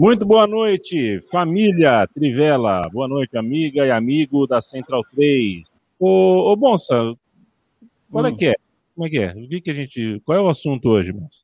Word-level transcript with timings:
Muito 0.00 0.24
boa 0.24 0.46
noite, 0.46 1.20
família 1.30 2.06
Trivela. 2.06 2.80
Boa 2.90 3.06
noite, 3.06 3.36
amiga 3.36 3.84
e 3.84 3.90
amigo 3.90 4.46
da 4.46 4.62
Central 4.62 5.04
3. 5.04 5.62
Ô, 5.98 6.50
ô 6.50 6.56
Bonsa, 6.56 7.14
qual 8.10 8.24
é 8.24 8.30
hum. 8.30 8.34
que 8.34 8.46
é? 8.46 8.54
Como 8.94 9.06
é 9.06 9.10
que 9.10 9.18
é? 9.18 9.32
O 9.32 9.46
que, 9.46 9.60
que 9.60 9.70
a 9.70 9.74
gente. 9.74 10.22
Qual 10.24 10.38
é 10.38 10.40
o 10.40 10.48
assunto 10.48 10.88
hoje, 10.88 11.12
Bonsa? 11.12 11.40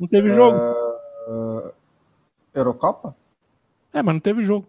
Não 0.00 0.08
teve 0.08 0.30
jogo? 0.30 0.56
Uh, 0.56 1.70
Eurocopa? 2.54 3.14
É, 3.92 4.02
mas 4.02 4.14
não 4.14 4.20
teve 4.20 4.42
jogo. 4.42 4.66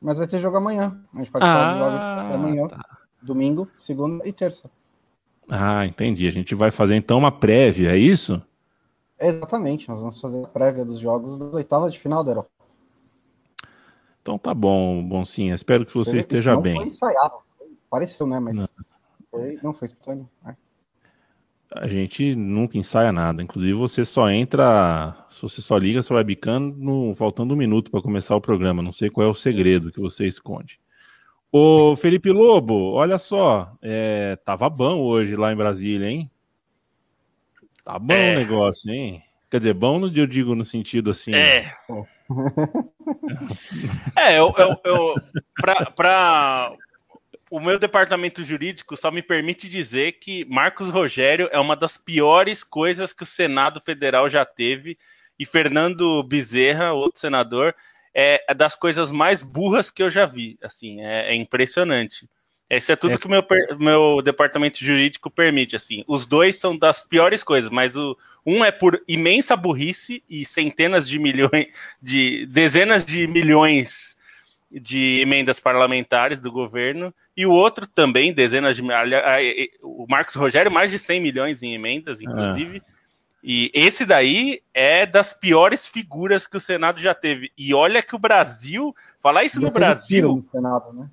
Mas 0.00 0.16
vai 0.16 0.26
ter 0.26 0.40
jogo 0.40 0.56
amanhã. 0.56 0.98
A 1.12 1.18
gente 1.18 1.30
pode 1.30 1.44
falar 1.44 1.68
ah, 1.68 1.72
dos 1.72 1.78
jogos 1.78 2.34
amanhã, 2.36 2.68
tá. 2.68 2.98
domingo, 3.20 3.68
segunda 3.76 4.26
e 4.26 4.32
terça. 4.32 4.70
Ah, 5.46 5.84
entendi. 5.84 6.26
A 6.26 6.32
gente 6.32 6.54
vai 6.54 6.70
fazer 6.70 6.96
então 6.96 7.18
uma 7.18 7.30
prévia, 7.30 7.90
é 7.90 7.98
isso? 7.98 8.42
Exatamente, 9.26 9.88
nós 9.88 10.00
vamos 10.00 10.20
fazer 10.20 10.44
a 10.44 10.48
prévia 10.48 10.84
dos 10.84 10.98
jogos 10.98 11.38
das 11.38 11.54
oitavas 11.54 11.92
de 11.92 11.98
final 11.98 12.22
da 12.22 12.32
Europa. 12.32 12.50
Então 14.20 14.38
tá 14.38 14.52
bom, 14.52 15.02
Boncinha. 15.02 15.54
Espero 15.54 15.86
que 15.86 15.94
você, 15.94 16.10
você 16.10 16.18
esteja 16.18 16.54
não 16.54 16.62
bem. 16.62 16.76
Foi 16.76 16.86
ensaiado. 16.86 17.34
Pareceu, 17.88 18.26
né? 18.26 18.38
Mas 18.40 18.54
não 18.54 18.66
foi, 19.30 19.58
não 19.62 19.72
foi 19.72 19.86
espontâneo. 19.86 20.28
Né? 20.42 20.56
A 21.72 21.88
gente 21.88 22.34
nunca 22.34 22.78
ensaia 22.78 23.12
nada. 23.12 23.42
Inclusive, 23.42 23.72
você 23.72 24.04
só 24.04 24.30
entra. 24.30 25.26
Se 25.28 25.42
você 25.42 25.60
só 25.60 25.76
liga 25.76 26.02
seu 26.02 26.16
webcam 26.16 26.60
no, 26.60 27.14
faltando 27.14 27.52
um 27.54 27.56
minuto 27.56 27.90
para 27.90 28.02
começar 28.02 28.36
o 28.36 28.40
programa. 28.40 28.82
Não 28.82 28.92
sei 28.92 29.10
qual 29.10 29.26
é 29.26 29.30
o 29.30 29.34
segredo 29.34 29.92
que 29.92 30.00
você 30.00 30.26
esconde. 30.26 30.80
Ô, 31.50 31.94
Felipe 31.94 32.30
Lobo, 32.30 32.92
olha 32.92 33.18
só. 33.18 33.76
É, 33.80 34.36
tava 34.36 34.68
bom 34.68 35.00
hoje 35.00 35.36
lá 35.36 35.52
em 35.52 35.56
Brasília, 35.56 36.08
hein? 36.08 36.30
Tá 37.84 37.98
bom 37.98 38.14
é. 38.14 38.34
o 38.34 38.38
negócio, 38.38 38.90
hein? 38.90 39.22
Quer 39.50 39.58
dizer, 39.58 39.74
bom 39.74 40.06
eu 40.06 40.26
digo 40.26 40.54
no 40.54 40.64
sentido 40.64 41.10
assim. 41.10 41.34
É. 41.34 41.70
é, 44.16 44.38
eu, 44.38 44.52
eu, 44.56 44.80
eu 44.84 45.14
pra, 45.54 45.90
pra, 45.90 46.72
o 47.50 47.60
meu 47.60 47.78
departamento 47.78 48.42
jurídico 48.42 48.96
só 48.96 49.10
me 49.10 49.22
permite 49.22 49.68
dizer 49.68 50.12
que 50.12 50.44
Marcos 50.46 50.88
Rogério 50.88 51.48
é 51.52 51.60
uma 51.60 51.76
das 51.76 51.96
piores 51.96 52.64
coisas 52.64 53.12
que 53.12 53.22
o 53.22 53.26
Senado 53.26 53.80
Federal 53.80 54.28
já 54.28 54.44
teve 54.44 54.98
e 55.38 55.44
Fernando 55.44 56.22
Bezerra, 56.22 56.92
outro 56.92 57.20
senador, 57.20 57.74
é 58.14 58.54
das 58.54 58.74
coisas 58.74 59.12
mais 59.12 59.42
burras 59.42 59.90
que 59.90 60.02
eu 60.02 60.10
já 60.10 60.26
vi. 60.26 60.58
Assim, 60.62 61.00
é, 61.00 61.32
é 61.32 61.34
impressionante. 61.34 62.28
Isso 62.70 62.90
é 62.90 62.96
tudo 62.96 63.14
é. 63.14 63.18
que 63.18 63.26
o 63.26 63.30
meu, 63.30 63.44
meu 63.78 64.22
departamento 64.22 64.82
jurídico 64.84 65.30
permite, 65.30 65.76
assim. 65.76 66.02
Os 66.06 66.26
dois 66.26 66.56
são 66.56 66.76
das 66.76 67.02
piores 67.02 67.44
coisas, 67.44 67.70
mas 67.70 67.96
o 67.96 68.16
um 68.46 68.64
é 68.64 68.70
por 68.70 69.02
imensa 69.06 69.56
burrice 69.56 70.22
e 70.28 70.44
centenas 70.44 71.08
de 71.08 71.18
milhões, 71.18 71.66
de 72.00 72.46
dezenas 72.46 73.04
de 73.04 73.26
milhões 73.26 74.16
de 74.70 75.20
emendas 75.20 75.60
parlamentares 75.60 76.40
do 76.40 76.50
governo, 76.50 77.14
e 77.36 77.46
o 77.46 77.52
outro 77.52 77.86
também, 77.86 78.32
dezenas 78.32 78.76
de 78.76 78.82
o 79.82 80.06
Marcos 80.08 80.34
Rogério, 80.34 80.70
mais 80.70 80.90
de 80.90 80.98
100 80.98 81.20
milhões 81.20 81.62
em 81.62 81.74
emendas, 81.74 82.20
inclusive. 82.20 82.82
Ah. 82.84 83.04
E 83.42 83.70
esse 83.74 84.06
daí 84.06 84.62
é 84.72 85.04
das 85.04 85.34
piores 85.34 85.86
figuras 85.86 86.46
que 86.46 86.56
o 86.56 86.60
Senado 86.60 86.98
já 86.98 87.14
teve. 87.14 87.52
E 87.56 87.74
olha 87.74 88.02
que 88.02 88.16
o 88.16 88.18
Brasil, 88.18 88.94
falar 89.20 89.44
isso 89.44 89.60
já 89.60 89.66
no 89.66 89.72
Brasil. 89.72 90.36
No 90.36 90.42
Senado, 90.42 90.92
né? 90.92 91.08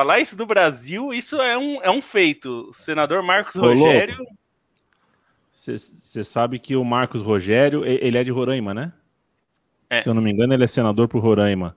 Falar 0.00 0.18
isso 0.18 0.34
do 0.34 0.46
Brasil, 0.46 1.12
isso 1.12 1.42
é 1.42 1.58
um, 1.58 1.82
é 1.82 1.90
um 1.90 2.00
feito. 2.00 2.70
O 2.70 2.72
senador 2.72 3.22
Marcos 3.22 3.54
Ô, 3.56 3.60
Rogério. 3.60 4.16
Você 5.50 6.24
sabe 6.24 6.58
que 6.58 6.74
o 6.74 6.82
Marcos 6.82 7.20
Rogério, 7.20 7.84
ele 7.84 8.16
é 8.16 8.24
de 8.24 8.30
Roraima, 8.30 8.72
né? 8.72 8.94
É. 9.90 10.00
Se 10.00 10.08
eu 10.08 10.14
não 10.14 10.22
me 10.22 10.32
engano, 10.32 10.54
ele 10.54 10.64
é 10.64 10.66
senador 10.66 11.06
por 11.06 11.22
Roraima. 11.22 11.76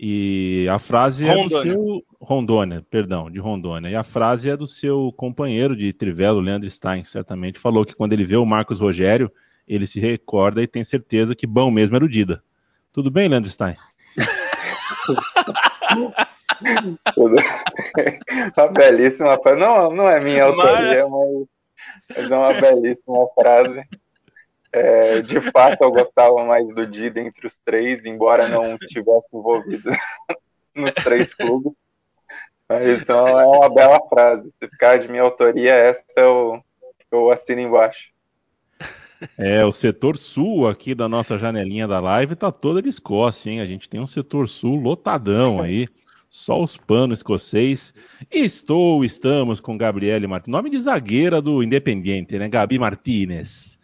E 0.00 0.66
a 0.70 0.78
frase 0.78 1.26
Rondônia. 1.26 1.44
é 1.44 1.48
do 1.48 1.60
seu. 1.60 2.04
Rondônia, 2.18 2.86
perdão, 2.88 3.30
de 3.30 3.38
Rondônia. 3.38 3.90
E 3.90 3.94
a 3.94 4.02
frase 4.02 4.48
é 4.48 4.56
do 4.56 4.66
seu 4.66 5.12
companheiro 5.14 5.76
de 5.76 5.92
Trivelo, 5.92 6.40
Leandro 6.40 6.70
Stein, 6.70 7.04
certamente 7.04 7.58
falou 7.58 7.84
que 7.84 7.94
quando 7.94 8.14
ele 8.14 8.24
vê 8.24 8.38
o 8.38 8.46
Marcos 8.46 8.80
Rogério, 8.80 9.30
ele 9.66 9.86
se 9.86 10.00
recorda 10.00 10.62
e 10.62 10.66
tem 10.66 10.82
certeza 10.82 11.34
que 11.34 11.46
bom 11.46 11.70
mesmo 11.70 11.96
era 11.96 12.04
o 12.06 12.08
Dida. 12.08 12.42
Tudo 12.90 13.10
bem, 13.10 13.28
Leandro 13.28 13.50
Stein? 13.50 13.74
uma 18.56 18.68
belíssima 18.68 19.38
frase. 19.38 19.60
Não, 19.60 19.90
não 19.90 20.08
é 20.08 20.20
minha 20.20 20.44
autoria, 20.44 21.06
mas, 21.08 21.46
mas 22.16 22.30
é 22.30 22.36
uma 22.36 22.52
belíssima 22.54 23.28
frase. 23.34 23.82
É, 24.72 25.20
de 25.22 25.40
fato, 25.50 25.82
eu 25.82 25.90
gostava 25.90 26.44
mais 26.44 26.66
do 26.68 26.86
Dida 26.86 27.20
entre 27.20 27.46
os 27.46 27.58
três, 27.64 28.04
embora 28.04 28.48
não 28.48 28.74
estivesse 28.74 29.26
envolvido 29.32 29.90
nos 30.74 30.92
três 30.92 31.32
clubes. 31.34 31.72
Mas 32.68 33.08
é 33.08 33.14
uma 33.14 33.72
bela 33.72 33.98
frase. 34.08 34.52
Se 34.58 34.68
ficar 34.68 34.98
de 34.98 35.08
minha 35.08 35.22
autoria, 35.22 35.72
essa 35.72 36.04
eu, 36.16 36.62
eu 37.10 37.30
assino 37.30 37.62
embaixo. 37.62 38.10
É, 39.36 39.64
o 39.64 39.72
setor 39.72 40.16
sul 40.16 40.68
aqui 40.68 40.94
da 40.94 41.08
nossa 41.08 41.38
janelinha 41.38 41.88
da 41.88 42.00
live 42.00 42.36
tá 42.36 42.52
toda 42.52 42.80
de 42.80 42.88
Escócia, 42.88 43.50
hein? 43.50 43.60
A 43.60 43.66
gente 43.66 43.88
tem 43.88 44.00
um 44.00 44.06
setor 44.06 44.48
sul 44.48 44.76
lotadão 44.76 45.60
aí, 45.60 45.88
só 46.30 46.62
os 46.62 46.76
panos 46.76 47.20
escocês. 47.20 47.92
Estou, 48.30 49.04
estamos 49.04 49.60
com 49.60 49.76
Gabriele 49.76 50.26
Martins, 50.26 50.52
nome 50.52 50.70
de 50.70 50.78
zagueira 50.78 51.40
do 51.40 51.62
Independiente, 51.62 52.38
né? 52.38 52.48
Gabi 52.48 52.78
Martinez. 52.78 53.78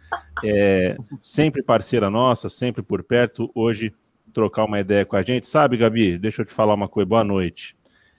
É, 0.45 0.97
sempre 1.21 1.63
parceira 1.63 2.09
nossa, 2.11 2.49
sempre 2.49 2.83
por 2.83 3.03
perto. 3.03 3.51
Hoje, 3.55 3.93
trocar 4.33 4.65
uma 4.65 4.81
ideia 4.81 5.05
com 5.05 5.17
a 5.17 5.23
gente. 5.23 5.47
Sabe, 5.47 5.77
Gabi, 5.77 6.19
deixa 6.19 6.43
eu 6.43 6.47
te 6.47 6.53
falar 6.53 6.75
uma 6.75 6.89
coisa. 6.89 7.09
Boa 7.09 7.25
noite. 7.25 7.77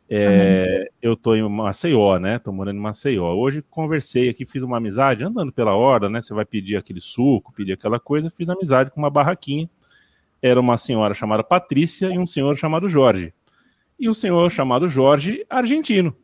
É, 0.08 0.88
eu 1.02 1.16
tô 1.16 1.36
em 1.36 1.48
Maceió, 1.50 2.20
né? 2.20 2.38
Tô 2.38 2.52
morando 2.52 2.78
em 2.78 2.82
Maceió. 2.82 3.34
Hoje 3.34 3.64
conversei 3.64 4.30
aqui, 4.30 4.46
fiz 4.46 4.62
uma 4.62 4.78
amizade, 4.78 5.24
andando 5.24 5.52
pela 5.52 5.76
horda, 5.76 6.10
né? 6.10 6.22
Você 6.22 6.34
vai 6.34 6.46
pedir 6.46 6.76
aquele 6.76 7.00
suco, 7.00 7.52
pedir 7.54 7.74
aquela 7.74 8.00
coisa. 8.00 8.30
Fiz 8.30 8.50
amizade 8.50 8.92
com 8.92 9.00
uma 9.00 9.10
barraquinha. 9.10 9.70
Era 10.42 10.60
uma 10.60 10.78
senhora 10.78 11.14
chamada 11.14 11.44
Patrícia 11.44 12.08
e 12.08 12.20
um 12.20 12.26
senhor 12.26 12.56
chamado 12.56 12.88
Jorge. 12.88 13.34
E 14.00 14.08
o 14.08 14.14
senhor 14.14 14.52
chamado 14.52 14.88
Jorge, 14.88 15.44
argentino. 15.50 16.16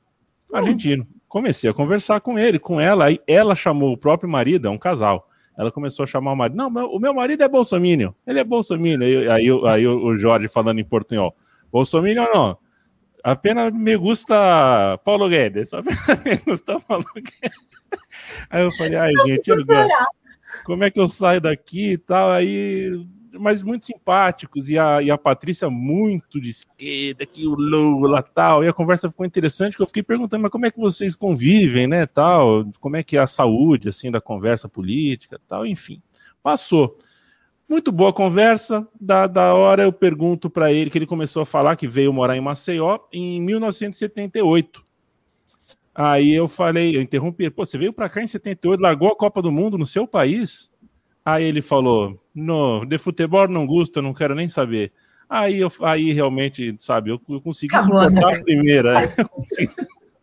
Argentino. 0.53 1.07
Comecei 1.27 1.69
a 1.69 1.73
conversar 1.73 2.21
com 2.21 2.37
ele, 2.37 2.59
com 2.59 2.79
ela. 2.79 3.05
Aí 3.05 3.19
ela 3.25 3.55
chamou 3.55 3.93
o 3.93 3.97
próprio 3.97 4.29
marido, 4.29 4.67
é 4.67 4.71
um 4.71 4.77
casal. 4.77 5.27
Ela 5.57 5.71
começou 5.71 6.03
a 6.03 6.07
chamar 6.07 6.33
o 6.33 6.35
marido. 6.35 6.55
Não, 6.55 6.69
meu, 6.69 6.87
o 6.87 6.99
meu 6.99 7.13
marido 7.13 7.41
é 7.41 7.47
bolsominion. 7.47 8.11
Ele 8.27 8.39
é 8.39 8.43
bolsominion. 8.43 9.01
Aí, 9.01 9.29
aí, 9.29 9.47
aí 9.67 9.87
o 9.87 10.15
Jorge 10.15 10.47
falando 10.47 10.79
em 10.79 10.83
portunhol. 10.83 11.35
Bolsominion 11.71 12.25
não 12.31 12.57
apenas 13.23 13.73
me 13.73 13.95
gusta 13.95 14.99
Paulo 15.03 15.29
Guedes. 15.29 15.73
Apenas 15.73 16.05
me 16.25 16.35
gusta 16.37 16.79
Paulo 16.79 17.05
Guedes. 17.15 17.59
Aí 18.49 18.63
eu 18.63 18.71
falei, 18.73 18.95
ai, 18.95 19.13
gente, 19.25 19.49
eu 19.49 19.57
como 20.63 20.83
é 20.83 20.91
que 20.91 20.99
eu 20.99 21.07
saio 21.07 21.41
daqui 21.41 21.93
e 21.93 21.97
tal? 21.97 22.29
Aí, 22.31 23.05
mas 23.39 23.63
muito 23.63 23.85
simpáticos. 23.85 24.69
E 24.69 24.77
a, 24.77 25.01
e 25.01 25.09
a 25.09 25.17
Patrícia 25.17 25.69
muito 25.69 26.39
de 26.39 26.49
esquerda, 26.49 27.25
que 27.25 27.47
o 27.47 27.55
Lula 27.55 28.21
tal. 28.21 28.63
E 28.63 28.67
a 28.67 28.73
conversa 28.73 29.09
ficou 29.09 29.25
interessante, 29.25 29.75
que 29.75 29.81
eu 29.81 29.87
fiquei 29.87 30.03
perguntando, 30.03 30.43
mas 30.43 30.51
como 30.51 30.65
é 30.65 30.71
que 30.71 30.79
vocês 30.79 31.15
convivem, 31.15 31.87
né, 31.87 32.05
tal? 32.05 32.65
Como 32.79 32.97
é 32.97 33.03
que 33.03 33.17
é 33.17 33.21
a 33.21 33.27
saúde, 33.27 33.89
assim, 33.89 34.11
da 34.11 34.21
conversa 34.21 34.67
política 34.67 35.39
tal? 35.47 35.65
Enfim, 35.65 36.01
passou. 36.43 36.97
Muito 37.71 37.89
boa 37.89 38.11
conversa. 38.11 38.85
Da, 38.99 39.27
da 39.27 39.53
hora 39.53 39.83
eu 39.83 39.93
pergunto 39.93 40.49
para 40.49 40.73
ele 40.73 40.89
que 40.89 40.97
ele 40.97 41.07
começou 41.07 41.43
a 41.43 41.45
falar 41.45 41.77
que 41.77 41.87
veio 41.87 42.11
morar 42.11 42.35
em 42.35 42.41
Maceió 42.41 42.99
em 43.13 43.39
1978. 43.39 44.85
Aí 45.95 46.33
eu 46.33 46.49
falei, 46.49 46.97
eu 46.97 47.01
interrompi, 47.01 47.49
pô, 47.49 47.65
você 47.65 47.77
veio 47.77 47.93
para 47.93 48.09
cá 48.09 48.21
em 48.21 48.27
78, 48.27 48.77
largou 48.77 49.07
a 49.07 49.15
Copa 49.15 49.41
do 49.41 49.53
Mundo 49.53 49.77
no 49.77 49.85
seu 49.85 50.05
país? 50.05 50.69
Aí 51.23 51.45
ele 51.45 51.61
falou, 51.61 52.21
no, 52.35 52.83
de 52.83 52.97
futebol 52.97 53.47
não 53.47 53.65
gosta, 53.65 54.01
não 54.01 54.13
quero 54.13 54.35
nem 54.35 54.49
saber. 54.49 54.91
Aí, 55.29 55.61
eu, 55.61 55.71
aí 55.83 56.11
realmente, 56.11 56.75
sabe, 56.77 57.09
eu, 57.11 57.21
eu 57.29 57.39
consegui 57.39 57.73
Acabou, 57.73 58.01
suportar 58.01 58.31
né? 58.33 58.37
a 58.37 58.43
primeira. 58.43 59.07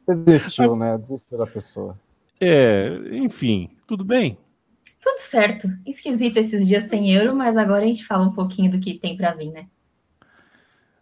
Você 0.05 0.15
desistiu, 0.15 0.77
né? 0.77 0.99
Desistiu 0.99 1.39
da 1.39 1.47
pessoa. 1.47 1.99
É, 2.39 2.91
enfim, 3.11 3.71
tudo 3.87 4.05
bem? 4.05 4.37
Tudo 5.01 5.21
certo. 5.21 5.69
Esquisito 5.87 6.39
esses 6.39 6.67
dias 6.67 6.85
sem 6.85 7.11
euro, 7.13 7.35
mas 7.35 7.57
agora 7.57 7.85
a 7.85 7.87
gente 7.87 8.05
fala 8.05 8.27
um 8.27 8.33
pouquinho 8.33 8.71
do 8.71 8.81
que 8.81 8.99
tem 8.99 9.17
para 9.17 9.35
vir, 9.35 9.51
né? 9.51 9.67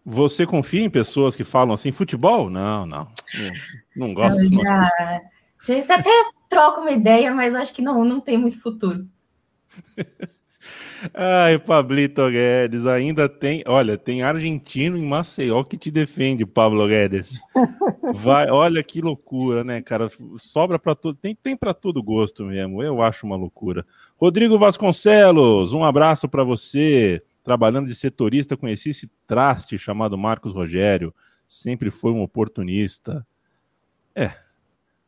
Você 0.04 0.46
confia 0.46 0.82
em 0.82 0.90
pessoas 0.90 1.34
que 1.34 1.42
falam 1.42 1.74
assim, 1.74 1.90
futebol? 1.90 2.48
Não, 2.48 2.86
não. 2.86 3.08
Não, 3.96 4.08
não 4.08 4.14
gosto. 4.14 4.40
Eu 4.42 4.64
já, 4.64 5.82
já 5.82 5.94
até 5.96 6.10
troca 6.48 6.80
uma 6.80 6.92
ideia, 6.92 7.34
mas 7.34 7.54
acho 7.54 7.74
que 7.74 7.82
não, 7.82 8.04
não 8.04 8.20
tem 8.20 8.38
muito 8.38 8.60
futuro. 8.60 9.06
Ai, 11.14 11.58
Pablito 11.58 12.22
Guedes, 12.30 12.86
ainda 12.86 13.28
tem. 13.28 13.62
Olha, 13.66 13.98
tem 13.98 14.22
argentino 14.22 14.96
em 14.96 15.04
Maceió 15.04 15.62
que 15.62 15.76
te 15.76 15.90
defende, 15.90 16.46
Pablo 16.46 16.86
Guedes. 16.86 17.40
Vai, 18.14 18.50
olha 18.50 18.82
que 18.82 19.00
loucura, 19.00 19.62
né, 19.64 19.82
cara? 19.82 20.08
Sobra 20.38 20.78
para 20.78 20.94
tudo, 20.94 21.18
tem, 21.20 21.34
tem 21.34 21.56
para 21.56 21.74
todo 21.74 22.02
gosto 22.02 22.44
mesmo. 22.44 22.82
Eu 22.82 23.02
acho 23.02 23.26
uma 23.26 23.36
loucura. 23.36 23.84
Rodrigo 24.16 24.58
Vasconcelos, 24.58 25.72
um 25.72 25.84
abraço 25.84 26.28
para 26.28 26.44
você. 26.44 27.22
trabalhando 27.44 27.86
de 27.86 27.94
setorista, 27.94 28.56
conheci 28.56 28.90
esse 28.90 29.10
traste 29.26 29.78
chamado 29.78 30.16
Marcos 30.16 30.52
Rogério. 30.54 31.14
Sempre 31.46 31.90
foi 31.90 32.10
um 32.10 32.22
oportunista. 32.22 33.24
É, 34.14 34.32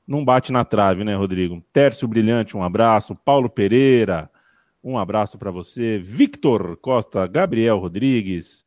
não 0.06 0.24
bate 0.24 0.50
na 0.50 0.64
trave, 0.64 1.04
né, 1.04 1.14
Rodrigo? 1.14 1.62
Tércio 1.70 2.08
Brilhante, 2.08 2.56
um 2.56 2.62
abraço. 2.62 3.14
Paulo 3.14 3.50
Pereira, 3.50 4.30
um 4.82 4.98
abraço 4.98 5.38
para 5.38 5.50
você. 5.50 5.98
Victor 5.98 6.76
Costa, 6.76 7.26
Gabriel 7.26 7.78
Rodrigues. 7.78 8.64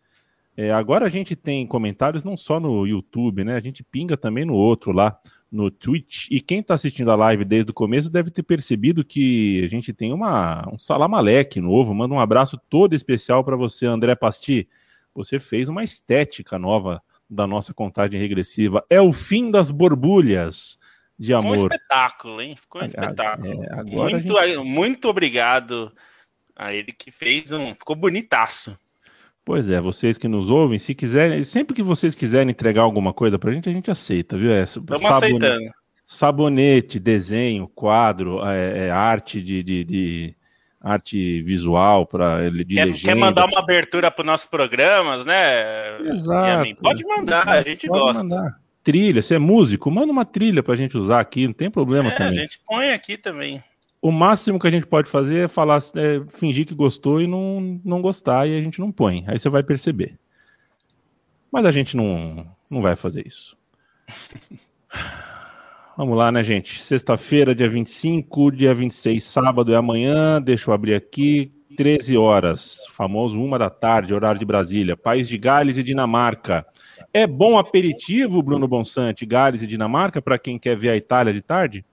É, 0.55 0.71
agora 0.71 1.05
a 1.05 1.09
gente 1.09 1.35
tem 1.35 1.65
comentários 1.65 2.23
não 2.23 2.35
só 2.35 2.59
no 2.59 2.85
YouTube, 2.85 3.43
né? 3.43 3.55
A 3.55 3.59
gente 3.59 3.83
pinga 3.83 4.17
também 4.17 4.43
no 4.43 4.53
outro 4.53 4.91
lá, 4.91 5.17
no 5.51 5.71
Twitch. 5.71 6.27
E 6.29 6.41
quem 6.41 6.59
está 6.59 6.73
assistindo 6.73 7.09
a 7.09 7.15
live 7.15 7.45
desde 7.45 7.71
o 7.71 7.73
começo 7.73 8.09
deve 8.09 8.29
ter 8.29 8.43
percebido 8.43 9.03
que 9.05 9.63
a 9.63 9.67
gente 9.67 9.93
tem 9.93 10.11
uma, 10.13 10.67
um 10.71 10.77
salamaleque 10.77 11.61
novo. 11.61 11.93
Manda 11.93 12.13
um 12.13 12.19
abraço 12.19 12.59
todo 12.69 12.93
especial 12.93 13.43
para 13.43 13.55
você, 13.55 13.85
André 13.85 14.13
Pasti. 14.15 14.67
Você 15.15 15.39
fez 15.39 15.69
uma 15.69 15.83
estética 15.83 16.59
nova 16.59 17.01
da 17.29 17.47
nossa 17.47 17.73
contagem 17.73 18.19
regressiva. 18.19 18.83
É 18.89 18.99
o 19.01 19.13
fim 19.13 19.49
das 19.49 19.71
borbulhas 19.71 20.77
de 21.21 21.35
amor. 21.35 21.55
Ficou 21.55 21.69
um 21.69 21.75
espetáculo, 21.75 22.41
hein? 22.41 22.55
Ficou 22.55 22.81
um 22.81 22.85
espetáculo. 22.85 23.63
É, 23.63 23.83
muito, 23.83 24.41
gente... 24.41 24.57
muito 24.57 25.07
obrigado 25.07 25.91
a 26.55 26.73
ele 26.73 26.91
que 26.91 27.11
fez 27.11 27.51
um. 27.51 27.75
Ficou 27.75 27.95
bonitaço. 27.95 28.75
Pois 29.45 29.69
é, 29.69 29.79
vocês 29.79 30.17
que 30.17 30.27
nos 30.27 30.49
ouvem, 30.49 30.79
se 30.79 30.95
quiserem, 30.95 31.43
sempre 31.43 31.75
que 31.75 31.83
vocês 31.83 32.15
quiserem 32.15 32.49
entregar 32.49 32.81
alguma 32.81 33.13
coisa 33.13 33.37
pra 33.37 33.51
gente, 33.51 33.69
a 33.69 33.71
gente 33.71 33.91
aceita, 33.91 34.35
viu? 34.35 34.51
É, 34.51 34.63
Estamos 34.63 35.05
aceitando. 35.05 35.71
Sabonete, 36.05 36.99
desenho, 36.99 37.67
quadro, 37.67 38.43
é, 38.45 38.87
é 38.87 38.91
arte 38.91 39.41
de, 39.41 39.63
de, 39.63 39.83
de, 39.83 40.35
arte 40.81 41.41
visual 41.43 42.05
para 42.05 42.43
ele 42.43 42.65
quer, 42.65 42.91
quer, 42.93 43.15
mandar 43.15 43.45
uma 43.45 43.59
abertura 43.59 44.11
para 44.11 44.21
os 44.21 44.25
nossos 44.25 44.47
programas, 44.47 45.25
né? 45.25 46.01
Exato. 46.01 46.81
Pode 46.81 47.05
mandar, 47.05 47.47
a 47.47 47.61
gente 47.61 47.87
Pode 47.87 47.99
gosta. 47.99 48.23
Mandar. 48.23 48.61
Trilha, 48.83 49.21
você 49.21 49.35
é 49.35 49.39
músico, 49.39 49.91
manda 49.91 50.11
uma 50.11 50.25
trilha 50.25 50.63
para 50.63 50.73
a 50.73 50.77
gente 50.77 50.97
usar 50.97 51.19
aqui, 51.19 51.45
não 51.45 51.53
tem 51.53 51.69
problema 51.69 52.09
é, 52.09 52.15
também. 52.15 52.39
A 52.39 52.41
gente 52.41 52.59
põe 52.65 52.91
aqui 52.91 53.17
também 53.17 53.63
o 54.01 54.11
máximo 54.11 54.59
que 54.59 54.67
a 54.67 54.71
gente 54.71 54.87
pode 54.87 55.09
fazer 55.09 55.45
é 55.45 55.47
falar, 55.47 55.77
é, 55.95 56.21
fingir 56.29 56.65
que 56.65 56.73
gostou 56.73 57.21
e 57.21 57.27
não, 57.27 57.79
não 57.85 58.01
gostar, 58.01 58.47
e 58.47 58.57
a 58.57 58.61
gente 58.61 58.79
não 58.79 58.91
põe. 58.91 59.23
Aí 59.27 59.37
você 59.37 59.47
vai 59.47 59.61
perceber. 59.61 60.17
Mas 61.51 61.65
a 61.65 61.71
gente 61.71 61.95
não, 61.95 62.47
não 62.69 62.81
vai 62.81 62.95
fazer 62.95 63.27
isso. 63.27 63.55
Vamos 65.95 66.17
lá, 66.17 66.31
né, 66.31 66.41
gente? 66.41 66.81
Sexta-feira, 66.81 67.53
dia 67.53 67.69
25, 67.69 68.51
dia 68.51 68.73
26, 68.73 69.23
sábado 69.23 69.71
é 69.71 69.75
amanhã. 69.75 70.41
Deixa 70.41 70.71
eu 70.71 70.73
abrir 70.73 70.95
aqui. 70.95 71.49
13 71.77 72.17
horas, 72.17 72.85
famoso 72.89 73.39
uma 73.39 73.57
da 73.57 73.69
tarde, 73.69 74.13
horário 74.13 74.39
de 74.39 74.45
Brasília. 74.45 74.97
País 74.97 75.29
de 75.29 75.37
Gales 75.37 75.77
e 75.77 75.83
Dinamarca. 75.83 76.65
É 77.13 77.25
bom 77.27 77.57
aperitivo, 77.57 78.41
Bruno 78.41 78.67
Bonsante, 78.67 79.25
Gales 79.25 79.61
e 79.61 79.67
Dinamarca, 79.67 80.21
para 80.21 80.39
quem 80.39 80.57
quer 80.57 80.77
ver 80.77 80.89
a 80.89 80.95
Itália 80.95 81.33
de 81.33 81.41
tarde? 81.41 81.85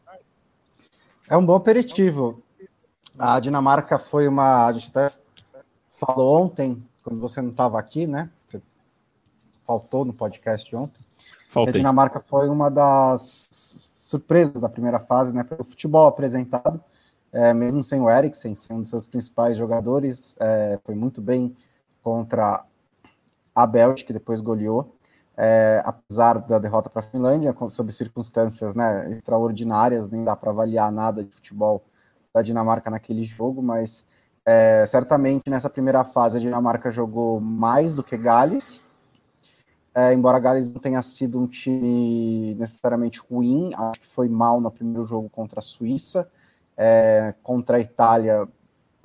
É 1.28 1.36
um 1.36 1.44
bom 1.44 1.54
aperitivo. 1.54 2.42
A 3.18 3.38
Dinamarca 3.38 3.98
foi 3.98 4.26
uma. 4.26 4.66
A 4.66 4.72
gente 4.72 4.90
até 4.94 5.12
falou 5.90 6.44
ontem, 6.44 6.82
quando 7.02 7.20
você 7.20 7.42
não 7.42 7.50
estava 7.50 7.78
aqui, 7.78 8.06
né? 8.06 8.30
Você 8.46 8.62
faltou 9.66 10.04
no 10.04 10.12
podcast 10.12 10.68
de 10.68 10.76
ontem. 10.76 11.00
Faltei. 11.48 11.74
A 11.74 11.76
Dinamarca 11.76 12.20
foi 12.20 12.48
uma 12.48 12.70
das 12.70 13.76
surpresas 14.00 14.60
da 14.60 14.68
primeira 14.68 15.00
fase, 15.00 15.34
né? 15.34 15.44
Pelo 15.44 15.64
futebol 15.64 16.06
apresentado, 16.06 16.82
é, 17.32 17.52
mesmo 17.52 17.84
sem 17.84 18.00
o 18.00 18.08
Eriksen, 18.08 18.54
sem 18.54 18.76
um 18.76 18.80
dos 18.80 18.90
seus 18.90 19.04
principais 19.04 19.56
jogadores, 19.56 20.36
é, 20.40 20.78
foi 20.84 20.94
muito 20.94 21.20
bem 21.20 21.54
contra 22.02 22.64
a 23.54 23.66
Bélgica, 23.66 24.06
que 24.06 24.12
depois 24.12 24.40
goleou 24.40 24.97
é, 25.40 25.80
apesar 25.84 26.40
da 26.40 26.58
derrota 26.58 26.90
para 26.90 26.98
a 26.98 27.04
Finlândia, 27.04 27.54
sob 27.70 27.92
circunstâncias 27.92 28.74
né, 28.74 29.12
extraordinárias, 29.12 30.10
nem 30.10 30.24
dá 30.24 30.34
para 30.34 30.50
avaliar 30.50 30.90
nada 30.90 31.22
de 31.22 31.30
futebol 31.30 31.84
da 32.34 32.42
Dinamarca 32.42 32.90
naquele 32.90 33.24
jogo, 33.24 33.62
mas 33.62 34.04
é, 34.44 34.84
certamente 34.88 35.48
nessa 35.48 35.70
primeira 35.70 36.02
fase 36.02 36.38
a 36.38 36.40
Dinamarca 36.40 36.90
jogou 36.90 37.40
mais 37.40 37.94
do 37.94 38.02
que 38.02 38.16
Gales, 38.16 38.80
é, 39.94 40.12
embora 40.12 40.40
Gales 40.40 40.74
não 40.74 40.80
tenha 40.80 41.00
sido 41.02 41.40
um 41.40 41.46
time 41.46 42.56
necessariamente 42.58 43.20
ruim, 43.20 43.70
acho 43.74 44.00
que 44.00 44.08
foi 44.08 44.28
mal 44.28 44.60
no 44.60 44.72
primeiro 44.72 45.06
jogo 45.06 45.30
contra 45.30 45.60
a 45.60 45.62
Suíça, 45.62 46.28
é, 46.76 47.32
contra 47.44 47.76
a 47.76 47.80
Itália 47.80 48.48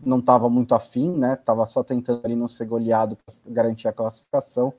não 0.04 0.20
estava 0.20 0.50
muito 0.50 0.76
afim, 0.76 1.10
né? 1.16 1.34
Estava 1.34 1.66
só 1.66 1.82
tentando 1.82 2.22
ali 2.26 2.36
não 2.36 2.48
ser 2.48 2.66
goleado 2.66 3.16
para 3.16 3.34
garantir 3.54 3.88
a 3.88 3.94
classificação 3.94 4.74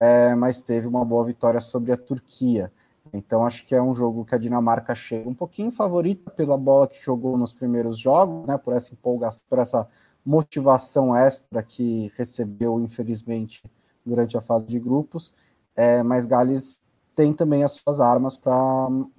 é, 0.00 0.34
mas 0.34 0.60
teve 0.60 0.86
uma 0.86 1.04
boa 1.04 1.24
vitória 1.24 1.60
sobre 1.60 1.92
a 1.92 1.96
Turquia. 1.96 2.72
Então 3.12 3.44
acho 3.44 3.64
que 3.64 3.74
é 3.74 3.80
um 3.80 3.94
jogo 3.94 4.24
que 4.24 4.34
a 4.34 4.38
Dinamarca 4.38 4.94
chega 4.94 5.28
um 5.28 5.34
pouquinho 5.34 5.70
favorita 5.70 6.30
pela 6.30 6.56
bola 6.56 6.88
que 6.88 7.02
jogou 7.02 7.36
nos 7.38 7.52
primeiros 7.52 7.98
jogos, 7.98 8.46
né? 8.46 8.58
Por 8.58 8.74
essa 8.74 8.92
empolgação, 8.92 9.42
por 9.48 9.58
essa 9.58 9.88
motivação 10.24 11.14
extra 11.14 11.62
que 11.62 12.12
recebeu, 12.16 12.80
infelizmente, 12.80 13.62
durante 14.04 14.36
a 14.36 14.42
fase 14.42 14.66
de 14.66 14.78
grupos. 14.78 15.32
É, 15.74 16.02
mas 16.02 16.26
Gales 16.26 16.80
tem 17.14 17.32
também 17.32 17.64
as 17.64 17.72
suas 17.72 18.00
armas 18.00 18.36
para 18.36 18.54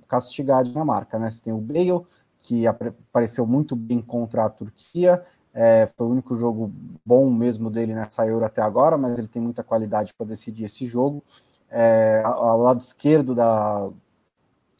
castigar 0.07 0.59
a 0.59 0.63
Dinamarca, 0.63 1.17
né? 1.17 1.31
Você 1.31 1.41
tem 1.41 1.53
o 1.53 1.57
Bale, 1.57 2.05
que 2.39 2.65
apareceu 2.67 3.45
muito 3.45 3.75
bem 3.75 4.01
contra 4.01 4.45
a 4.45 4.49
Turquia, 4.49 5.25
é, 5.59 5.87
foi 5.97 6.05
o 6.05 6.11
único 6.11 6.37
jogo 6.37 6.71
bom 7.03 7.31
mesmo 7.31 7.71
dele 7.71 7.95
nessa 7.95 8.27
Euro 8.27 8.45
até 8.45 8.61
agora, 8.61 8.95
mas 8.95 9.17
ele 9.17 9.27
tem 9.27 9.41
muita 9.41 9.63
qualidade 9.63 10.13
para 10.13 10.27
decidir 10.27 10.65
esse 10.65 10.85
jogo. 10.85 11.23
É, 11.67 12.21
ao 12.23 12.59
lado 12.59 12.79
esquerdo 12.79 13.33
da, 13.33 13.89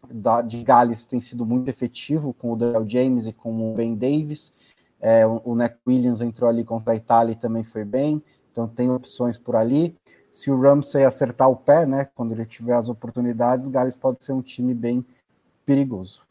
da, 0.08 0.44
de 0.44 0.64
Gales 0.64 1.08
tem 1.08 1.20
sido 1.20 1.44
muito 1.48 1.68
efetivo 1.68 2.32
com 2.32 2.54
o 2.54 2.56
Daniel 2.56 2.88
James 2.88 3.26
e 3.26 3.34
com 3.34 3.72
o 3.72 3.74
Ben 3.74 3.96
Davis. 3.96 4.54
É, 5.02 5.26
o, 5.26 5.42
o 5.44 5.56
Neck 5.56 5.78
Williams 5.88 6.22
entrou 6.22 6.48
ali 6.48 6.64
contra 6.64 6.94
a 6.94 6.96
Itália 6.96 7.34
e 7.34 7.36
também 7.36 7.64
foi 7.64 7.84
bem, 7.84 8.22
então 8.52 8.68
tem 8.68 8.92
opções 8.92 9.36
por 9.36 9.56
ali. 9.56 9.98
Se 10.32 10.52
o 10.52 10.62
Ramsey 10.62 11.04
acertar 11.04 11.50
o 11.50 11.56
pé, 11.56 11.88
né, 11.88 12.06
quando 12.14 12.34
ele 12.34 12.46
tiver 12.46 12.76
as 12.76 12.88
oportunidades, 12.88 13.68
Gales 13.68 13.96
pode 13.96 14.24
ser 14.24 14.34
um 14.34 14.44
time 14.44 14.76
bem 14.76 15.04
perigoso. 15.66 16.27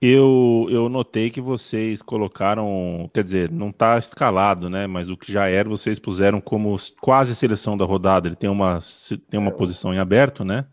Eu, 0.00 0.68
eu 0.70 0.88
notei 0.88 1.28
que 1.28 1.40
vocês 1.40 2.00
colocaram, 2.02 3.10
quer 3.12 3.24
dizer, 3.24 3.50
não 3.50 3.70
está 3.70 3.98
escalado, 3.98 4.70
né? 4.70 4.86
Mas 4.86 5.10
o 5.10 5.16
que 5.16 5.32
já 5.32 5.48
era, 5.48 5.68
vocês 5.68 5.98
puseram 5.98 6.40
como 6.40 6.76
quase 7.00 7.34
seleção 7.34 7.76
da 7.76 7.84
rodada. 7.84 8.28
Ele 8.28 8.36
tem 8.36 8.48
uma, 8.48 8.78
tem 9.28 9.40
uma 9.40 9.50
é. 9.50 9.54
posição 9.54 9.92
em 9.92 9.98
aberto, 9.98 10.44
né? 10.44 10.66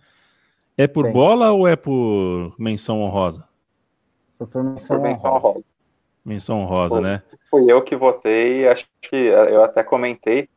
É 0.77 0.87
por 0.87 1.11
bola 1.11 1.51
ou 1.51 1.67
é 1.67 1.75
por 1.75 2.53
menção 2.59 3.01
honrosa? 3.01 3.47
Foi 4.37 4.45
por 4.45 4.63
menção, 4.63 4.97
por 4.97 5.03
menção 5.03 5.33
honrosa. 5.33 5.63
Menção 6.23 6.61
honrosa, 6.61 6.95
foi, 6.95 7.01
né? 7.01 7.23
Fui 7.49 7.71
eu 7.71 7.81
que 7.81 7.95
votei, 7.95 8.67
acho 8.67 8.85
que 9.01 9.15
eu 9.15 9.63
até 9.63 9.83
comentei 9.83 10.49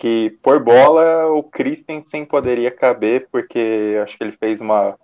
que 0.00 0.38
por 0.42 0.58
bola 0.58 1.26
o 1.26 1.42
Christensen 1.42 2.24
poderia 2.24 2.70
caber, 2.70 3.28
porque 3.30 4.00
acho 4.02 4.16
que 4.16 4.24
ele 4.24 4.32
fez 4.32 4.58
uma 4.58 4.98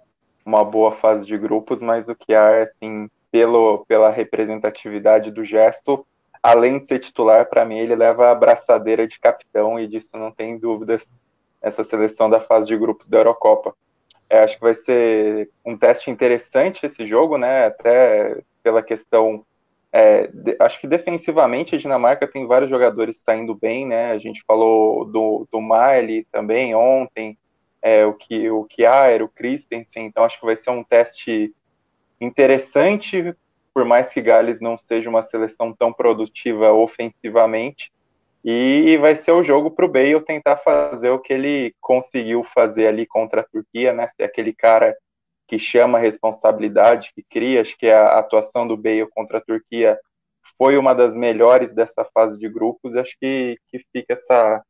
uma 0.46 0.64
boa 0.64 0.92
fase 0.92 1.26
de 1.26 1.36
grupos, 1.36 1.82
mas 1.82 2.08
o 2.08 2.14
Kiar, 2.14 2.62
assim, 2.62 3.10
pelo, 3.32 3.84
pela 3.86 4.10
representatividade 4.10 5.32
do 5.32 5.44
gesto, 5.44 6.06
além 6.42 6.78
de 6.78 6.86
ser 6.86 7.00
titular, 7.00 7.46
para 7.46 7.64
mim 7.64 7.78
ele 7.78 7.96
leva 7.96 8.30
a 8.30 8.34
braçadeira 8.34 9.06
de 9.06 9.18
capitão 9.18 9.78
e 9.78 9.88
disso 9.88 10.16
não 10.16 10.30
tem 10.30 10.56
dúvidas 10.56 11.04
essa 11.60 11.82
seleção 11.82 12.30
da 12.30 12.40
fase 12.40 12.68
de 12.68 12.76
grupos 12.76 13.08
da 13.08 13.18
Eurocopa. 13.18 13.74
É, 14.30 14.40
acho 14.40 14.56
que 14.56 14.62
vai 14.62 14.74
ser 14.74 15.50
um 15.64 15.76
teste 15.76 16.10
interessante 16.10 16.86
esse 16.86 17.06
jogo, 17.06 17.36
né? 17.36 17.66
Até 17.66 18.40
pela 18.62 18.82
questão. 18.82 19.44
É, 19.92 20.26
de, 20.28 20.56
acho 20.60 20.80
que 20.80 20.86
defensivamente 20.86 21.74
a 21.74 21.78
Dinamarca 21.78 22.26
tem 22.26 22.46
vários 22.46 22.70
jogadores 22.70 23.20
saindo 23.24 23.54
bem, 23.54 23.86
né? 23.86 24.12
A 24.12 24.18
gente 24.18 24.42
falou 24.46 25.04
do, 25.04 25.46
do 25.50 25.60
Miley 25.60 26.26
também 26.30 26.74
ontem, 26.74 27.36
é, 27.82 28.04
o 28.04 28.14
que 28.14 28.50
o 28.50 28.64
Kiaer, 28.64 29.22
o 29.22 29.28
Christensen, 29.28 30.06
então 30.06 30.24
acho 30.24 30.38
que 30.38 30.46
vai 30.46 30.56
ser 30.56 30.70
um 30.70 30.82
teste 30.82 31.54
interessante, 32.20 33.34
por 33.72 33.84
mais 33.84 34.12
que 34.12 34.22
Gales 34.22 34.60
não 34.60 34.78
seja 34.78 35.08
uma 35.08 35.24
seleção 35.24 35.72
tão 35.72 35.92
produtiva 35.92 36.72
ofensivamente, 36.72 37.92
e 38.48 38.96
vai 38.98 39.16
ser 39.16 39.32
o 39.32 39.42
jogo 39.42 39.72
para 39.72 39.84
o 39.84 39.88
Bale 39.88 40.20
tentar 40.20 40.56
fazer 40.58 41.10
o 41.10 41.18
que 41.18 41.32
ele 41.32 41.74
conseguiu 41.80 42.44
fazer 42.44 42.86
ali 42.86 43.04
contra 43.04 43.40
a 43.40 43.44
Turquia, 43.44 43.92
né? 43.92 44.08
Ser 44.16 44.22
aquele 44.22 44.52
cara 44.52 44.96
que 45.48 45.58
chama 45.58 45.98
a 45.98 46.00
responsabilidade, 46.00 47.10
que 47.12 47.24
cria. 47.28 47.60
Acho 47.60 47.76
que 47.76 47.88
a 47.88 48.20
atuação 48.20 48.64
do 48.64 48.76
Bale 48.76 49.08
contra 49.10 49.38
a 49.38 49.40
Turquia 49.40 49.98
foi 50.56 50.78
uma 50.78 50.94
das 50.94 51.16
melhores 51.16 51.74
dessa 51.74 52.04
fase 52.14 52.38
de 52.38 52.48
grupos. 52.48 52.94
Acho 52.94 53.16
que, 53.20 53.58
que 53.68 53.84
fica 53.92 54.14
essa, 54.14 54.62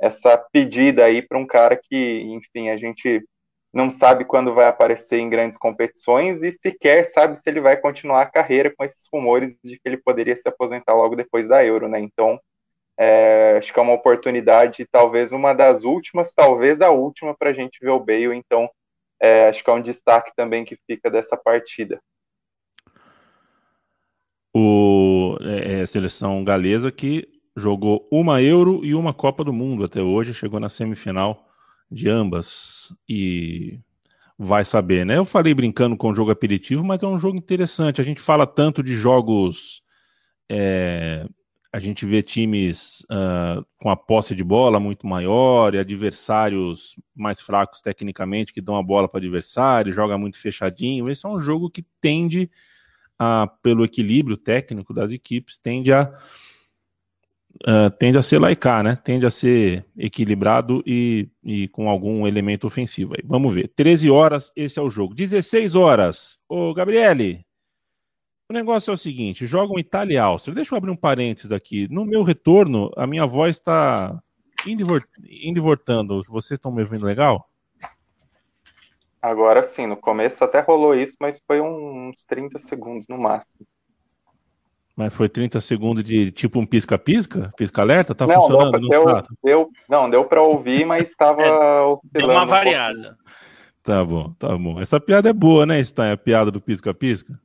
essa 0.00 0.36
pedida 0.36 1.04
aí 1.04 1.22
para 1.22 1.38
um 1.38 1.46
cara 1.46 1.76
que, 1.76 2.22
enfim, 2.22 2.68
a 2.70 2.76
gente 2.76 3.24
não 3.72 3.90
sabe 3.90 4.24
quando 4.24 4.54
vai 4.54 4.66
aparecer 4.66 5.18
em 5.18 5.28
grandes 5.28 5.58
competições 5.58 6.42
e 6.42 6.52
sequer 6.52 7.06
sabe 7.06 7.36
se 7.36 7.42
ele 7.46 7.60
vai 7.60 7.76
continuar 7.76 8.22
a 8.22 8.30
carreira 8.30 8.72
com 8.74 8.84
esses 8.84 9.08
rumores 9.12 9.56
de 9.64 9.76
que 9.76 9.82
ele 9.84 9.96
poderia 9.96 10.36
se 10.36 10.48
aposentar 10.48 10.94
logo 10.94 11.16
depois 11.16 11.48
da 11.48 11.64
Euro, 11.64 11.88
né? 11.88 11.98
Então, 11.98 12.38
é, 12.96 13.56
acho 13.58 13.72
que 13.72 13.78
é 13.78 13.82
uma 13.82 13.92
oportunidade, 13.92 14.86
talvez 14.90 15.32
uma 15.32 15.52
das 15.52 15.82
últimas, 15.82 16.32
talvez 16.32 16.80
a 16.80 16.90
última 16.90 17.34
para 17.36 17.50
a 17.50 17.52
gente 17.52 17.78
ver 17.80 17.90
o 17.90 17.98
Bale. 17.98 18.36
Então, 18.36 18.70
é, 19.20 19.48
acho 19.48 19.64
que 19.64 19.70
é 19.70 19.72
um 19.72 19.82
destaque 19.82 20.30
também 20.36 20.64
que 20.64 20.78
fica 20.86 21.10
dessa 21.10 21.36
partida. 21.36 22.00
O 24.56 25.36
é, 25.40 25.80
é 25.80 25.86
seleção 25.86 26.44
galesa 26.44 26.92
que 26.92 27.26
jogou 27.56 28.08
uma 28.10 28.42
Euro 28.42 28.84
e 28.84 28.94
uma 28.94 29.14
Copa 29.14 29.44
do 29.44 29.52
Mundo 29.52 29.84
até 29.84 30.02
hoje, 30.02 30.34
chegou 30.34 30.58
na 30.58 30.68
semifinal 30.68 31.48
de 31.90 32.08
ambas 32.08 32.94
e 33.08 33.78
vai 34.38 34.64
saber, 34.64 35.06
né? 35.06 35.16
Eu 35.16 35.24
falei 35.24 35.54
brincando 35.54 35.96
com 35.96 36.10
o 36.10 36.14
jogo 36.14 36.30
aperitivo, 36.30 36.84
mas 36.84 37.02
é 37.02 37.06
um 37.06 37.18
jogo 37.18 37.36
interessante. 37.36 38.00
A 38.00 38.04
gente 38.04 38.20
fala 38.20 38.46
tanto 38.46 38.82
de 38.82 38.96
jogos. 38.96 39.82
É, 40.50 41.26
a 41.72 41.78
gente 41.78 42.04
vê 42.04 42.22
times 42.22 43.00
uh, 43.10 43.64
com 43.78 43.90
a 43.90 43.96
posse 43.96 44.34
de 44.34 44.44
bola 44.44 44.78
muito 44.78 45.06
maior 45.06 45.74
e 45.74 45.78
adversários 45.78 46.96
mais 47.14 47.40
fracos 47.40 47.80
tecnicamente 47.80 48.52
que 48.52 48.60
dão 48.60 48.76
a 48.76 48.82
bola 48.82 49.08
para 49.08 49.18
adversário, 49.18 49.92
joga 49.92 50.18
muito 50.18 50.38
fechadinho. 50.38 51.08
Esse 51.08 51.26
é 51.26 51.28
um 51.28 51.38
jogo 51.38 51.70
que 51.70 51.84
tende 52.00 52.50
a, 53.18 53.48
pelo 53.62 53.84
equilíbrio 53.84 54.36
técnico 54.36 54.94
das 54.94 55.10
equipes, 55.10 55.56
tende 55.56 55.92
a 55.92 56.12
uh, 57.62 57.90
tende 57.98 58.18
a 58.18 58.22
ser 58.22 58.38
laicar, 58.38 58.82
né? 58.82 58.96
Tende 59.02 59.26
a 59.26 59.30
ser 59.30 59.84
equilibrado 59.96 60.82
e, 60.86 61.28
e 61.42 61.68
com 61.68 61.88
algum 61.88 62.26
elemento 62.26 62.66
ofensivo. 62.66 63.14
Aí. 63.14 63.22
Vamos 63.24 63.54
ver. 63.54 63.68
13 63.68 64.10
horas, 64.10 64.52
esse 64.56 64.78
é 64.78 64.82
o 64.82 64.90
jogo. 64.90 65.14
16 65.14 65.74
horas. 65.74 66.40
Ô, 66.48 66.74
Gabriele, 66.74 67.44
o 68.48 68.52
negócio 68.52 68.90
é 68.90 68.94
o 68.94 68.98
seguinte: 68.98 69.46
jogam 69.46 69.78
Itália 69.78 70.14
e 70.14 70.18
Áustria. 70.18 70.54
Deixa 70.54 70.74
eu 70.74 70.78
abrir 70.78 70.90
um 70.90 70.96
parênteses 70.96 71.52
aqui. 71.52 71.88
No 71.90 72.04
meu 72.04 72.22
retorno, 72.22 72.90
a 72.96 73.06
minha 73.06 73.26
voz 73.26 73.56
está 73.56 74.20
indo 74.66 74.82
e 75.26 75.60
voltando. 75.60 76.22
Vocês 76.28 76.58
estão 76.58 76.72
me 76.72 76.82
ouvindo 76.82 77.04
legal? 77.04 77.48
Agora 79.20 79.64
sim, 79.64 79.86
no 79.86 79.96
começo 79.96 80.44
até 80.44 80.60
rolou 80.60 80.94
isso, 80.94 81.16
mas 81.18 81.40
foi 81.46 81.58
uns 81.58 82.24
30 82.26 82.58
segundos 82.58 83.08
no 83.08 83.16
máximo. 83.16 83.66
Mas 84.96 85.12
foi 85.12 85.28
30 85.28 85.60
segundos 85.60 86.04
de 86.04 86.30
tipo 86.30 86.60
um 86.60 86.66
pisca-pisca? 86.66 87.52
Pisca-alerta? 87.56 88.14
Tá 88.14 88.26
não, 88.26 88.34
funcionando? 88.34 88.80
Não, 88.80 88.88
deu, 88.88 89.04
tá? 89.04 89.24
deu, 89.42 89.70
não, 89.88 90.08
deu 90.08 90.24
para 90.24 90.40
ouvir, 90.40 90.86
mas 90.86 91.08
estava 91.08 91.42
é, 91.42 91.96
Deu 92.12 92.28
uma 92.28 92.46
variada. 92.46 93.10
Um 93.10 93.82
tá 93.82 94.04
bom, 94.04 94.32
tá 94.38 94.56
bom. 94.56 94.80
Essa 94.80 95.00
piada 95.00 95.28
é 95.28 95.32
boa, 95.32 95.66
né, 95.66 95.82
Stein? 95.82 96.12
A 96.12 96.16
piada 96.16 96.50
do 96.50 96.60
pisca-pisca? 96.60 97.38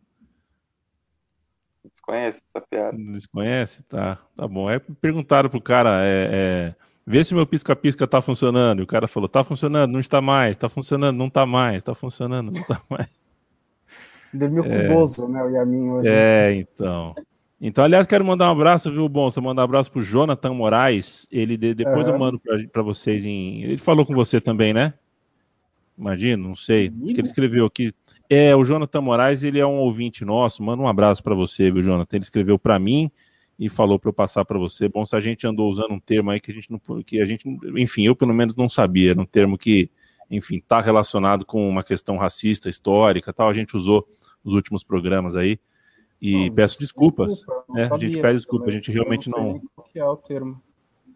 Desconhece 1.91 2.41
essa 2.47 2.65
piada. 2.69 2.95
Desconhece? 2.97 3.83
Tá, 3.83 4.19
tá 4.35 4.47
bom. 4.47 4.69
É 4.69 4.77
perguntaram 4.79 5.49
pro 5.49 5.59
cara, 5.59 6.03
é, 6.03 6.29
é, 6.31 6.75
vê 7.05 7.23
se 7.23 7.33
meu 7.33 7.47
pisca-pisca 7.47 8.07
tá 8.07 8.21
funcionando. 8.21 8.79
E 8.79 8.83
o 8.83 8.87
cara 8.87 9.07
falou, 9.07 9.27
tá 9.27 9.43
funcionando, 9.43 9.91
não 9.91 9.99
está 9.99 10.21
mais, 10.21 10.55
tá 10.55 10.69
funcionando, 10.69 11.17
não 11.17 11.31
tá 11.31 11.47
mais, 11.47 11.81
tá 11.81 11.95
funcionando, 11.95 12.51
não 12.51 12.63
tá 12.63 12.79
mais. 12.87 13.09
Dormiu 14.31 14.63
com 14.63 14.69
o 14.69 14.87
Bozo, 14.87 15.27
né, 15.27 15.43
o 15.43 15.49
Yamin 15.49 15.89
hoje. 15.89 16.09
É, 16.09 16.53
então. 16.53 17.15
Então, 17.61 17.83
aliás, 17.83 18.07
quero 18.07 18.23
mandar 18.23 18.47
um 18.47 18.51
abraço, 18.51 18.89
viu, 18.89 19.09
bom? 19.09 19.29
Você 19.29 19.41
mandar 19.41 19.63
um 19.63 19.65
abraço 19.65 19.91
pro 19.91 20.01
Jonathan 20.01 20.53
Moraes. 20.53 21.27
Ele 21.29 21.57
depois 21.57 22.07
uhum. 22.07 22.13
eu 22.13 22.19
mando 22.19 22.41
para 22.71 22.81
vocês 22.81 23.25
em. 23.25 23.63
Ele 23.63 23.77
falou 23.77 24.05
com 24.05 24.13
você 24.13 24.39
também, 24.39 24.73
né? 24.73 24.93
Imagino, 25.97 26.47
não 26.47 26.55
sei. 26.55 26.89
Que 26.89 27.11
ele 27.11 27.21
escreveu 27.23 27.65
aqui. 27.65 27.93
É, 28.29 28.55
o 28.55 28.63
Jonathan 28.63 29.01
Moraes, 29.01 29.43
ele 29.43 29.59
é 29.59 29.65
um 29.65 29.79
ouvinte 29.79 30.23
nosso. 30.23 30.63
Manda 30.63 30.81
um 30.81 30.87
abraço 30.87 31.21
para 31.21 31.35
você, 31.35 31.69
viu, 31.69 31.81
Jonathan? 31.81 32.15
Ele 32.15 32.23
escreveu 32.23 32.57
para 32.57 32.79
mim 32.79 33.11
e 33.59 33.67
falou 33.67 33.99
para 33.99 34.07
eu 34.07 34.13
passar 34.13 34.45
para 34.45 34.57
você. 34.57 34.87
Bom, 34.87 35.03
se 35.03 35.13
a 35.13 35.19
gente 35.19 35.45
andou 35.45 35.69
usando 35.69 35.91
um 35.91 35.99
termo 35.99 36.31
aí 36.31 36.39
que 36.39 36.49
a 36.49 36.53
gente 36.53 36.71
não, 36.71 36.79
que 37.03 37.19
a 37.19 37.25
gente, 37.25 37.43
enfim, 37.75 38.05
eu 38.05 38.15
pelo 38.15 38.33
menos 38.33 38.55
não 38.55 38.69
sabia, 38.69 39.11
era 39.11 39.19
um 39.19 39.25
termo 39.25 39.57
que, 39.57 39.91
enfim, 40.31 40.57
está 40.57 40.79
relacionado 40.79 41.45
com 41.45 41.67
uma 41.67 41.83
questão 41.83 42.15
racista, 42.15 42.69
histórica, 42.69 43.33
tal. 43.33 43.49
A 43.49 43.53
gente 43.53 43.75
usou 43.75 44.07
nos 44.45 44.53
últimos 44.53 44.81
programas 44.81 45.35
aí. 45.35 45.59
E 46.21 46.47
não, 46.47 46.55
peço 46.55 46.79
desculpas. 46.79 47.33
Desculpa, 47.33 47.65
né? 47.69 47.89
A 47.91 47.97
gente 47.97 48.21
pede 48.21 48.35
desculpa, 48.35 48.67
a 48.67 48.71
gente 48.71 48.91
realmente 48.91 49.29
não. 49.29 49.53
não... 49.53 49.61
Qual 49.75 49.87
que 49.87 49.99
é 49.99 50.05
o 50.05 50.17
termo? 50.17 50.61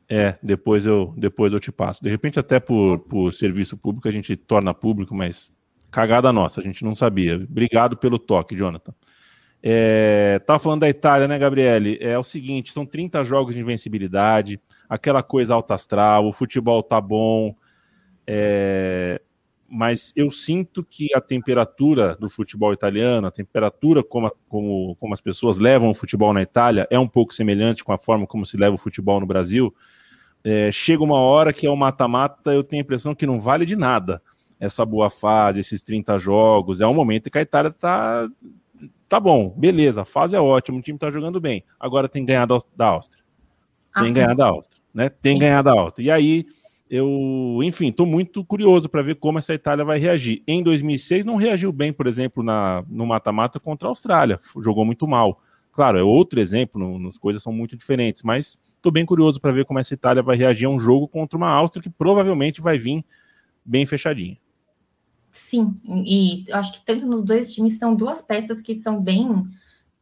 É, 0.08 0.38
depois 0.44 0.86
eu, 0.86 1.14
depois 1.18 1.54
eu 1.54 1.60
te 1.60 1.72
passo. 1.72 2.04
De 2.04 2.10
repente, 2.10 2.40
até 2.40 2.60
por, 2.60 3.00
por 3.00 3.34
serviço 3.34 3.78
público, 3.78 4.08
a 4.08 4.12
gente 4.12 4.36
torna 4.36 4.74
público, 4.74 5.16
mas 5.16 5.52
cagada 5.90 6.32
nossa, 6.34 6.60
a 6.60 6.64
gente 6.64 6.84
não 6.84 6.96
sabia. 6.96 7.36
Obrigado 7.36 7.98
pelo 7.98 8.20
toque, 8.20 8.56
Jonathan. 8.56 8.94
É, 9.66 10.40
tava 10.46 10.60
falando 10.60 10.82
da 10.82 10.90
Itália, 10.90 11.28
né, 11.28 11.40
Gabriele? 11.40 11.98
É 12.02 12.20
o 12.20 12.24
seguinte: 12.24 12.74
são 12.74 12.86
30 12.86 13.24
jogos 13.24 13.56
de 13.56 13.62
invencibilidade, 13.62 14.60
aquela 14.90 15.24
coisa 15.24 15.54
alta 15.54 15.74
astral, 15.74 16.28
o 16.28 16.34
futebol 16.34 16.84
tá 16.84 17.00
bom. 17.00 17.56
É, 18.28 19.22
mas 19.74 20.14
eu 20.16 20.30
sinto 20.30 20.84
que 20.84 21.10
a 21.16 21.20
temperatura 21.20 22.16
do 22.20 22.30
futebol 22.30 22.72
italiano, 22.72 23.26
a 23.26 23.32
temperatura 23.32 24.04
como, 24.04 24.28
a, 24.28 24.32
como, 24.48 24.96
como 25.00 25.14
as 25.16 25.20
pessoas 25.20 25.58
levam 25.58 25.90
o 25.90 25.96
futebol 25.96 26.32
na 26.32 26.44
Itália, 26.44 26.88
é 26.92 27.00
um 27.00 27.08
pouco 27.08 27.34
semelhante 27.34 27.84
com 27.84 27.92
a 27.92 27.98
forma 27.98 28.28
como 28.28 28.46
se 28.46 28.56
leva 28.56 28.76
o 28.76 28.78
futebol 28.78 29.20
no 29.20 29.26
Brasil. 29.26 29.74
É, 30.44 30.72
chega 30.72 31.04
uma 31.04 31.20
hora 31.20 31.52
que 31.52 31.66
é 31.66 31.70
o 31.72 31.76
mata-mata, 31.76 32.54
eu 32.54 32.64
tenho 32.64 32.82
a 32.82 32.86
impressão 32.86 33.16
que 33.16 33.26
não 33.26 33.40
vale 33.40 33.66
de 33.66 33.76
nada 33.76 34.22
essa 34.60 34.86
boa 34.86 35.10
fase, 35.10 35.60
esses 35.60 35.82
30 35.82 36.20
jogos. 36.20 36.80
É 36.80 36.86
um 36.86 36.94
momento 36.94 37.32
que 37.32 37.40
a 37.40 37.42
Itália 37.42 37.72
tá, 37.72 38.30
tá 39.10 39.20
bom, 39.20 39.50
beleza, 39.58 40.04
a 40.04 40.06
fase 40.06 40.36
é 40.36 40.40
ótima, 40.40 40.78
o 40.78 40.82
time 40.84 41.00
tá 41.00 41.10
jogando 41.10 41.42
bem. 41.42 41.64
Agora 41.80 42.08
tem 42.08 42.24
ganhado 42.24 42.60
da 42.76 42.90
Áustria. 42.90 43.24
Tem 43.96 44.12
ah, 44.12 44.14
ganhado 44.14 44.36
da 44.36 44.48
Áustria, 44.48 44.82
né? 44.94 45.10
Tem 45.10 45.40
ganhado 45.40 45.72
da 45.72 45.80
Áustria. 45.80 46.06
E 46.06 46.12
aí 46.12 46.46
eu, 46.94 47.60
enfim, 47.64 47.88
estou 47.88 48.06
muito 48.06 48.46
curioso 48.46 48.88
para 48.88 49.02
ver 49.02 49.16
como 49.16 49.40
essa 49.40 49.52
Itália 49.52 49.84
vai 49.84 49.98
reagir. 49.98 50.44
Em 50.46 50.62
2006 50.62 51.26
não 51.26 51.38
reagiu 51.38 51.72
bem, 51.72 51.92
por 51.92 52.06
exemplo, 52.06 52.44
na, 52.44 52.86
no 52.88 53.08
mata-mata 53.08 53.60
contra 53.60 53.88
a 53.88 53.90
Austrália, 53.90 54.38
jogou 54.62 54.86
muito 54.86 55.08
mal. 55.08 55.42
Claro, 55.72 55.98
é 55.98 56.04
outro 56.04 56.40
exemplo, 56.40 57.08
as 57.08 57.18
coisas 57.18 57.42
são 57.42 57.52
muito 57.52 57.76
diferentes, 57.76 58.22
mas 58.22 58.60
estou 58.76 58.92
bem 58.92 59.08
curioso 59.08 59.42
para 59.42 59.52
ver 59.52 59.66
como 59.66 59.80
essa 59.80 59.96
Itália 59.96 60.22
vai 60.22 60.38
reagir 60.38 60.68
a 60.68 60.70
um 60.70 60.78
jogo 60.78 61.08
contra 61.08 61.36
uma 61.36 61.50
Áustria 61.50 61.82
que 61.82 61.90
provavelmente 61.90 62.62
vai 62.62 62.78
vir 62.78 63.04
bem 63.66 63.88
fechadinha. 63.88 64.38
Sim, 65.32 65.76
e 66.06 66.46
eu 66.48 66.58
acho 66.58 66.74
que 66.74 66.86
tanto 66.86 67.08
nos 67.08 67.24
dois 67.24 67.52
times 67.52 67.80
são 67.80 67.96
duas 67.96 68.22
peças 68.22 68.62
que 68.62 68.76
são 68.76 69.02
bem 69.02 69.48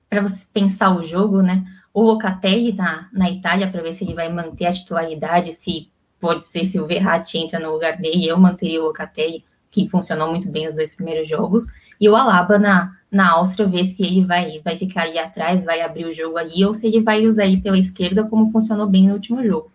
para 0.10 0.22
você 0.22 0.46
pensar 0.52 0.94
o 0.94 1.06
jogo, 1.06 1.42
né? 1.42 1.64
O 1.94 2.02
Locatelli 2.02 2.74
na, 2.74 3.08
na 3.14 3.32
Itália, 3.32 3.72
para 3.72 3.82
ver 3.82 3.94
se 3.94 4.04
ele 4.04 4.14
vai 4.14 4.28
manter 4.28 4.66
a 4.66 4.74
titularidade, 4.74 5.54
se 5.54 5.90
pode 6.22 6.46
ser 6.46 6.68
se 6.68 6.80
o 6.80 6.86
Verratti 6.86 7.38
entra 7.38 7.60
no 7.60 7.72
lugar 7.72 7.98
dele, 7.98 8.28
eu 8.28 8.38
manteria 8.38 8.80
o 8.80 8.86
Locatelli, 8.86 9.44
que 9.72 9.90
funcionou 9.90 10.30
muito 10.30 10.48
bem 10.48 10.68
os 10.68 10.76
dois 10.76 10.96
primeiros 10.96 11.28
jogos, 11.28 11.66
e 12.00 12.08
o 12.08 12.16
Alaba 12.16 12.58
na, 12.60 12.96
na 13.12 13.32
Áustria, 13.32 13.68
ver 13.68 13.86
se 13.86 14.04
ele 14.04 14.24
vai, 14.24 14.60
vai 14.64 14.78
ficar 14.78 15.04
ali 15.04 15.18
atrás, 15.18 15.66
vai 15.66 15.82
abrir 15.82 16.06
o 16.06 16.14
jogo 16.14 16.38
ali, 16.38 16.64
ou 16.64 16.74
se 16.74 16.88
ele 16.88 17.02
vai 17.02 17.26
usar 17.26 17.46
ele 17.46 17.60
pela 17.62 17.78
esquerda, 17.78 18.24
como 18.24 18.52
funcionou 18.52 18.88
bem 18.88 19.08
no 19.08 19.14
último 19.14 19.44
jogo. 19.44 19.72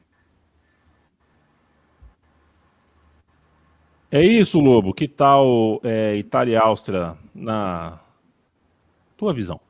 É 4.11 4.23
isso, 4.25 4.61
Lobo. 4.61 4.95
Que 4.95 5.09
tal 5.09 5.81
é, 5.83 6.17
Itália 6.17 6.55
e 6.55 6.57
Áustria 6.57 7.17
na 7.35 7.99
tua 9.17 9.35
visão? 9.35 9.61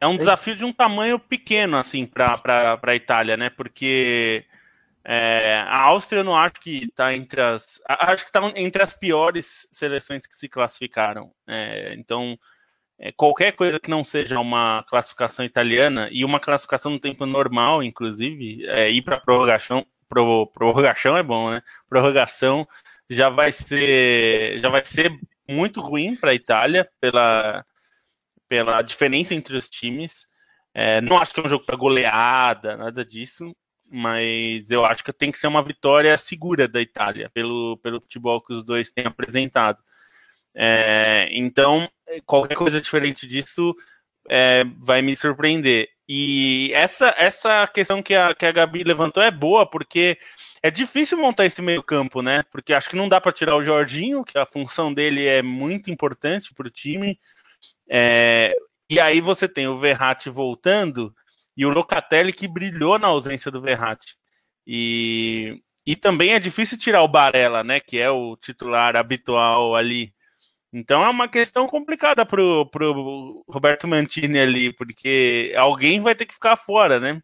É 0.00 0.06
um 0.06 0.16
desafio 0.16 0.54
de 0.54 0.64
um 0.64 0.72
tamanho 0.72 1.18
pequeno, 1.18 1.76
assim, 1.76 2.04
para 2.04 2.78
a 2.82 2.94
Itália, 2.94 3.36
né? 3.36 3.48
Porque 3.48 4.44
é, 5.04 5.64
a 5.66 5.78
Áustria 5.82 6.20
eu 6.20 6.24
não 6.24 6.36
acho 6.36 6.54
que 6.54 6.84
está 6.84 7.14
entre 7.14 7.40
as. 7.40 7.80
Acho 7.88 8.24
que 8.24 8.28
está 8.28 8.40
entre 8.56 8.82
as 8.82 8.92
piores 8.92 9.66
seleções 9.70 10.26
que 10.26 10.36
se 10.36 10.48
classificaram. 10.48 11.32
É, 11.46 11.94
então, 11.96 12.38
é, 12.98 13.12
qualquer 13.12 13.52
coisa 13.52 13.78
que 13.78 13.88
não 13.88 14.02
seja 14.02 14.40
uma 14.40 14.84
classificação 14.88 15.44
italiana 15.44 16.08
e 16.10 16.24
uma 16.24 16.40
classificação 16.40 16.92
no 16.92 16.98
tempo 17.00 17.24
normal, 17.24 17.82
inclusive, 17.82 18.66
é, 18.66 18.90
ir 18.90 19.02
para 19.02 19.20
prorrogação. 19.20 19.86
Pro, 20.08 20.46
prorrogação 20.48 21.16
é 21.16 21.22
bom, 21.22 21.50
né? 21.50 21.62
Prorrogação 21.88 22.66
já 23.08 23.28
vai 23.28 23.50
ser 23.52 24.58
já 24.60 24.68
vai 24.68 24.84
ser 24.84 25.12
muito 25.48 25.80
ruim 25.80 26.16
para 26.16 26.30
a 26.30 26.34
Itália 26.34 26.88
pela 27.00 27.64
pela 28.48 28.82
diferença 28.82 29.34
entre 29.34 29.56
os 29.56 29.68
times. 29.68 30.26
É, 30.74 31.00
não 31.00 31.18
acho 31.18 31.32
que 31.32 31.40
é 31.40 31.42
um 31.42 31.48
jogo 31.48 31.64
para 31.64 31.76
goleada, 31.76 32.76
nada 32.76 33.04
disso, 33.04 33.54
mas 33.90 34.70
eu 34.70 34.84
acho 34.84 35.02
que 35.02 35.12
tem 35.12 35.32
que 35.32 35.38
ser 35.38 35.46
uma 35.46 35.62
vitória 35.62 36.16
segura 36.16 36.68
da 36.68 36.80
Itália, 36.80 37.30
pelo, 37.32 37.78
pelo 37.78 38.00
futebol 38.00 38.40
que 38.42 38.52
os 38.52 38.64
dois 38.64 38.90
têm 38.90 39.06
apresentado. 39.06 39.78
É, 40.54 41.28
então, 41.32 41.88
qualquer 42.24 42.56
coisa 42.56 42.80
diferente 42.80 43.26
disso 43.26 43.74
é, 44.28 44.64
vai 44.78 45.02
me 45.02 45.14
surpreender. 45.14 45.88
E 46.08 46.70
essa, 46.72 47.12
essa 47.18 47.66
questão 47.66 48.02
que 48.02 48.14
a, 48.14 48.34
que 48.34 48.46
a 48.46 48.52
Gabi 48.52 48.84
levantou 48.84 49.22
é 49.22 49.30
boa, 49.30 49.68
porque 49.68 50.16
é 50.62 50.70
difícil 50.70 51.18
montar 51.18 51.46
esse 51.46 51.60
meio 51.60 51.82
campo, 51.82 52.22
né? 52.22 52.44
Porque 52.50 52.72
acho 52.72 52.88
que 52.88 52.96
não 52.96 53.08
dá 53.08 53.20
para 53.20 53.32
tirar 53.32 53.56
o 53.56 53.62
Jorginho, 53.62 54.24
que 54.24 54.38
a 54.38 54.46
função 54.46 54.92
dele 54.94 55.26
é 55.26 55.42
muito 55.42 55.90
importante 55.90 56.54
para 56.54 56.68
o 56.68 56.70
time. 56.70 57.18
É, 57.88 58.54
e 58.90 59.00
aí 59.00 59.20
você 59.20 59.48
tem 59.48 59.66
o 59.68 59.78
Verratti 59.78 60.30
voltando 60.30 61.14
e 61.56 61.64
o 61.64 61.70
Locatelli 61.70 62.32
que 62.32 62.48
brilhou 62.48 62.98
na 62.98 63.08
ausência 63.08 63.50
do 63.50 63.60
Verratti. 63.60 64.16
E, 64.66 65.62
e 65.86 65.96
também 65.96 66.34
é 66.34 66.38
difícil 66.38 66.78
tirar 66.78 67.02
o 67.02 67.08
Barella, 67.08 67.64
né? 67.64 67.80
Que 67.80 67.98
é 67.98 68.10
o 68.10 68.36
titular 68.36 68.96
habitual 68.96 69.74
ali. 69.76 70.12
Então 70.72 71.02
é 71.04 71.08
uma 71.08 71.28
questão 71.28 71.66
complicada 71.66 72.26
pro, 72.26 72.66
pro 72.70 73.44
Roberto 73.48 73.88
Mantini 73.88 74.38
ali, 74.38 74.72
porque 74.72 75.54
alguém 75.56 76.00
vai 76.00 76.14
ter 76.14 76.26
que 76.26 76.34
ficar 76.34 76.56
fora, 76.56 77.00
né? 77.00 77.22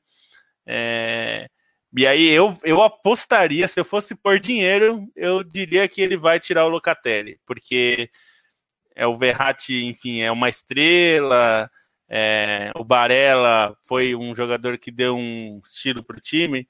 É... 0.67 1.49
E 1.95 2.07
aí 2.07 2.29
eu, 2.31 2.57
eu 2.65 2.83
apostaria, 2.83 3.69
se 3.69 3.79
eu 3.79 3.85
fosse 3.85 4.15
por 4.15 4.39
dinheiro, 4.41 5.07
eu 5.15 5.45
diria 5.45 5.87
que 5.89 6.01
ele 6.01 6.17
vai 6.17 6.41
tirar 6.41 6.65
o 6.65 6.71
Locatelli, 6.71 7.39
porque 7.47 8.11
é 8.95 9.07
o 9.07 9.17
Verratti, 9.17 9.85
enfim, 9.85 10.21
é 10.21 10.31
uma 10.31 10.49
estrela, 10.49 11.71
é... 12.09 12.71
o 12.77 12.85
Barella 12.85 13.77
foi 13.83 14.15
um 14.15 14.35
jogador 14.35 14.79
que 14.79 14.91
deu 14.91 15.17
um 15.17 15.61
estilo 15.65 16.03
pro 16.03 16.21
time, 16.21 16.69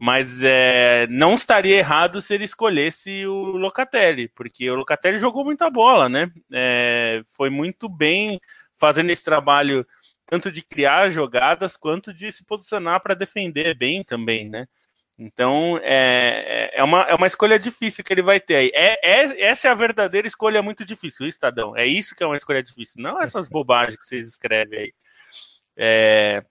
mas 0.00 0.44
é, 0.44 1.08
não 1.08 1.34
estaria 1.34 1.76
errado 1.76 2.20
se 2.20 2.32
ele 2.32 2.44
escolhesse 2.44 3.26
o 3.26 3.56
Locatelli, 3.56 4.28
porque 4.28 4.70
o 4.70 4.76
Locatelli 4.76 5.18
jogou 5.18 5.44
muita 5.44 5.68
bola, 5.68 6.08
né? 6.08 6.30
É, 6.52 7.24
foi 7.26 7.50
muito 7.50 7.88
bem 7.88 8.40
fazendo 8.76 9.10
esse 9.10 9.24
trabalho, 9.24 9.84
tanto 10.24 10.52
de 10.52 10.62
criar 10.62 11.10
jogadas, 11.10 11.76
quanto 11.76 12.14
de 12.14 12.30
se 12.30 12.44
posicionar 12.44 13.00
para 13.02 13.14
defender 13.14 13.74
bem 13.74 14.04
também, 14.04 14.48
né? 14.48 14.68
Então 15.18 15.80
é, 15.82 16.70
é, 16.74 16.84
uma, 16.84 17.02
é 17.02 17.14
uma 17.14 17.26
escolha 17.26 17.58
difícil 17.58 18.04
que 18.04 18.12
ele 18.12 18.22
vai 18.22 18.38
ter 18.38 18.54
aí. 18.54 18.70
É, 18.72 19.22
é, 19.22 19.42
essa 19.42 19.66
é 19.66 19.70
a 19.70 19.74
verdadeira 19.74 20.28
escolha 20.28 20.62
muito 20.62 20.84
difícil, 20.84 21.26
Estadão. 21.26 21.76
É 21.76 21.84
isso 21.84 22.14
que 22.14 22.22
é 22.22 22.26
uma 22.26 22.36
escolha 22.36 22.62
difícil, 22.62 23.02
não 23.02 23.20
essas 23.20 23.48
bobagens 23.50 23.96
que 23.96 24.06
vocês 24.06 24.28
escrevem 24.28 24.78
aí. 24.78 24.94
É, 25.76 26.44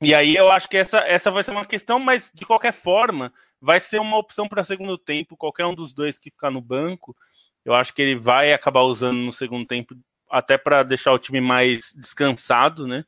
e 0.00 0.14
aí 0.14 0.34
eu 0.36 0.50
acho 0.50 0.68
que 0.68 0.76
essa, 0.76 0.98
essa 1.00 1.30
vai 1.30 1.42
ser 1.42 1.50
uma 1.50 1.64
questão, 1.64 1.98
mas 1.98 2.30
de 2.34 2.44
qualquer 2.46 2.72
forma, 2.72 3.32
vai 3.60 3.80
ser 3.80 3.98
uma 4.00 4.18
opção 4.18 4.48
para 4.48 4.64
segundo 4.64 4.98
tempo. 4.98 5.36
Qualquer 5.36 5.66
um 5.66 5.74
dos 5.74 5.92
dois 5.92 6.18
que 6.18 6.30
ficar 6.30 6.50
no 6.50 6.60
banco, 6.60 7.16
eu 7.64 7.74
acho 7.74 7.92
que 7.94 8.02
ele 8.02 8.16
vai 8.16 8.52
acabar 8.52 8.82
usando 8.82 9.18
no 9.18 9.32
segundo 9.32 9.66
tempo, 9.66 9.94
até 10.30 10.58
para 10.58 10.82
deixar 10.82 11.12
o 11.12 11.18
time 11.18 11.40
mais 11.40 11.92
descansado, 11.96 12.86
né? 12.86 13.04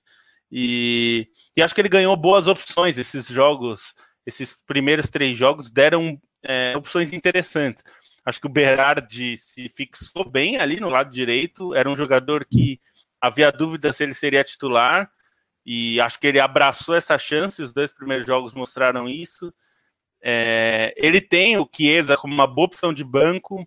E, 0.50 1.28
e 1.56 1.62
acho 1.62 1.74
que 1.74 1.80
ele 1.80 1.88
ganhou 1.88 2.16
boas 2.16 2.46
opções. 2.46 2.96
Esses 2.96 3.26
jogos, 3.26 3.94
esses 4.28 4.52
primeiros 4.52 5.08
três 5.08 5.38
jogos 5.38 5.70
deram 5.70 6.20
é, 6.42 6.76
opções 6.76 7.14
interessantes. 7.14 7.82
Acho 8.26 8.38
que 8.38 8.46
o 8.46 8.50
Berardi 8.50 9.38
se 9.38 9.72
fixou 9.74 10.28
bem 10.28 10.58
ali 10.58 10.78
no 10.78 10.90
lado 10.90 11.10
direito. 11.10 11.74
Era 11.74 11.88
um 11.88 11.96
jogador 11.96 12.44
que 12.44 12.78
havia 13.18 13.50
dúvida 13.50 13.90
se 13.90 14.02
ele 14.02 14.12
seria 14.12 14.44
titular 14.44 15.10
e 15.64 15.98
acho 15.98 16.20
que 16.20 16.26
ele 16.26 16.38
abraçou 16.38 16.94
essa 16.94 17.16
chance, 17.16 17.62
os 17.62 17.72
dois 17.72 17.90
primeiros 17.90 18.26
jogos 18.26 18.52
mostraram 18.52 19.08
isso. 19.08 19.52
É, 20.22 20.92
ele 20.94 21.22
tem 21.22 21.56
o 21.56 21.68
Chiesa 21.74 22.14
como 22.14 22.34
uma 22.34 22.46
boa 22.46 22.66
opção 22.66 22.92
de 22.92 23.02
banco. 23.02 23.66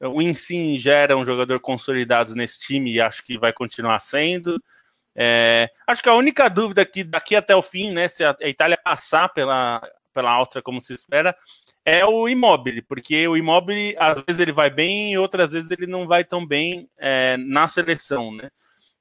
O 0.00 0.20
Insigne 0.20 0.76
já 0.76 0.94
era 0.94 1.16
um 1.16 1.24
jogador 1.24 1.60
consolidado 1.60 2.34
nesse 2.34 2.58
time 2.58 2.92
e 2.92 3.00
acho 3.00 3.22
que 3.22 3.38
vai 3.38 3.52
continuar 3.52 4.00
sendo. 4.00 4.60
É, 5.14 5.70
acho 5.86 6.02
que 6.02 6.08
a 6.08 6.14
única 6.14 6.48
dúvida 6.48 6.84
que 6.84 7.04
daqui 7.04 7.36
até 7.36 7.54
o 7.54 7.62
fim, 7.62 7.92
né, 7.92 8.08
se 8.08 8.24
a 8.24 8.36
Itália 8.42 8.76
passar 8.76 9.28
pela, 9.28 9.80
pela 10.12 10.30
Áustria 10.30 10.62
como 10.62 10.80
se 10.80 10.94
espera, 10.94 11.34
é 11.84 12.04
o 12.04 12.28
Immobile, 12.28 12.82
porque 12.82 13.26
o 13.26 13.36
Immobile 13.36 13.96
às 13.98 14.22
vezes 14.22 14.40
ele 14.40 14.52
vai 14.52 14.70
bem 14.70 15.12
e 15.12 15.18
outras 15.18 15.52
vezes 15.52 15.70
ele 15.70 15.86
não 15.86 16.06
vai 16.06 16.24
tão 16.24 16.46
bem 16.46 16.88
é, 16.98 17.36
na 17.38 17.66
seleção, 17.68 18.34
né? 18.34 18.50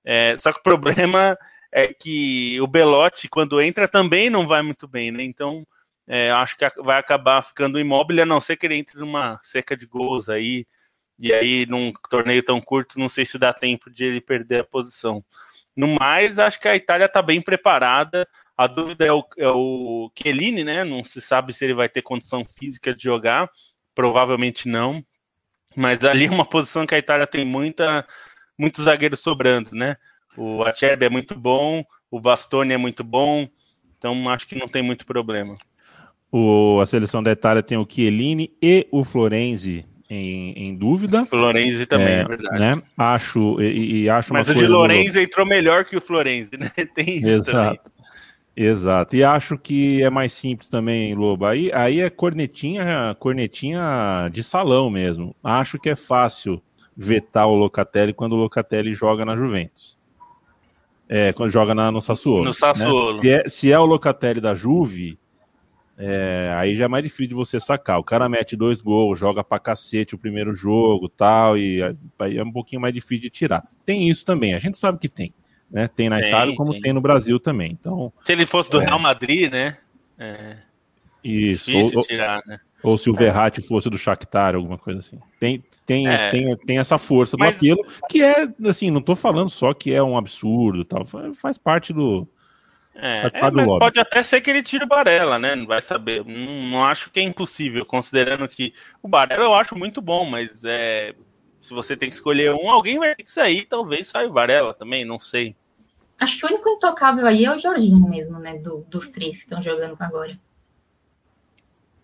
É, 0.04 0.36
só 0.38 0.52
que 0.52 0.60
o 0.60 0.64
problema 0.64 1.38
é 1.72 1.94
que 1.94 2.60
o 2.62 2.68
Belotti, 2.68 3.28
quando 3.28 3.62
entra, 3.62 3.88
também 3.88 4.30
não 4.30 4.48
vai 4.48 4.62
muito 4.62 4.88
bem, 4.88 5.12
né? 5.12 5.24
Então, 5.24 5.66
é, 6.08 6.32
acho 6.32 6.58
que 6.58 6.68
vai 6.82 7.00
acabar 7.00 7.44
ficando 7.44 7.80
imóvel, 7.80 8.24
a 8.24 8.26
não 8.26 8.42
ser 8.42 8.58
que 8.58 8.66
ele 8.66 8.76
entre 8.76 9.00
numa 9.00 9.40
seca 9.44 9.78
de 9.78 9.86
gols 9.86 10.30
aí, 10.30 10.66
e 11.20 11.34
aí 11.34 11.66
num 11.68 11.94
torneio 12.10 12.42
tão 12.42 12.60
curto, 12.62 13.00
não 13.00 13.10
sei 13.10 13.26
se 13.26 13.38
dá 13.38 13.54
tempo 13.54 13.90
de 13.92 14.06
ele 14.06 14.22
perder 14.22 14.62
a 14.62 14.64
posição. 14.64 15.24
No 15.76 15.88
mais, 15.88 16.40
acho 16.40 16.60
que 16.60 16.68
a 16.68 16.76
Itália 16.76 17.06
está 17.06 17.22
bem 17.22 17.42
preparada. 17.42 18.28
A 18.60 18.68
dúvida 18.68 19.06
é 19.06 19.14
o, 19.14 19.24
é 19.38 19.48
o 19.48 20.12
Chiellini, 20.14 20.66
né? 20.66 20.84
Não 20.84 21.02
se 21.02 21.22
sabe 21.22 21.54
se 21.54 21.64
ele 21.64 21.74
vai 21.74 21.88
ter 21.88 22.02
condição 22.02 22.44
física 22.44 22.94
de 22.94 23.02
jogar, 23.02 23.50
provavelmente 23.96 24.68
não. 24.68 25.02
Mas 25.78 26.04
ali 26.04 26.26
é 26.26 26.30
uma 26.30 26.44
posição 26.44 26.86
que 26.86 26.94
a 26.94 26.98
Itália 26.98 27.26
tem 27.26 27.46
muita, 27.46 28.06
muitos 28.58 28.84
zagueiros 28.84 29.22
sobrando, 29.22 29.72
né? 29.74 29.96
O 30.36 30.62
Acerbi 30.64 31.06
é 31.06 31.10
muito 31.10 31.40
bom, 31.40 31.86
o 32.12 32.20
Bastoni 32.20 32.74
é 32.74 32.78
muito 32.78 33.02
bom, 33.02 33.48
então 33.98 34.28
acho 34.28 34.46
que 34.46 34.56
não 34.56 34.68
tem 34.68 34.82
muito 34.82 35.06
problema. 35.06 35.56
O, 36.30 36.82
a 36.82 36.86
seleção 36.86 37.24
da 37.24 37.32
Itália 37.32 37.64
tem 37.64 37.78
o 37.78 37.88
Chiellini 37.90 38.54
e 38.62 38.86
o 38.92 39.06
Florenzi 39.06 39.86
em, 40.10 40.52
em 40.52 40.76
dúvida. 40.76 41.26
Florenzi 41.28 41.86
também, 41.86 42.16
é, 42.16 42.20
é 42.20 42.26
verdade. 42.26 42.60
Né? 42.60 42.84
Acho, 42.98 43.62
e, 43.62 44.02
e 44.02 44.10
acho 44.10 44.34
Mas 44.34 44.50
o 44.50 44.54
de 44.54 44.68
Lorenzi 44.68 45.22
entrou 45.22 45.46
melhor 45.46 45.86
que 45.86 45.96
o 45.96 46.02
Florenzi, 46.02 46.58
né? 46.58 46.70
Tem 46.94 47.20
isso 47.20 47.28
Exato. 47.30 47.82
Também. 47.84 47.99
Exato. 48.62 49.16
E 49.16 49.24
acho 49.24 49.58
que 49.58 50.04
é 50.04 50.10
mais 50.10 50.34
simples 50.34 50.68
também, 50.68 51.16
Lobo. 51.16 51.46
Aí, 51.46 51.72
aí 51.72 52.02
é 52.02 52.10
cornetinha, 52.10 53.16
cornetinha 53.18 54.30
de 54.30 54.44
salão 54.44 54.90
mesmo. 54.90 55.34
Acho 55.42 55.80
que 55.80 55.90
é 55.90 55.96
fácil 55.96 56.62
vetar 56.96 57.48
o 57.48 57.56
Locatelli 57.56 58.14
quando 58.14 58.34
o 58.34 58.36
Locatelli 58.36 58.94
joga 58.94 59.24
na 59.24 59.34
Juventus. 59.34 59.98
É, 61.08 61.32
quando 61.32 61.50
joga 61.52 61.74
na, 61.74 61.90
no 61.90 62.02
Sassuolo. 62.02 62.44
No 62.44 62.54
Sassuolo. 62.54 63.14
Né? 63.14 63.20
Se, 63.22 63.30
é, 63.30 63.50
se 63.50 63.72
é 63.72 63.80
o 63.80 63.86
Locatelli 63.86 64.42
da 64.42 64.54
Juve, 64.54 65.18
é, 65.98 66.54
aí 66.58 66.76
já 66.76 66.84
é 66.84 66.88
mais 66.90 67.06
difícil 67.06 67.28
de 67.28 67.36
você 67.36 67.62
sacar. 67.62 67.98
O 67.98 68.04
cara 68.04 68.28
mete 68.28 68.58
dois 68.58 68.82
gols, 68.82 69.18
joga 69.18 69.42
pra 69.42 69.58
cacete 69.58 70.16
o 70.16 70.20
primeiro 70.20 70.54
jogo 70.54 71.08
tal, 71.08 71.58
e 71.58 71.82
aí 72.20 72.38
é 72.38 72.44
um 72.44 72.52
pouquinho 72.52 72.82
mais 72.82 72.94
difícil 72.94 73.24
de 73.24 73.30
tirar. 73.30 73.66
Tem 73.86 74.10
isso 74.10 74.26
também, 74.26 74.54
a 74.54 74.60
gente 74.60 74.78
sabe 74.78 75.00
que 75.00 75.08
tem. 75.08 75.34
Né? 75.70 75.88
Tem 75.88 76.10
na 76.10 76.18
tem, 76.18 76.28
Itália 76.28 76.56
como 76.56 76.72
tem. 76.72 76.82
tem. 76.82 76.94
no 76.94 77.02
Brasil 77.02 77.40
também. 77.40 77.72
Então, 77.80 78.12
se 78.24 78.32
ele 78.32 78.46
fosse 78.46 78.72
do 78.72 78.82
é, 78.82 78.86
Real 78.86 79.00
Madrid, 79.00 79.52
né? 79.52 79.78
É, 80.18 80.58
isso. 81.24 81.72
Difícil 81.72 82.00
ou, 82.00 82.06
tirar, 82.06 82.42
né? 82.46 82.60
Ou 82.82 82.98
se 82.98 83.10
o 83.10 83.14
Verratti 83.14 83.62
fosse 83.62 83.90
do 83.90 83.98
Shakhtar, 83.98 84.56
alguma 84.56 84.78
coisa 84.78 85.00
assim. 85.00 85.20
Tem, 85.40 85.64
tem, 85.86 86.08
é. 86.08 86.30
tem, 86.30 86.56
tem 86.58 86.80
essa 86.80 86.98
força 86.98 87.36
do 87.36 87.42
Mas... 87.42 87.56
apelo, 87.56 87.86
que 88.10 88.24
é, 88.24 88.48
assim, 88.68 88.90
não 88.90 89.00
estou 89.00 89.16
falando 89.16 89.50
só 89.50 89.74
que 89.74 89.94
é 89.94 90.02
um 90.02 90.18
absurdo 90.18 90.86
tal, 90.86 91.04
faz 91.36 91.58
parte 91.58 91.94
do. 91.94 92.28
É, 92.96 93.30
é, 93.34 93.66
pode 93.80 94.00
até 94.00 94.22
ser 94.22 94.42
que 94.42 94.50
ele 94.50 94.62
tire 94.62 94.84
o 94.84 94.88
Barella, 94.88 95.40
né? 95.40 95.56
Não 95.56 95.66
vai 95.66 95.80
saber. 95.80 96.26
Não, 96.26 96.64
não, 96.64 96.86
acho 96.86 97.10
que 97.12 97.20
é 97.20 97.24
impossível, 97.24 97.86
considerando 97.86 98.48
que 98.48 98.74
o 99.02 99.08
Barella 99.08 99.44
eu 99.44 99.54
acho 99.54 99.78
muito 99.78 100.02
bom, 100.02 100.26
mas 100.26 100.64
é, 100.66 101.16
se 101.60 101.74
você 101.74 101.96
tem 101.96 102.10
que 102.10 102.16
escolher 102.16 102.54
um, 102.54 102.70
alguém 102.70 103.00
vai 103.00 103.16
ter 103.16 103.24
que 103.24 103.32
sair, 103.32 103.66
talvez 103.66 104.08
saia 104.08 104.28
o 104.28 104.34
Barella 104.34 104.74
também, 104.74 105.04
não 105.04 105.20
sei. 105.20 105.56
Acho 106.20 106.38
que 106.38 106.46
o 106.46 106.50
único 106.50 106.70
intocável 106.70 107.26
aí 107.26 107.46
é 107.46 107.56
o 107.56 107.58
Jorginho 107.58 108.10
mesmo, 108.10 108.40
né? 108.40 108.58
Do, 108.58 108.86
dos 108.90 109.10
três 109.10 109.38
que 109.38 109.44
estão 109.44 109.62
jogando 109.62 109.96
agora. 110.00 110.38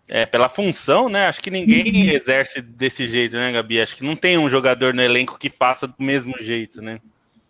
É, 0.08 0.26
pela 0.26 0.48
função, 0.48 1.10
né? 1.10 1.28
Acho 1.28 1.42
que 1.42 1.50
ninguém 1.50 2.10
uhum. 2.10 2.16
exerce 2.16 2.62
desse 2.62 3.08
jeito, 3.08 3.36
né, 3.36 3.52
Gabi? 3.52 3.82
Acho 3.82 3.96
que 3.96 4.04
não 4.04 4.16
tem 4.16 4.38
um 4.38 4.50
jogador 4.50 4.94
no 4.94 5.02
elenco 5.02 5.38
que 5.38 5.50
faça 5.50 5.88
do 5.88 5.96
mesmo 6.00 6.38
jeito, 6.40 6.82
né? 6.82 7.00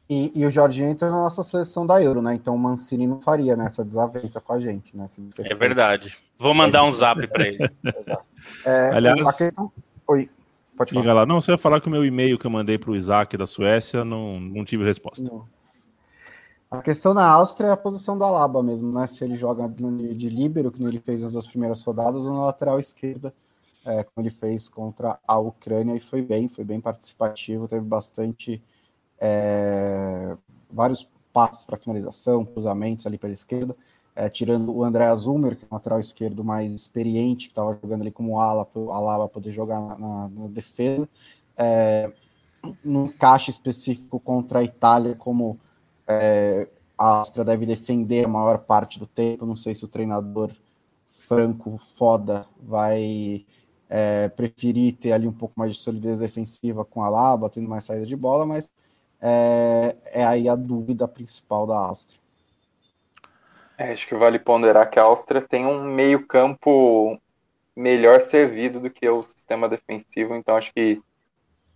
E, 0.10 0.32
e 0.36 0.46
o 0.46 0.52
Jorginho 0.52 0.90
entra 0.90 1.10
na 1.10 1.18
nossa 1.18 1.44
seleção 1.44 1.86
da 1.86 2.02
Euro, 2.02 2.22
né? 2.22 2.34
Então 2.34 2.56
o 2.56 2.60
Mancini 2.60 3.08
não 3.08 3.20
faria 3.22 3.56
nessa 3.56 3.84
né, 3.84 3.90
desavença 3.90 4.40
com 4.40 4.54
a 4.54 4.60
gente, 4.60 4.96
né? 4.96 5.08
É 5.40 5.56
verdade. 5.56 6.18
Vou 6.38 6.54
mandar 6.54 6.84
um 6.84 6.92
zap 6.92 7.28
para 7.28 7.48
ele. 7.48 7.58
é, 8.66 8.90
Aliás, 8.94 9.36
questão... 9.36 9.72
Oi, 10.08 10.30
pode 10.76 10.94
falar. 10.94 11.14
lá. 11.14 11.26
Não, 11.26 11.42
você 11.42 11.52
ia 11.52 11.58
falar 11.58 11.82
que 11.82 11.88
o 11.88 11.92
meu 11.92 12.06
e-mail 12.06 12.38
que 12.38 12.46
eu 12.46 12.52
mandei 12.52 12.78
para 12.78 12.92
o 12.92 12.96
Isaac 12.96 13.36
da 13.38 13.48
Suécia 13.48 14.04
não, 14.04 14.40
não 14.40 14.66
tive 14.66 14.84
resposta. 14.84 15.24
Não. 15.24 15.46
A 16.70 16.82
questão 16.82 17.14
na 17.14 17.26
Áustria 17.26 17.68
é 17.68 17.72
a 17.72 17.78
posição 17.78 18.18
do 18.18 18.24
Alaba 18.24 18.62
mesmo, 18.62 18.92
né? 18.92 19.08
Se 19.08 19.24
ele 19.24 19.36
joga 19.36 19.68
de 19.68 20.30
líbero, 20.30 20.72
que 20.72 20.84
ele 20.84 21.00
fez 21.00 21.22
nas 21.22 21.32
duas 21.32 21.48
primeiras 21.48 21.82
rodadas, 21.82 22.24
ou 22.24 22.34
na 22.34 22.46
lateral 22.46 22.80
esquerda, 22.80 23.34
é, 23.86 24.04
como 24.04 24.26
ele 24.26 24.34
fez 24.34 24.68
contra 24.68 25.20
a 25.28 25.38
Ucrânia, 25.38 25.96
e 25.96 26.00
foi 26.00 26.22
bem, 26.22 26.50
foi 26.50 26.64
bem 26.64 26.82
participativo, 26.82 27.68
teve 27.68 27.86
bastante. 27.86 28.62
É, 29.18 30.36
vários 30.70 31.10
passes 31.32 31.66
para 31.66 31.78
finalização, 31.78 32.46
cruzamentos 32.46 33.06
ali 33.06 33.18
pela 33.18 33.34
esquerda, 33.34 33.76
é, 34.16 34.30
tirando 34.30 34.74
o 34.74 34.84
André 34.84 35.06
Azumer, 35.06 35.58
que 35.58 35.66
é 35.66 35.68
o 35.70 35.74
lateral 35.74 36.00
esquerdo 36.00 36.44
mais 36.44 36.72
experiente, 36.72 37.48
que 37.48 37.52
estava 37.52 37.78
jogando 37.82 38.02
ali 38.02 38.12
como 38.12 38.40
ala, 38.40 38.66
para 38.66 38.82
o 38.82 38.92
Alaba 38.92 39.28
poder 39.28 39.52
jogar 39.52 39.82
na, 39.82 40.30
na, 40.30 40.48
defesa. 40.48 41.08
É, 41.58 42.12
no 42.84 43.12
caixa 43.14 43.52
específico 43.52 44.20
contra 44.20 44.60
a 44.60 44.64
Itália, 44.64 45.16
como 45.16 45.60
é, 46.08 46.68
a 46.98 47.18
Áustria 47.18 47.44
deve 47.44 47.66
defender 47.66 48.26
a 48.26 48.30
maior 48.30 48.60
parte 48.60 48.98
do 48.98 49.06
tempo. 49.06 49.46
Não 49.46 49.56
sei 49.56 49.76
se 49.76 49.84
o 49.84 49.90
treinador 49.90 50.52
franco 51.28 51.78
foda 51.98 52.48
vai 52.62 53.46
é, 53.90 54.30
preferir 54.30 54.96
ter 54.96 55.12
ali 55.12 55.28
um 55.28 55.34
pouco 55.34 55.54
mais 55.58 55.76
de 55.76 55.84
solidez 55.84 56.20
defensiva 56.20 56.86
com 56.86 57.04
a 57.04 57.10
Laba, 57.10 57.50
tendo 57.50 57.68
mais 57.68 57.84
saída 57.84 58.06
de 58.06 58.16
bola, 58.16 58.46
mas 58.46 58.72
é, 59.22 59.96
é 60.06 60.26
aí 60.26 60.48
a 60.48 60.56
dúvida 60.56 61.08
principal 61.08 61.68
da 61.68 61.78
Áustria. 61.78 62.20
É, 63.78 63.92
acho 63.92 64.08
que 64.08 64.16
vale 64.16 64.40
ponderar 64.40 64.90
que 64.90 65.00
a 65.00 65.04
Áustria 65.04 65.42
tem 65.42 65.66
um 65.66 65.84
meio-campo 65.84 67.20
melhor 67.76 68.22
servido 68.22 68.80
do 68.80 68.90
que 68.90 69.08
o 69.10 69.24
sistema 69.24 69.68
defensivo, 69.68 70.34
então 70.36 70.56
acho 70.56 70.74
que 70.74 71.02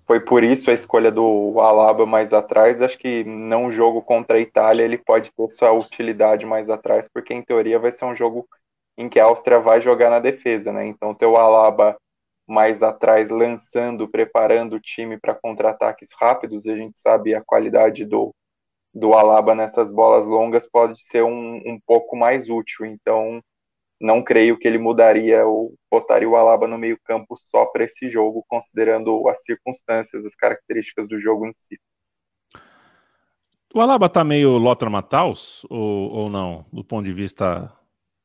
foi 0.08 0.20
por 0.20 0.44
isso 0.44 0.72
a 0.72 0.74
escolha 0.74 1.12
do 1.12 1.60
Alaba 1.60 2.06
mais 2.06 2.34
atrás. 2.34 2.82
Acho 2.82 2.98
que 2.98 3.24
não 3.26 3.72
jogo 3.72 4.02
contra 4.02 4.38
a 4.38 4.40
Itália 4.40 4.84
ele 4.84 4.98
pode 4.98 5.32
ter 5.34 5.50
sua 5.52 5.72
utilidade 5.72 6.46
mais 6.46 6.70
atrás, 6.70 7.08
porque 7.14 7.34
em 7.34 7.44
teoria 7.44 7.78
vai 7.78 7.92
ser 7.92 8.06
um 8.06 8.16
jogo 8.16 8.48
em 8.98 9.08
que 9.10 9.20
a 9.20 9.26
Áustria 9.26 9.60
vai 9.60 9.82
jogar 9.82 10.10
na 10.10 10.20
defesa, 10.20 10.72
né? 10.74 10.88
Então 10.88 11.14
ter 11.14 11.28
o 11.28 11.38
Alaba 11.38 11.98
mais 12.48 12.82
atrás 12.82 13.30
lançando, 13.30 14.08
preparando 14.08 14.78
o 14.78 14.80
time 14.80 15.18
para 15.20 15.36
contra-ataques 15.36 16.10
rápidos, 16.20 16.66
a 16.68 16.76
gente 16.76 17.00
sabe 17.00 17.36
a 17.36 17.42
qualidade 17.44 18.04
do, 18.06 18.34
do 18.94 19.14
Alaba 19.14 19.54
nessas 19.54 19.92
bolas 19.92 20.26
longas 20.26 20.70
pode 20.70 21.02
ser 21.02 21.24
um, 21.24 21.56
um 21.66 21.80
pouco 21.86 22.16
mais 22.16 22.50
útil. 22.50 22.86
Então 22.86 23.42
não 24.00 24.24
creio 24.24 24.58
que 24.58 24.68
ele 24.68 24.78
mudaria 24.78 25.46
ou 25.46 25.74
botaria 25.92 26.30
o 26.30 26.36
Alaba 26.36 26.68
no 26.68 26.78
meio-campo 26.78 27.36
só 27.36 27.66
para 27.66 27.84
esse 27.84 28.08
jogo, 28.08 28.46
considerando 28.48 29.28
as 29.28 29.44
circunstâncias, 29.44 30.26
as 30.26 30.36
características 30.36 31.08
do 31.08 31.20
jogo 31.20 31.46
em 31.46 31.54
si. 31.60 31.80
O 33.74 33.82
Alaba 33.82 34.10
tá 34.10 34.24
meio 34.24 34.58
Lothar 34.58 34.90
Matthaus 34.90 35.66
ou, 35.70 36.12
ou 36.12 36.30
não, 36.30 36.66
do 36.72 36.84
ponto 36.84 37.06
de 37.06 37.14
vista 37.14 37.72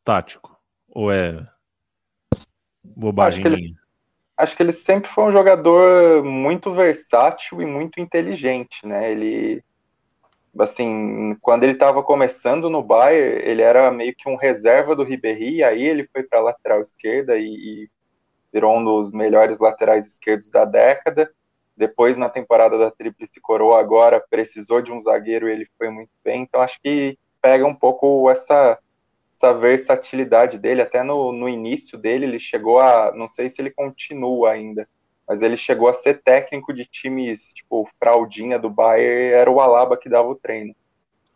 tático? 0.05 0.59
Ou 0.89 1.13
é 1.13 1.47
bobagem? 2.83 3.45
Acho 3.45 3.57
que, 3.57 3.63
ele, 3.63 3.75
acho 4.39 4.57
que 4.57 4.63
ele 4.63 4.73
sempre 4.73 5.11
foi 5.11 5.25
um 5.25 5.33
jogador 5.33 6.25
muito 6.25 6.73
versátil 6.73 7.61
e 7.61 7.67
muito 7.67 8.01
inteligente, 8.01 8.87
né? 8.87 9.11
Ele 9.11 9.63
assim, 10.59 11.37
quando 11.41 11.65
ele 11.65 11.73
estava 11.73 12.03
começando 12.03 12.71
no 12.71 12.83
Bayern, 12.83 13.43
ele 13.45 13.63
era 13.63 13.91
meio 13.91 14.15
que 14.15 14.29
um 14.29 14.37
reserva 14.37 14.95
do 14.95 15.03
Ribéry, 15.03 15.63
aí 15.63 15.83
ele 15.83 16.09
foi 16.13 16.23
para 16.23 16.39
a 16.39 16.43
lateral 16.43 16.81
esquerda 16.81 17.37
e, 17.37 17.45
e, 17.45 17.91
virou 18.53 18.79
um 18.79 18.85
dos 18.85 19.13
melhores 19.13 19.59
laterais 19.59 20.07
esquerdos 20.07 20.51
da 20.51 20.65
década. 20.65 21.31
Depois, 21.77 22.17
na 22.17 22.29
temporada 22.29 22.79
da 22.79 22.91
Tríplice 22.91 23.41
Coroa, 23.41 23.81
agora 23.81 24.25
precisou 24.31 24.81
de 24.81 24.93
um 24.93 25.03
zagueiro 25.03 25.49
e 25.49 25.53
ele 25.53 25.69
foi 25.77 25.91
muito 25.91 26.13
bem. 26.23 26.43
Então, 26.43 26.61
acho 26.61 26.81
que 26.81 27.19
pega 27.43 27.67
um 27.67 27.75
pouco 27.75 28.31
essa, 28.31 28.79
essa 29.35 29.53
versatilidade 29.53 30.57
dele. 30.57 30.83
Até 30.83 31.03
no, 31.03 31.33
no 31.33 31.49
início 31.49 31.99
dele, 31.99 32.27
ele 32.27 32.39
chegou 32.39 32.79
a. 32.79 33.13
Não 33.13 33.27
sei 33.27 33.51
se 33.51 33.61
ele 33.61 33.73
continua 33.73 34.53
ainda, 34.53 34.89
mas 35.27 35.43
ele 35.43 35.57
chegou 35.57 35.89
a 35.89 35.95
ser 35.95 36.23
técnico 36.23 36.73
de 36.73 36.85
times, 36.85 37.53
tipo, 37.55 37.89
fraldinha 37.99 38.59
do 38.59 38.69
Bayern, 38.69 39.33
era 39.33 39.51
o 39.51 39.61
Alaba 39.61 39.97
que 39.97 40.09
dava 40.09 40.29
o 40.29 40.35
treino, 40.35 40.75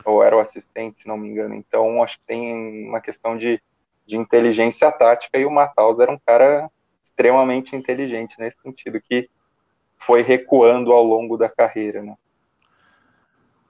ou 0.05 0.23
era 0.23 0.37
o 0.37 0.41
assistente, 0.41 0.99
se 0.99 1.09
não 1.09 1.17
me 1.17 1.29
engano. 1.29 1.55
Então, 1.55 2.03
acho 2.03 2.19
que 2.19 2.27
tem 2.27 2.87
uma 2.87 3.01
questão 3.01 3.37
de, 3.37 3.61
de 4.07 4.17
inteligência 4.17 4.91
tática, 4.93 5.39
e 5.39 5.47
o 5.47 5.51
Matheus 5.51 5.99
era 5.99 6.13
um 6.13 6.19
cara 6.19 6.71
extremamente 7.03 7.75
inteligente 7.75 8.37
nesse 8.39 8.61
sentido, 8.61 9.01
que 9.01 9.29
foi 9.97 10.23
recuando 10.23 10.93
ao 10.93 11.03
longo 11.03 11.37
da 11.37 11.49
carreira, 11.49 12.03
né? 12.03 12.15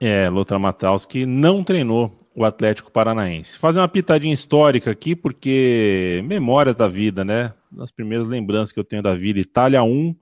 É, 0.01 0.29
Lothar 0.31 0.61
Matheus 0.61 1.05
que 1.05 1.27
não 1.27 1.65
treinou 1.65 2.13
o 2.39 2.45
Atlético 2.45 2.93
Paranaense. 2.93 3.59
Fazer 3.59 3.81
uma 3.81 3.89
pitadinha 3.89 4.33
histórica 4.33 4.93
aqui, 4.93 5.17
porque 5.17 6.23
memória 6.25 6.73
da 6.73 6.87
vida, 6.87 7.25
né? 7.25 7.53
Das 7.69 7.91
primeiras 7.91 8.29
lembranças 8.29 8.71
que 8.71 8.79
eu 8.79 8.85
tenho 8.85 9.03
da 9.03 9.13
vida. 9.13 9.41
Itália 9.41 9.83
1, 9.83 10.15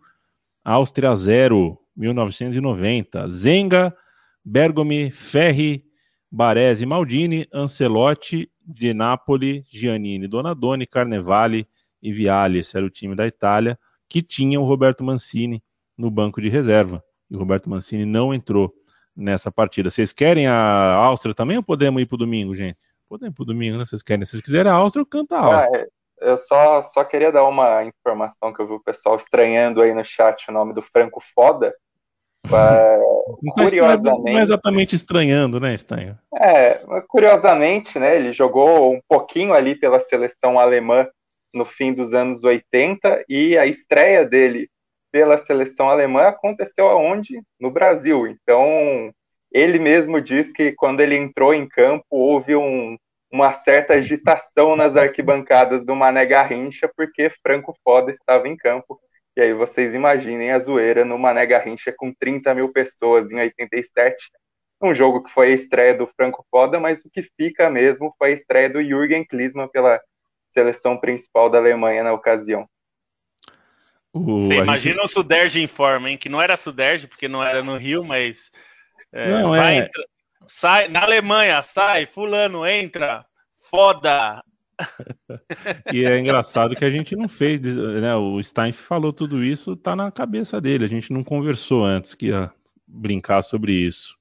Áustria 0.65 1.15
0, 1.15 1.79
1990. 1.95 3.29
Zenga, 3.29 3.95
Bergomi, 4.43 5.11
Ferri, 5.11 5.85
Baresi, 6.33 6.87
Maldini, 6.87 7.47
Ancelotti, 7.53 8.51
de 8.67 8.95
Napoli, 8.95 9.63
Giannini, 9.69 10.27
Donadoni, 10.27 10.87
Carnevale 10.87 11.69
e 12.03 12.15
Viali. 12.15 12.61
Esse 12.61 12.79
era 12.79 12.87
o 12.87 12.91
time 12.91 13.15
da 13.15 13.27
Itália, 13.27 13.79
que 14.09 14.23
tinha 14.23 14.59
o 14.59 14.65
Roberto 14.65 15.05
Mancini 15.05 15.63
no 15.99 16.11
banco 16.11 16.41
de 16.41 16.49
reserva. 16.49 17.05
E 17.31 17.37
o 17.37 17.39
Roberto 17.39 17.69
Mancini 17.69 18.07
não 18.07 18.33
entrou 18.33 18.73
nessa 19.17 19.51
partida. 19.51 19.91
Vocês 19.91 20.13
querem 20.13 20.47
a 20.47 20.95
Áustria 20.95 21.35
também 21.35 21.57
ou 21.57 21.63
podemos 21.63 22.03
ir 22.03 22.07
pro 22.07 22.19
domingo, 22.19 22.55
gente? 22.55 22.77
Podemos 23.09 23.33
ir 23.33 23.37
pro 23.37 23.45
domingo, 23.45 23.79
né? 23.79 23.85
Vocês 23.85 24.03
querem? 24.03 24.25
Se 24.25 24.33
vocês 24.33 24.43
quiserem 24.43 24.71
a 24.71 24.75
Áustria, 24.75 25.01
eu 25.01 25.07
canto 25.07 25.35
a 25.35 25.39
ah, 25.39 25.55
Áustria. 25.55 25.89
Ah, 25.89 25.97
eu 26.21 26.39
só, 26.39 26.83
só 26.83 27.05
queria 27.05 27.31
dar 27.31 27.45
uma 27.45 27.85
informação 27.85 28.53
que 28.53 28.61
eu 28.61 28.67
vi 28.67 28.73
o 28.75 28.83
pessoal 28.83 29.17
estranhando 29.17 29.81
aí 29.81 29.95
no 29.95 30.05
chat 30.05 30.49
o 30.49 30.53
nome 30.53 30.73
do 30.73 30.83
Franco 30.83 31.23
Foda. 31.35 31.75
não 32.45 33.55
tá 33.55 33.63
curiosamente. 33.63 34.33
Não 34.33 34.39
é 34.39 34.43
exatamente 34.43 34.97
estranhando, 34.97 35.61
né, 35.61 35.75
Estanho? 35.75 36.19
É, 36.35 36.81
curiosamente, 37.09 37.99
né? 37.99 38.17
Ele 38.17 38.33
jogou 38.33 38.93
um 38.93 39.01
pouquinho 39.09 39.53
ali 39.53 39.75
pela 39.75 40.01
seleção 40.01 40.59
alemã 40.59 41.07
no 41.55 41.65
fim 41.65 41.93
dos 41.93 42.13
anos 42.13 42.45
80 42.45 43.25
e 43.29 43.57
a 43.57 43.67
estreia 43.67 44.25
dele 44.25 44.69
pela 45.17 45.39
seleção 45.39 45.89
alemã 45.89 46.29
aconteceu 46.29 46.89
aonde? 46.89 47.41
No 47.59 47.71
Brasil. 47.71 48.27
Então, 48.27 49.11
ele 49.51 49.79
mesmo 49.79 50.21
diz 50.21 50.53
que 50.53 50.73
quando 50.73 51.01
ele 51.01 51.17
entrou 51.17 51.55
em 51.55 51.67
campo, 51.67 52.05
houve 52.11 52.55
um, 52.55 52.99
uma 53.33 53.51
certa 53.51 53.95
agitação 53.95 54.77
nas 54.77 54.95
arquibancadas 54.95 55.87
do 55.87 55.97
Mané 55.97 56.27
Garrincha, 56.27 56.87
porque 56.95 57.33
Franco 57.43 57.75
Foda 57.83 58.13
estava 58.13 58.47
em 58.47 58.59
campo. 58.59 59.01
E 59.35 59.41
aí 59.41 59.55
vocês 59.55 59.95
imaginem 59.95 60.53
a 60.53 60.59
zoeira 60.59 61.03
no 61.03 61.19
Mané 61.19 61.47
Garrincha 61.47 61.95
com 61.97 62.13
30 62.13 62.55
mil 62.55 62.71
pessoas 62.71 63.33
em 63.33 63.37
87. 63.37 64.31
Um 64.83 64.95
jogo 64.95 65.23
que 65.23 65.33
foi 65.33 65.47
a 65.47 65.57
estreia 65.57 65.95
do 65.95 66.07
Franco 66.15 66.45
Foda, 66.51 66.79
mas 66.79 67.03
o 67.07 67.11
que 67.11 67.23
fica 67.39 67.71
mesmo 67.71 68.15
foi 68.19 68.33
a 68.33 68.35
estreia 68.35 68.69
do 68.69 68.85
Jürgen 68.85 69.25
Klinsmann 69.25 69.69
pela 69.69 69.99
seleção 70.53 70.99
principal 70.99 71.49
da 71.49 71.57
Alemanha 71.57 72.05
na 72.05 72.13
ocasião. 72.13 72.69
Você 74.13 74.55
imagina 74.55 75.03
gente... 75.03 75.05
o 75.05 75.09
Suderge 75.09 75.61
em 75.61 75.67
forma, 75.67 76.11
hein? 76.11 76.17
Que 76.17 76.29
não 76.29 76.41
era 76.41 76.57
Suderge, 76.57 77.07
porque 77.07 77.29
não 77.29 77.43
era 77.43 77.63
no 77.63 77.77
Rio, 77.77 78.05
mas. 78.05 78.51
É, 79.13 79.31
não, 79.31 79.51
vai, 79.51 79.75
é... 79.75 79.79
entra, 79.81 80.05
sai, 80.47 80.89
na 80.89 81.03
Alemanha, 81.03 81.61
sai, 81.63 82.07
fulano, 82.07 82.67
entra, 82.67 83.25
foda. 83.71 84.43
e 85.93 86.05
é 86.05 86.19
engraçado 86.19 86.77
que 86.77 86.85
a 86.85 86.91
gente 86.91 87.17
não 87.17 87.29
fez, 87.29 87.61
né? 87.61 88.15
O 88.15 88.43
Stein 88.43 88.73
falou 88.73 89.13
tudo 89.13 89.43
isso, 89.43 89.77
tá 89.77 89.97
na 89.97 90.11
cabeça 90.11 90.61
dele. 90.61 90.85
A 90.85 90.89
gente 90.89 91.13
não 91.13 91.25
conversou 91.25 91.85
antes 91.85 92.15
que 92.15 92.27
ia 92.27 92.53
brincar 92.87 93.43
sobre 93.43 93.73
isso. 93.73 94.17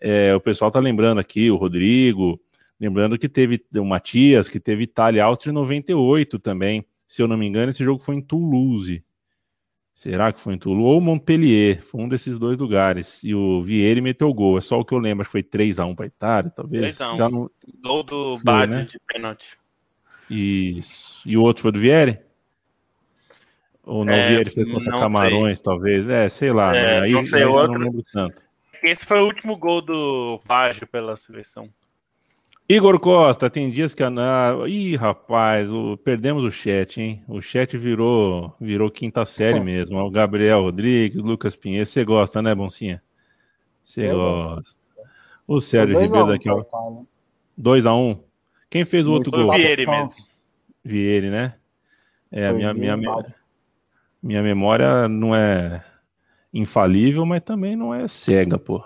É, 0.00 0.34
o 0.34 0.40
pessoal 0.40 0.70
tá 0.70 0.78
lembrando 0.78 1.18
aqui, 1.18 1.50
o 1.50 1.56
Rodrigo, 1.56 2.40
lembrando 2.78 3.18
que 3.18 3.28
teve 3.28 3.64
o 3.76 3.84
Matias, 3.84 4.48
que 4.48 4.60
teve 4.60 4.84
Itália 4.84 5.24
Áustria 5.24 5.50
em 5.50 5.54
98 5.54 6.38
também. 6.38 6.84
Se 7.06 7.22
eu 7.22 7.28
não 7.28 7.36
me 7.36 7.46
engano, 7.46 7.70
esse 7.70 7.84
jogo 7.84 8.02
foi 8.02 8.16
em 8.16 8.22
Toulouse. 8.22 9.02
Será 9.94 10.32
que 10.32 10.40
foi 10.40 10.54
em 10.54 10.58
Toulouse 10.58 10.92
ou 10.96 11.00
Montpellier? 11.00 11.80
Foi 11.80 12.00
um 12.00 12.08
desses 12.08 12.36
dois 12.36 12.58
lugares. 12.58 13.22
E 13.22 13.32
o 13.32 13.62
Vieira 13.62 14.02
meteu 14.02 14.28
o 14.28 14.34
gol. 14.34 14.58
É 14.58 14.60
só 14.60 14.80
o 14.80 14.84
que 14.84 14.92
eu 14.92 14.98
lembro. 14.98 15.22
Acho 15.22 15.28
que 15.28 15.32
foi 15.32 15.42
3x1 15.44 15.94
para 15.94 16.06
Itália, 16.06 16.50
talvez. 16.50 16.98
3x1. 16.98 17.16
Já 17.16 17.28
não... 17.30 17.48
Gol 17.80 18.02
do 18.02 18.38
Bad 18.42 18.72
né? 18.72 18.82
de 18.82 18.98
pênalti. 19.06 19.56
Isso. 20.28 21.22
E 21.24 21.36
o 21.36 21.42
outro 21.42 21.62
foi 21.62 21.70
do 21.70 21.78
Vieira? 21.78 22.26
Ou 23.84 24.04
não, 24.04 24.12
é, 24.12 24.24
o 24.24 24.28
Vieira 24.30 24.50
fez 24.50 24.68
contra 24.68 24.98
Camarões, 24.98 25.58
sei. 25.58 25.64
talvez. 25.64 26.08
É, 26.08 26.28
sei 26.28 26.50
lá. 26.50 26.76
É, 26.76 27.00
Aí, 27.02 27.12
não 27.12 27.24
sei, 27.24 27.44
outro... 27.44 27.78
não 27.78 27.86
lembro 27.86 28.04
tanto. 28.12 28.42
Esse 28.82 29.06
foi 29.06 29.20
o 29.20 29.26
último 29.26 29.56
gol 29.56 29.80
do 29.80 30.40
Págio 30.44 30.88
pela 30.88 31.16
seleção. 31.16 31.70
Igor 32.66 32.98
Costa, 32.98 33.50
tem 33.50 33.70
dias 33.70 33.92
que 33.92 34.02
a. 34.02 34.10
Ih, 34.66 34.96
rapaz, 34.96 35.70
o... 35.70 35.98
perdemos 35.98 36.42
o 36.44 36.50
chat, 36.50 37.00
hein? 37.00 37.22
O 37.28 37.40
chat 37.42 37.76
virou 37.76 38.54
virou 38.58 38.90
quinta 38.90 39.24
série 39.26 39.60
mesmo. 39.60 39.98
O 39.98 40.10
Gabriel 40.10 40.62
Rodrigues, 40.62 41.22
Lucas 41.22 41.54
Pinheiro. 41.54 41.84
Você 41.84 42.04
gosta, 42.04 42.40
né, 42.40 42.54
Boncinha? 42.54 43.02
Você 43.82 44.10
gosta. 44.10 44.78
O 45.46 45.60
Sérgio 45.60 46.00
Ribeiro 46.00 46.26
daqui, 46.26 46.48
ó. 46.48 46.64
2x1. 47.60 47.92
Um. 47.92 48.18
Quem 48.70 48.82
fez 48.84 49.06
o 49.06 49.12
outro 49.12 49.30
gol? 49.30 49.52
Vieira 49.54 49.90
mesmo. 49.90 50.32
Vieira, 50.82 51.30
né? 51.30 51.54
É, 52.32 52.48
a 52.48 52.52
minha, 52.52 52.72
minha, 52.72 52.96
minha 54.22 54.42
memória 54.42 55.06
não 55.06 55.36
é 55.36 55.84
infalível, 56.52 57.26
mas 57.26 57.42
também 57.42 57.76
não 57.76 57.94
é 57.94 58.08
cega, 58.08 58.58
pô. 58.58 58.82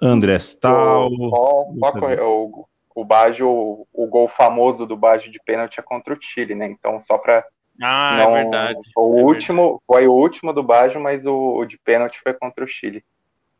André 0.00 0.36
Stal. 0.36 1.08
O, 1.08 1.28
o, 1.28 2.68
o 2.94 3.04
Baggio, 3.04 3.48
o, 3.48 3.86
o 3.92 4.06
gol 4.08 4.28
famoso 4.28 4.84
do 4.84 4.96
Baggio 4.96 5.30
de 5.30 5.40
pênalti 5.44 5.78
é 5.78 5.82
contra 5.82 6.12
o 6.12 6.18
Chile, 6.20 6.54
né? 6.54 6.66
Então, 6.66 6.98
só 6.98 7.16
para. 7.16 7.44
Ah, 7.80 8.18
é 8.18 8.24
não, 8.24 8.36
é 8.36 8.42
verdade. 8.42 8.80
O 8.96 9.18
é 9.20 9.22
último 9.22 9.62
verdade. 9.62 9.82
foi 9.86 10.08
o 10.08 10.12
último 10.12 10.52
do 10.52 10.64
Baggio, 10.64 11.00
mas 11.00 11.24
o, 11.24 11.58
o, 11.58 11.64
de 11.64 11.78
pênalti 11.78 12.20
foi 12.20 12.34
contra 12.34 12.64
o 12.64 12.68
Chile. 12.68 13.04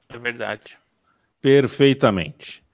É 0.09 0.19
verdade. 0.19 0.77
Perfeitamente. 1.41 2.65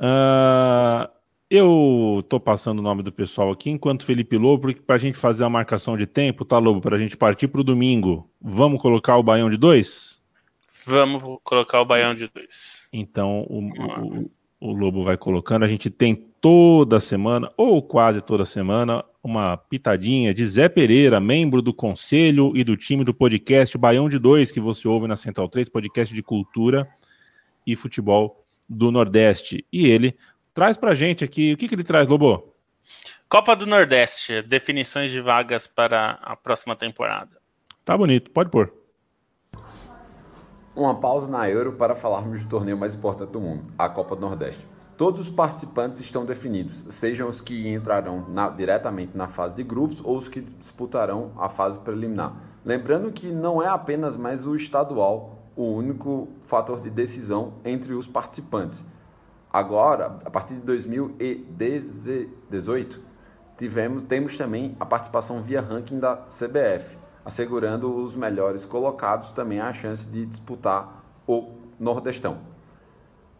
Uh, 0.00 1.06
eu 1.50 2.24
tô 2.26 2.40
passando 2.40 2.78
o 2.78 2.82
nome 2.82 3.02
do 3.02 3.12
pessoal 3.12 3.50
aqui, 3.50 3.68
enquanto 3.68 4.04
Felipe 4.04 4.38
Lobo, 4.38 4.74
para 4.82 4.96
a 4.96 4.98
gente 4.98 5.18
fazer 5.18 5.44
a 5.44 5.50
marcação 5.50 5.94
de 5.94 6.06
tempo, 6.06 6.42
tá, 6.42 6.56
Lobo? 6.56 6.80
Para 6.80 6.96
a 6.96 6.98
gente 6.98 7.18
partir 7.18 7.48
para 7.48 7.60
o 7.60 7.64
domingo. 7.64 8.30
Vamos 8.40 8.80
colocar 8.80 9.18
o 9.18 9.22
Baião 9.22 9.50
de 9.50 9.58
dois? 9.58 10.17
Vamos 10.88 11.38
colocar 11.44 11.80
o 11.80 11.84
Baião 11.84 12.14
de 12.14 12.28
dois. 12.28 12.86
Então, 12.92 13.46
o, 13.48 13.68
o, 13.68 14.30
o 14.60 14.72
Lobo 14.72 15.04
vai 15.04 15.16
colocando. 15.16 15.64
A 15.64 15.68
gente 15.68 15.90
tem 15.90 16.14
toda 16.14 17.00
semana, 17.00 17.50
ou 17.56 17.82
quase 17.82 18.20
toda 18.20 18.44
semana, 18.44 19.04
uma 19.22 19.56
pitadinha 19.56 20.32
de 20.32 20.46
Zé 20.46 20.68
Pereira, 20.68 21.20
membro 21.20 21.60
do 21.60 21.74
conselho 21.74 22.56
e 22.56 22.64
do 22.64 22.76
time 22.76 23.04
do 23.04 23.12
podcast 23.12 23.76
Baião 23.76 24.08
de 24.08 24.18
Dois, 24.18 24.50
que 24.50 24.60
você 24.60 24.88
ouve 24.88 25.06
na 25.06 25.16
Central 25.16 25.48
3, 25.48 25.68
podcast 25.68 26.14
de 26.14 26.22
cultura 26.22 26.88
e 27.66 27.76
futebol 27.76 28.44
do 28.68 28.90
Nordeste. 28.90 29.64
E 29.72 29.86
ele 29.86 30.16
Traz 30.58 30.76
pra 30.76 30.92
gente 30.92 31.24
aqui, 31.24 31.52
o 31.52 31.56
que, 31.56 31.68
que 31.68 31.74
ele 31.76 31.84
traz, 31.84 32.08
Lobo? 32.08 32.52
Copa 33.28 33.54
do 33.54 33.64
Nordeste, 33.64 34.42
definições 34.42 35.08
de 35.12 35.20
vagas 35.20 35.68
para 35.68 36.18
a 36.20 36.34
próxima 36.34 36.74
temporada. 36.74 37.40
Tá 37.84 37.96
bonito, 37.96 38.28
pode 38.32 38.50
pôr. 38.50 38.72
Uma 40.78 40.94
pausa 40.94 41.28
na 41.28 41.50
Euro 41.50 41.72
para 41.72 41.96
falarmos 41.96 42.44
do 42.44 42.48
torneio 42.48 42.78
mais 42.78 42.94
importante 42.94 43.32
do 43.32 43.40
mundo, 43.40 43.68
a 43.76 43.88
Copa 43.88 44.14
do 44.14 44.20
Nordeste. 44.20 44.64
Todos 44.96 45.22
os 45.22 45.28
participantes 45.28 45.98
estão 45.98 46.24
definidos, 46.24 46.84
sejam 46.90 47.28
os 47.28 47.40
que 47.40 47.68
entrarão 47.68 48.24
na, 48.28 48.48
diretamente 48.48 49.16
na 49.16 49.26
fase 49.26 49.56
de 49.56 49.64
grupos 49.64 50.00
ou 50.04 50.16
os 50.16 50.28
que 50.28 50.40
disputarão 50.40 51.32
a 51.36 51.48
fase 51.48 51.80
preliminar. 51.80 52.36
Lembrando 52.64 53.10
que 53.10 53.32
não 53.32 53.60
é 53.60 53.66
apenas 53.66 54.16
mais 54.16 54.46
o 54.46 54.54
estadual 54.54 55.50
o 55.56 55.64
único 55.64 56.28
fator 56.44 56.80
de 56.80 56.90
decisão 56.90 57.54
entre 57.64 57.92
os 57.92 58.06
participantes. 58.06 58.84
Agora, 59.52 60.20
a 60.24 60.30
partir 60.30 60.54
de 60.54 60.60
2018, 60.60 63.02
tivemos, 63.56 64.04
temos 64.04 64.36
também 64.36 64.76
a 64.78 64.86
participação 64.86 65.42
via 65.42 65.60
ranking 65.60 65.98
da 65.98 66.18
CBF, 66.18 66.96
assegurando 67.24 67.94
os 68.02 68.14
melhores 68.14 68.64
colocados 68.64 69.32
também 69.32 69.60
a 69.60 69.72
chance 69.72 70.06
de 70.06 70.24
disputar 70.26 71.04
o 71.26 71.52
Nordestão. 71.78 72.38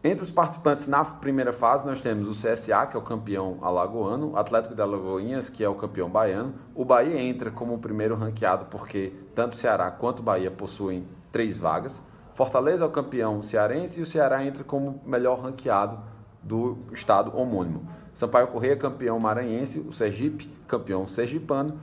Entre 0.03 0.23
os 0.23 0.31
participantes 0.31 0.87
na 0.87 1.05
primeira 1.05 1.53
fase, 1.53 1.85
nós 1.85 2.01
temos 2.01 2.29
o 2.29 2.31
CSA, 2.31 2.87
que 2.87 2.97
é 2.97 2.99
o 2.99 3.03
campeão 3.03 3.59
alagoano, 3.61 4.31
o 4.31 4.37
Atlético 4.37 4.75
de 4.75 4.81
Alagoinhas, 4.81 5.49
que 5.49 5.65
é 5.65 5.69
o 5.69 5.75
campeão 5.75 6.09
baiano. 6.09 6.55
O 6.73 6.85
Bahia 6.85 7.21
entra 7.21 7.51
como 7.51 7.75
o 7.75 7.79
primeiro 7.79 8.15
ranqueado, 8.15 8.67
porque 8.67 9.13
tanto 9.35 9.55
o 9.55 9.57
Ceará 9.57 9.91
quanto 9.91 10.21
o 10.21 10.23
Bahia 10.23 10.53
possuem 10.53 11.05
três 11.33 11.57
vagas. 11.57 12.01
Fortaleza 12.33 12.85
é 12.85 12.87
o 12.87 12.91
campeão 12.91 13.43
cearense 13.43 13.99
e 13.99 14.03
o 14.05 14.07
Ceará 14.07 14.45
entra 14.45 14.63
como 14.63 15.03
melhor 15.05 15.41
ranqueado 15.41 15.99
do 16.41 16.79
estado 16.93 17.37
homônimo. 17.37 17.89
Sampaio 18.15 18.47
Correia, 18.49 18.77
campeão 18.77 19.19
maranhense, 19.19 19.81
o 19.81 19.93
Sergipe, 19.93 20.49
campeão 20.69 21.09
sergipano, 21.09 21.81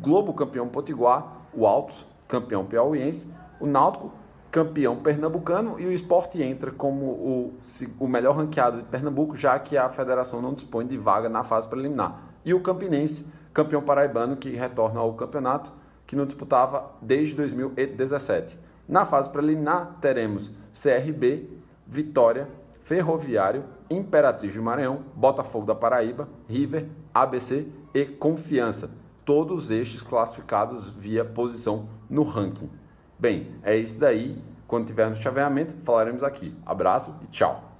Globo, 0.00 0.32
campeão 0.34 0.68
potiguar, 0.68 1.46
o 1.52 1.66
Altos, 1.66 2.06
campeão 2.28 2.64
piauiense, 2.64 3.28
o 3.60 3.66
Náutico, 3.66 4.12
campeão 4.50 4.96
pernambucano 4.96 5.80
e 5.80 5.86
o 5.86 5.92
Esporte 5.92 6.40
entra 6.40 6.70
como 6.70 7.06
o, 7.06 7.54
o 7.98 8.06
melhor 8.06 8.36
ranqueado 8.36 8.78
de 8.78 8.84
Pernambuco, 8.84 9.36
já 9.36 9.58
que 9.58 9.76
a 9.76 9.88
federação 9.88 10.40
não 10.40 10.54
dispõe 10.54 10.86
de 10.86 10.96
vaga 10.96 11.28
na 11.28 11.42
fase 11.42 11.66
preliminar. 11.66 12.22
E 12.44 12.54
o 12.54 12.60
Campinense, 12.60 13.26
campeão 13.52 13.82
paraibano, 13.82 14.36
que 14.36 14.50
retorna 14.50 15.00
ao 15.00 15.12
campeonato, 15.14 15.72
que 16.06 16.14
não 16.14 16.24
disputava 16.24 16.92
desde 17.02 17.34
2017. 17.34 18.56
Na 18.88 19.04
fase 19.04 19.28
preliminar, 19.30 19.96
teremos 20.00 20.52
CRB, 20.72 21.50
Vitória, 21.86 22.48
Ferroviário, 22.82 23.64
Imperatriz 23.90 24.54
do 24.54 24.62
Maranhão, 24.62 25.04
Botafogo 25.16 25.66
da 25.66 25.74
Paraíba, 25.74 26.28
River, 26.46 26.86
ABC 27.12 27.66
e 27.92 28.04
Confiança. 28.04 28.90
Todos 29.24 29.70
estes 29.70 30.02
classificados 30.02 30.88
via 30.88 31.24
posição 31.24 31.88
no 32.10 32.22
ranking. 32.22 32.70
Bem, 33.18 33.48
é 33.62 33.76
isso 33.76 33.98
daí. 33.98 34.36
Quando 34.66 34.86
tivermos 34.86 35.18
chaveamento, 35.18 35.74
falaremos 35.82 36.22
aqui. 36.22 36.54
Abraço 36.66 37.14
e 37.22 37.30
tchau. 37.30 37.76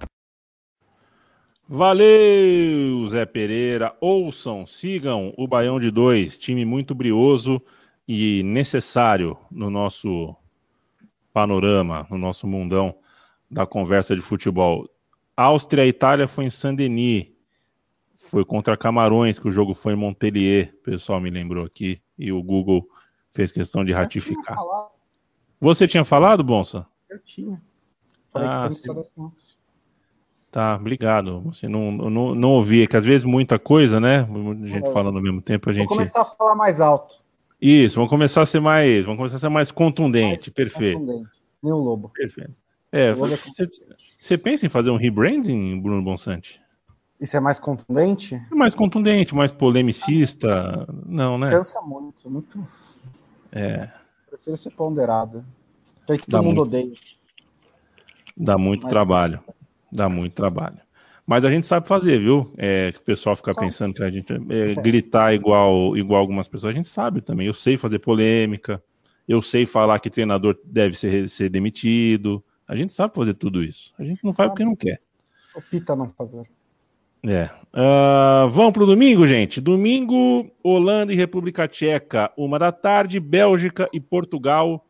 Valeu, 1.67 3.07
Zé 3.07 3.25
Pereira. 3.25 3.95
Ouçam, 3.99 4.67
sigam 4.67 5.33
o 5.35 5.47
Baião 5.47 5.79
de 5.79 5.89
Dois, 5.89 6.37
time 6.37 6.63
muito 6.63 6.93
brioso 6.93 7.61
e 8.07 8.43
necessário 8.43 9.35
no 9.49 9.69
nosso 9.69 10.35
panorama, 11.33 12.07
no 12.09 12.17
nosso 12.17 12.47
mundão 12.47 12.95
da 13.49 13.65
conversa 13.65 14.15
de 14.15 14.21
futebol. 14.21 14.87
Áustria 15.35 15.85
e 15.85 15.89
Itália 15.89 16.27
foi 16.27 16.45
em 16.45 16.49
Saint-Denis. 16.49 17.34
Foi 18.35 18.43
contra 18.43 18.75
Camarões, 18.75 19.39
que 19.39 19.47
o 19.47 19.49
jogo 19.49 19.73
foi 19.73 19.93
em 19.93 19.95
Montpellier. 19.95 20.73
O 20.81 20.83
pessoal 20.83 21.21
me 21.21 21.29
lembrou 21.29 21.63
aqui. 21.63 22.01
E 22.19 22.33
o 22.33 22.43
Google 22.43 22.85
fez 23.29 23.49
questão 23.49 23.85
de 23.85 23.93
ratificar. 23.93 24.57
Tinha 24.57 24.87
Você 25.57 25.87
tinha 25.87 26.03
falado, 26.03 26.43
Bonsa? 26.43 26.85
Eu 27.09 27.17
tinha. 27.19 27.61
Falei 28.33 28.49
ah, 28.49 28.67
que 28.69 29.45
Tá, 30.51 30.75
obrigado. 30.75 31.39
Você 31.43 31.69
não, 31.69 31.89
não, 31.93 32.35
não 32.35 32.49
ouvi, 32.49 32.83
é 32.83 32.87
que 32.87 32.97
às 32.97 33.05
vezes 33.05 33.23
muita 33.23 33.57
coisa, 33.57 34.01
né? 34.01 34.23
Muita 34.23 34.67
gente 34.67 34.91
falando 34.91 35.15
ao 35.15 35.23
mesmo 35.23 35.41
tempo, 35.41 35.69
a 35.69 35.71
gente. 35.71 35.87
Vou 35.87 35.95
começar 35.95 36.23
a 36.23 36.25
falar 36.25 36.55
mais 36.55 36.81
alto. 36.81 37.23
Isso, 37.61 37.95
vamos 37.95 38.09
começar 38.09 38.41
a 38.41 38.45
ser 38.45 38.59
mais, 38.59 39.05
vamos 39.05 39.17
começar 39.17 39.37
a 39.37 39.39
ser 39.39 39.47
mais 39.47 39.71
contundente, 39.71 40.49
mais 40.49 40.49
perfeito. 40.49 40.99
Contundente. 40.99 41.29
Nem 41.63 41.71
o 41.71 41.77
lobo. 41.77 42.09
Perfeito. 42.09 42.53
É, 42.91 43.13
você, 43.13 43.39
você 44.19 44.37
pensa 44.37 44.65
em 44.65 44.69
fazer 44.69 44.89
um 44.89 44.97
rebranding, 44.97 45.79
Bruno 45.79 46.01
Bonsante? 46.01 46.64
Isso 47.25 47.35
é 47.35 47.39
mais 47.39 47.57
contundente? 47.57 48.35
É 48.35 48.53
mais 48.53 48.75
contundente, 48.75 49.33
mais 49.33 49.49
polemicista. 49.49 50.87
Não, 51.07 51.39
né? 51.39 51.49
Cansa 51.49 51.81
muito, 51.81 52.29
muito. 52.29 52.67
É. 53.51 53.89
Prefiro 54.29 54.55
ser 54.55 54.69
ponderado. 54.69 55.43
Tem 56.05 56.19
que 56.19 56.27
todo 56.27 56.43
mundo 56.43 56.57
muito... 56.57 56.67
odeia. 56.67 56.93
Dá 58.37 58.59
muito 58.59 58.83
Mas... 58.83 58.91
trabalho. 58.91 59.39
Dá 59.91 60.07
muito 60.07 60.33
trabalho. 60.33 60.77
Mas 61.25 61.43
a 61.43 61.49
gente 61.49 61.65
sabe 61.65 61.87
fazer, 61.87 62.19
viu? 62.19 62.53
É, 62.57 62.91
que 62.91 62.99
o 62.99 63.01
pessoal 63.01 63.35
fica 63.35 63.55
pensando 63.55 63.95
que 63.95 64.03
a 64.03 64.11
gente 64.11 64.31
é, 64.31 64.75
gritar 64.75 65.33
igual, 65.33 65.97
igual 65.97 66.21
algumas 66.21 66.47
pessoas. 66.47 66.75
A 66.75 66.77
gente 66.77 66.87
sabe 66.87 67.21
também. 67.21 67.47
Eu 67.47 67.55
sei 67.55 67.75
fazer 67.75 67.97
polêmica. 67.97 68.83
Eu 69.27 69.41
sei 69.41 69.65
falar 69.65 69.97
que 69.97 70.11
treinador 70.11 70.55
deve 70.63 70.95
ser, 70.95 71.27
ser 71.27 71.49
demitido. 71.49 72.43
A 72.67 72.75
gente 72.75 72.93
sabe 72.93 73.15
fazer 73.15 73.33
tudo 73.33 73.63
isso. 73.63 73.95
A 73.97 74.03
gente 74.03 74.23
não 74.23 74.31
faz 74.31 74.49
porque 74.49 74.63
não 74.63 74.75
quer. 74.75 75.01
Opta 75.55 75.95
não 75.95 76.11
fazer. 76.11 76.47
É. 77.27 77.49
Uh, 77.73 78.49
vamos 78.49 78.71
para 78.71 78.83
o 78.83 78.85
domingo, 78.85 79.25
gente. 79.27 79.59
Domingo, 79.59 80.49
Holanda 80.63 81.11
e 81.11 81.15
República 81.15 81.67
Tcheca, 81.67 82.31
uma 82.37 82.57
da 82.57 82.71
tarde, 82.71 83.19
Bélgica 83.19 83.89
e 83.91 83.99
Portugal, 83.99 84.87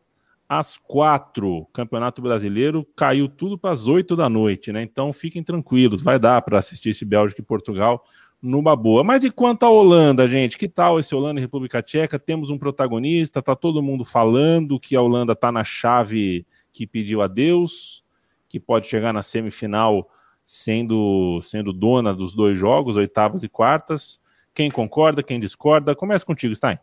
às 0.48 0.76
quatro. 0.76 1.66
Campeonato 1.72 2.22
Brasileiro 2.22 2.86
caiu 2.94 3.28
tudo 3.28 3.58
para 3.58 3.72
as 3.72 3.86
oito 3.86 4.14
da 4.14 4.28
noite, 4.28 4.70
né? 4.70 4.82
Então 4.82 5.12
fiquem 5.12 5.42
tranquilos, 5.42 6.00
vai 6.00 6.18
dar 6.18 6.40
para 6.42 6.58
assistir 6.58 6.90
esse 6.90 7.04
Bélgica 7.04 7.40
e 7.40 7.44
Portugal 7.44 8.04
numa 8.40 8.76
boa. 8.76 9.02
Mas 9.02 9.24
e 9.24 9.30
quanto 9.30 9.64
à 9.64 9.70
Holanda, 9.70 10.26
gente? 10.26 10.56
Que 10.56 10.68
tal 10.68 11.00
esse 11.00 11.14
Holanda 11.14 11.40
e 11.40 11.42
República 11.42 11.82
Tcheca? 11.82 12.18
Temos 12.18 12.50
um 12.50 12.58
protagonista, 12.58 13.42
tá 13.42 13.56
todo 13.56 13.82
mundo 13.82 14.04
falando 14.04 14.78
que 14.78 14.94
a 14.94 15.02
Holanda 15.02 15.34
tá 15.34 15.50
na 15.50 15.64
chave 15.64 16.46
que 16.72 16.86
pediu 16.86 17.22
a 17.22 17.26
Deus, 17.26 18.04
que 18.48 18.60
pode 18.60 18.86
chegar 18.86 19.12
na 19.12 19.22
semifinal 19.22 20.08
sendo, 20.46 21.42
sendo 21.42 21.72
dona 21.72 22.14
dos 22.14 22.32
dois 22.32 22.56
jogos, 22.56 22.94
oitavas 22.94 23.42
e 23.42 23.48
quartas. 23.48 24.20
Quem 24.54 24.70
concorda, 24.70 25.22
quem 25.22 25.40
discorda? 25.40 25.94
Começa 25.94 26.24
contigo, 26.24 26.54
Stein. 26.54 26.78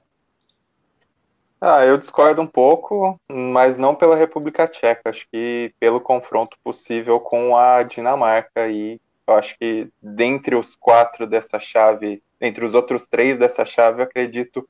Ah, 1.61 1.85
eu 1.85 1.97
discordo 1.97 2.41
um 2.41 2.45
pouco, 2.45 3.17
mas 3.31 3.77
não 3.77 3.95
pela 3.95 4.17
República 4.17 4.67
Tcheca. 4.67 5.09
Acho 5.09 5.25
que 5.31 5.73
pelo 5.79 6.01
confronto 6.01 6.57
possível 6.61 7.21
com 7.21 7.55
a 7.55 7.81
Dinamarca. 7.83 8.67
E 8.67 8.99
eu 9.25 9.33
acho 9.35 9.57
que 9.57 9.89
dentre 10.01 10.57
os 10.57 10.75
quatro 10.75 11.25
dessa 11.25 11.57
chave, 11.57 12.21
entre 12.41 12.65
os 12.65 12.75
outros 12.75 13.07
três 13.07 13.39
dessa 13.39 13.63
chave, 13.63 14.01
eu 14.01 14.03
acredito 14.03 14.67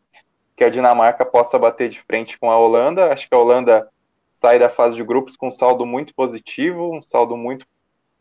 que 0.55 0.63
a 0.63 0.69
Dinamarca 0.69 1.25
possa 1.25 1.57
bater 1.57 1.89
de 1.89 1.99
frente 2.01 2.37
com 2.37 2.51
a 2.51 2.59
Holanda. 2.59 3.11
Acho 3.11 3.27
que 3.27 3.33
a 3.33 3.39
Holanda 3.39 3.89
sai 4.31 4.59
da 4.59 4.69
fase 4.69 4.95
de 4.95 5.03
grupos 5.03 5.35
com 5.35 5.47
um 5.47 5.51
saldo 5.51 5.87
muito 5.87 6.13
positivo, 6.13 6.95
um 6.95 7.01
saldo 7.01 7.35
muito 7.35 7.65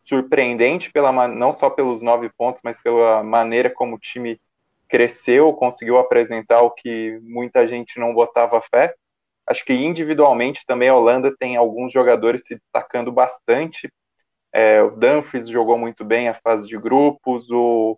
surpreendente, 0.03 0.91
pela, 0.91 1.27
não 1.27 1.53
só 1.53 1.69
pelos 1.69 2.01
nove 2.01 2.29
pontos, 2.37 2.61
mas 2.63 2.79
pela 2.81 3.23
maneira 3.23 3.69
como 3.69 3.95
o 3.95 3.99
time 3.99 4.39
cresceu, 4.87 5.53
conseguiu 5.53 5.97
apresentar 5.97 6.61
o 6.61 6.71
que 6.71 7.19
muita 7.23 7.67
gente 7.67 7.99
não 7.99 8.13
botava 8.13 8.61
fé. 8.61 8.93
Acho 9.47 9.65
que 9.65 9.73
individualmente 9.73 10.65
também 10.65 10.89
a 10.89 10.95
Holanda 10.95 11.35
tem 11.37 11.55
alguns 11.57 11.91
jogadores 11.91 12.45
se 12.45 12.55
destacando 12.55 13.11
bastante. 13.11 13.91
É, 14.53 14.81
o 14.83 14.91
Dumfries 14.91 15.47
jogou 15.49 15.77
muito 15.77 16.05
bem 16.05 16.29
a 16.29 16.35
fase 16.35 16.67
de 16.67 16.77
grupos, 16.77 17.49
o, 17.49 17.97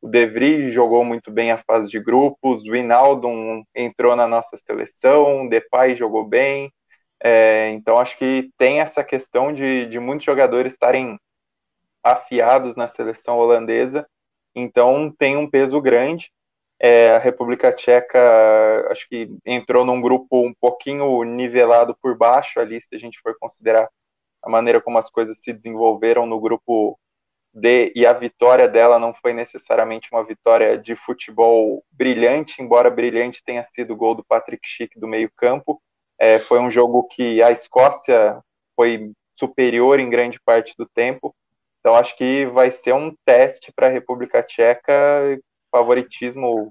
o 0.00 0.08
De 0.08 0.26
Vries 0.26 0.74
jogou 0.74 1.04
muito 1.04 1.30
bem 1.30 1.52
a 1.52 1.58
fase 1.58 1.88
de 1.88 2.00
grupos, 2.00 2.64
o 2.64 2.74
Inaldo 2.74 3.28
entrou 3.74 4.16
na 4.16 4.26
nossa 4.26 4.56
seleção, 4.56 5.46
o 5.46 5.48
Depay 5.48 5.94
jogou 5.94 6.26
bem, 6.26 6.72
é, 7.22 7.70
então 7.70 7.98
acho 7.98 8.18
que 8.18 8.50
tem 8.58 8.80
essa 8.80 9.04
questão 9.04 9.52
de, 9.52 9.86
de 9.86 10.00
muitos 10.00 10.26
jogadores 10.26 10.72
estarem 10.72 11.16
afiados 12.02 12.76
na 12.76 12.88
seleção 12.88 13.38
holandesa, 13.38 14.06
então 14.54 15.10
tem 15.10 15.36
um 15.36 15.48
peso 15.48 15.80
grande. 15.80 16.30
É, 16.80 17.12
a 17.12 17.18
República 17.18 17.72
Tcheca, 17.72 18.18
acho 18.90 19.08
que 19.08 19.30
entrou 19.46 19.84
num 19.84 20.00
grupo 20.00 20.44
um 20.44 20.52
pouquinho 20.52 21.22
nivelado 21.22 21.96
por 22.02 22.16
baixo 22.16 22.58
ali, 22.58 22.80
se 22.80 22.88
a 22.92 22.98
gente 22.98 23.20
for 23.20 23.36
considerar 23.38 23.88
a 24.42 24.50
maneira 24.50 24.80
como 24.80 24.98
as 24.98 25.08
coisas 25.08 25.38
se 25.38 25.52
desenvolveram 25.52 26.26
no 26.26 26.40
grupo 26.40 26.98
D, 27.54 27.92
e 27.94 28.06
a 28.06 28.12
vitória 28.12 28.66
dela 28.66 28.98
não 28.98 29.14
foi 29.14 29.32
necessariamente 29.32 30.08
uma 30.10 30.24
vitória 30.24 30.76
de 30.76 30.96
futebol 30.96 31.84
brilhante, 31.92 32.60
embora 32.60 32.90
brilhante 32.90 33.44
tenha 33.44 33.62
sido 33.62 33.92
o 33.92 33.96
gol 33.96 34.14
do 34.14 34.24
Patrick 34.24 34.66
Schick 34.66 34.98
do 34.98 35.06
meio-campo. 35.06 35.80
É, 36.18 36.40
foi 36.40 36.58
um 36.58 36.70
jogo 36.70 37.06
que 37.08 37.42
a 37.42 37.50
Escócia 37.50 38.40
foi 38.74 39.12
superior 39.38 40.00
em 40.00 40.10
grande 40.10 40.40
parte 40.40 40.74
do 40.76 40.86
tempo, 40.86 41.34
então 41.82 41.96
acho 41.96 42.16
que 42.16 42.46
vai 42.46 42.70
ser 42.70 42.94
um 42.94 43.12
teste 43.26 43.72
para 43.74 43.88
a 43.88 43.90
República 43.90 44.40
Tcheca 44.40 45.36
favoritismo 45.72 46.70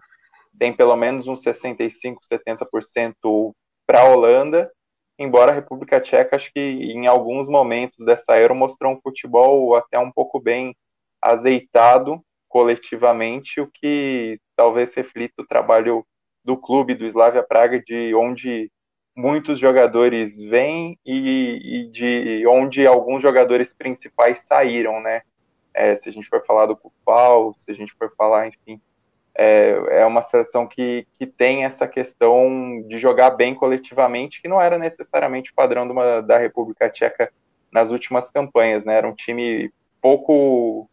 tem 0.58 0.72
pelo 0.72 0.96
menos 0.96 1.28
uns 1.28 1.42
65, 1.42 2.22
70% 2.32 3.52
para 3.88 4.02
a 4.02 4.06
Holanda, 4.06 4.72
embora 5.18 5.52
a 5.52 5.56
República 5.56 6.00
Tcheca, 6.00 6.36
acho 6.36 6.52
que 6.54 6.60
em 6.60 7.08
alguns 7.08 7.50
momentos 7.50 8.06
dessa 8.06 8.40
Euro 8.40 8.54
mostrou 8.54 8.94
um 8.94 9.02
futebol 9.02 9.76
até 9.76 9.98
um 9.98 10.12
pouco 10.12 10.40
bem 10.40 10.76
azeitado 11.22 12.22
coletivamente, 12.48 13.60
o 13.60 13.70
que 13.72 14.40
talvez 14.56 14.94
reflita 14.94 15.42
o 15.42 15.48
trabalho 15.48 16.06
do 16.44 16.58
clube 16.58 16.94
do 16.94 17.06
Slavia 17.06 17.44
Praga, 17.44 17.82
de 17.82 18.14
onde 18.14 18.70
muitos 19.16 19.60
jogadores 19.60 20.40
vêm 20.40 20.98
e, 21.06 21.82
e 21.82 21.92
de 21.92 22.46
onde 22.48 22.86
alguns 22.88 23.22
jogadores 23.22 23.74
principais 23.74 24.42
saíram, 24.42 25.02
né? 25.02 25.22
É, 25.74 25.96
se 25.96 26.10
a 26.10 26.12
gente 26.12 26.28
for 26.28 26.46
falar 26.46 26.66
do 26.66 26.76
Cupal, 26.76 27.54
se 27.58 27.72
a 27.72 27.74
gente 27.74 27.94
for 27.94 28.14
falar, 28.18 28.48
enfim, 28.48 28.82
é, 29.34 30.02
é 30.02 30.06
uma 30.06 30.22
seleção 30.22 30.68
que, 30.68 31.08
que 31.18 31.26
tem 31.26 31.64
essa 31.64 31.88
questão 31.88 32.84
de 32.88 32.98
jogar 32.98 33.32
bem 33.32 33.56
coletivamente, 33.56 34.42
que 34.42 34.48
não 34.48 34.62
era 34.62 34.78
necessariamente 34.78 35.52
o 35.52 35.56
padrão 35.56 35.90
uma, 35.90 36.22
da 36.22 36.38
República 36.38 36.90
Tcheca 36.90 37.32
nas 37.72 37.92
últimas 37.92 38.30
campanhas, 38.30 38.84
né? 38.84 38.96
Era 38.96 39.08
um 39.08 39.16
time 39.16 39.72
pouco, 40.02 40.90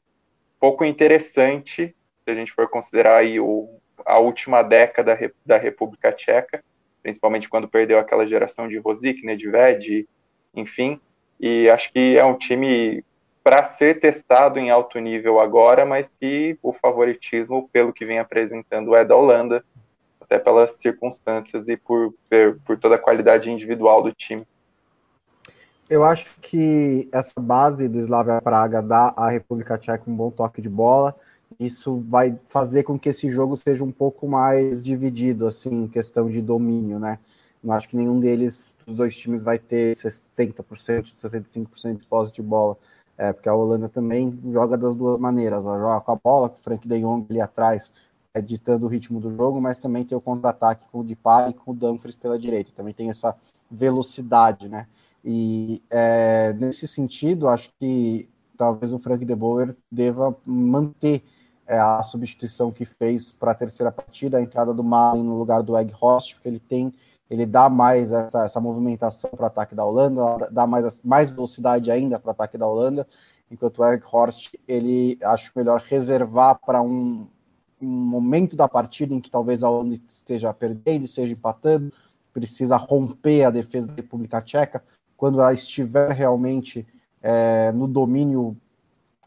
pouco 0.61 0.85
interessante, 0.85 1.94
se 2.24 2.31
a 2.31 2.35
gente 2.35 2.52
for 2.52 2.68
considerar 2.68 3.16
aí 3.16 3.40
o, 3.40 3.68
a 4.07 4.18
última 4.18 4.62
década 4.62 5.18
da 5.44 5.57
República 5.57 6.12
Tcheca, 6.12 6.62
principalmente 7.08 7.48
quando 7.48 7.66
perdeu 7.66 7.98
aquela 7.98 8.26
geração 8.26 8.68
de 8.68 8.76
Rosic, 8.76 9.24
Nedved, 9.24 10.06
enfim, 10.54 11.00
e 11.40 11.68
acho 11.70 11.90
que 11.90 12.18
é 12.18 12.24
um 12.24 12.36
time 12.36 13.02
para 13.42 13.64
ser 13.64 13.98
testado 13.98 14.58
em 14.58 14.68
alto 14.68 14.98
nível 14.98 15.40
agora, 15.40 15.86
mas 15.86 16.06
que 16.20 16.58
o 16.62 16.70
favoritismo, 16.70 17.66
pelo 17.72 17.94
que 17.94 18.04
vem 18.04 18.18
apresentando, 18.18 18.94
é 18.94 19.06
da 19.06 19.16
Holanda, 19.16 19.64
até 20.20 20.38
pelas 20.38 20.72
circunstâncias 20.76 21.66
e 21.68 21.78
por, 21.78 22.12
por 22.66 22.76
toda 22.78 22.96
a 22.96 22.98
qualidade 22.98 23.50
individual 23.50 24.02
do 24.02 24.12
time. 24.12 24.46
Eu 25.88 26.04
acho 26.04 26.26
que 26.42 27.08
essa 27.10 27.40
base 27.40 27.88
do 27.88 27.98
Slavia 28.00 28.42
Praga 28.42 28.82
dá 28.82 29.14
à 29.16 29.30
República 29.30 29.78
Tcheca 29.78 30.04
um 30.06 30.14
bom 30.14 30.30
toque 30.30 30.60
de 30.60 30.68
bola. 30.68 31.16
Isso 31.58 32.02
vai 32.08 32.38
fazer 32.48 32.82
com 32.82 32.98
que 32.98 33.08
esse 33.08 33.28
jogo 33.30 33.56
seja 33.56 33.82
um 33.82 33.90
pouco 33.90 34.28
mais 34.28 34.82
dividido, 34.82 35.46
assim, 35.46 35.84
em 35.84 35.88
questão 35.88 36.28
de 36.28 36.40
domínio, 36.42 36.98
né? 36.98 37.18
Não 37.62 37.74
acho 37.74 37.88
que 37.88 37.96
nenhum 37.96 38.20
deles, 38.20 38.76
dos 38.87 38.96
dois 38.96 39.16
times, 39.16 39.42
vai 39.42 39.58
ter 39.58 39.96
70%, 39.96 41.14
65% 41.14 41.98
de 41.98 42.06
posse 42.06 42.32
de 42.32 42.42
bola. 42.42 42.76
É, 43.16 43.32
porque 43.32 43.48
a 43.48 43.54
Holanda 43.54 43.88
também 43.88 44.38
joga 44.46 44.78
das 44.78 44.94
duas 44.94 45.18
maneiras. 45.18 45.64
Ela 45.64 45.78
joga 45.78 46.00
com 46.00 46.12
a 46.12 46.16
bola, 46.16 46.48
com 46.48 46.56
o 46.56 46.62
Frank 46.62 46.87
de 46.87 47.00
Jong 47.00 47.26
ali 47.28 47.40
atrás, 47.40 47.90
é, 48.32 48.40
ditando 48.40 48.87
o 48.87 48.88
ritmo 48.88 49.18
do 49.18 49.28
jogo, 49.30 49.61
mas 49.61 49.78
também 49.78 50.04
tem 50.04 50.16
o 50.16 50.20
contra-ataque 50.20 50.87
com 50.92 51.00
o 51.00 51.04
Depay 51.04 51.50
e 51.50 51.54
com 51.54 51.72
o 51.72 51.74
Dumfries 51.74 52.14
pela 52.14 52.38
direita. 52.38 52.70
Também 52.76 52.94
tem 52.94 53.11
essa 53.11 53.37
velocidade, 53.68 54.68
né? 54.68 54.87
E 55.24 55.82
é, 55.90 56.52
nesse 56.52 56.87
sentido, 56.87 57.48
acho 57.48 57.70
que 57.80 58.28
talvez 58.56 58.92
o 58.92 58.98
Frank 58.98 59.24
de 59.24 59.34
Boer 59.34 59.76
deva 59.90 60.37
manter 60.46 61.24
é, 61.68 61.78
a 61.78 62.02
substituição 62.02 62.72
que 62.72 62.85
fez 62.85 63.31
para 63.31 63.52
a 63.52 63.54
terceira 63.54 63.92
partida, 63.92 64.38
a 64.38 64.42
entrada 64.42 64.72
do 64.74 64.83
Malin 64.83 65.22
no 65.22 65.38
lugar 65.38 65.62
do 65.62 65.76
Egg 65.76 65.92
Host, 65.94 66.35
porque 66.35 66.48
ele 66.48 66.61
tem 66.61 66.92
ele 67.31 67.44
dá 67.44 67.68
mais 67.68 68.12
essa, 68.12 68.44
essa 68.44 68.61
movimentação 68.61 69.31
para 69.31 69.44
o 69.44 69.46
ataque 69.46 69.74
da 69.74 69.85
Holanda, 69.85 70.48
dá 70.50 70.66
mais, 70.66 71.02
mais 71.02 71.28
velocidade 71.28 71.90
ainda 71.90 72.18
para 72.18 72.28
o 72.28 72.31
ataque 72.31 72.57
da 72.57 72.66
Holanda, 72.66 73.07
enquanto 73.50 73.78
o 73.78 73.85
Eric 73.85 74.07
Horst, 74.11 74.54
ele 74.66 75.18
acho 75.22 75.52
melhor 75.54 75.83
reservar 75.87 76.59
para 76.64 76.81
um, 76.81 77.26
um 77.81 77.87
momento 77.87 78.57
da 78.57 78.66
partida 78.66 79.12
em 79.12 79.20
que 79.20 79.31
talvez 79.31 79.62
a 79.62 79.68
Holanda 79.68 80.00
esteja 80.09 80.52
perdendo, 80.54 81.04
esteja 81.04 81.33
empatando, 81.33 81.92
precisa 82.33 82.76
romper 82.76 83.44
a 83.44 83.50
defesa 83.50 83.88
da 83.88 83.94
República 83.94 84.40
Tcheca, 84.40 84.83
quando 85.16 85.40
ela 85.40 85.52
estiver 85.52 86.12
realmente 86.12 86.87
é, 87.20 87.72
no 87.72 87.87
domínio 87.87 88.57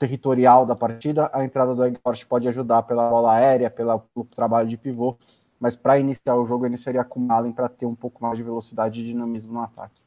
territorial 0.02 0.66
da 0.66 0.76
partida, 0.76 1.30
a 1.32 1.46
entrada 1.46 1.76
do 1.76 2.00
Horst 2.04 2.26
pode 2.26 2.48
ajudar 2.48 2.82
pela 2.84 3.08
bola 3.08 3.34
aérea, 3.34 3.70
pela, 3.70 4.00
pelo 4.00 4.26
trabalho 4.26 4.68
de 4.68 4.76
pivô, 4.76 5.16
mas 5.60 5.76
para 5.76 6.00
iniciar 6.00 6.36
o 6.38 6.46
jogo 6.48 6.66
eu 6.66 6.70
iniciaria 6.70 7.04
com 7.04 7.20
o 7.20 7.54
para 7.54 7.70
ter 7.70 7.86
um 7.86 7.94
pouco 7.94 8.24
mais 8.24 8.36
de 8.36 8.42
velocidade 8.42 9.00
e 9.00 9.04
dinamismo 9.04 9.54
no 9.54 9.62
ataque. 9.62 10.02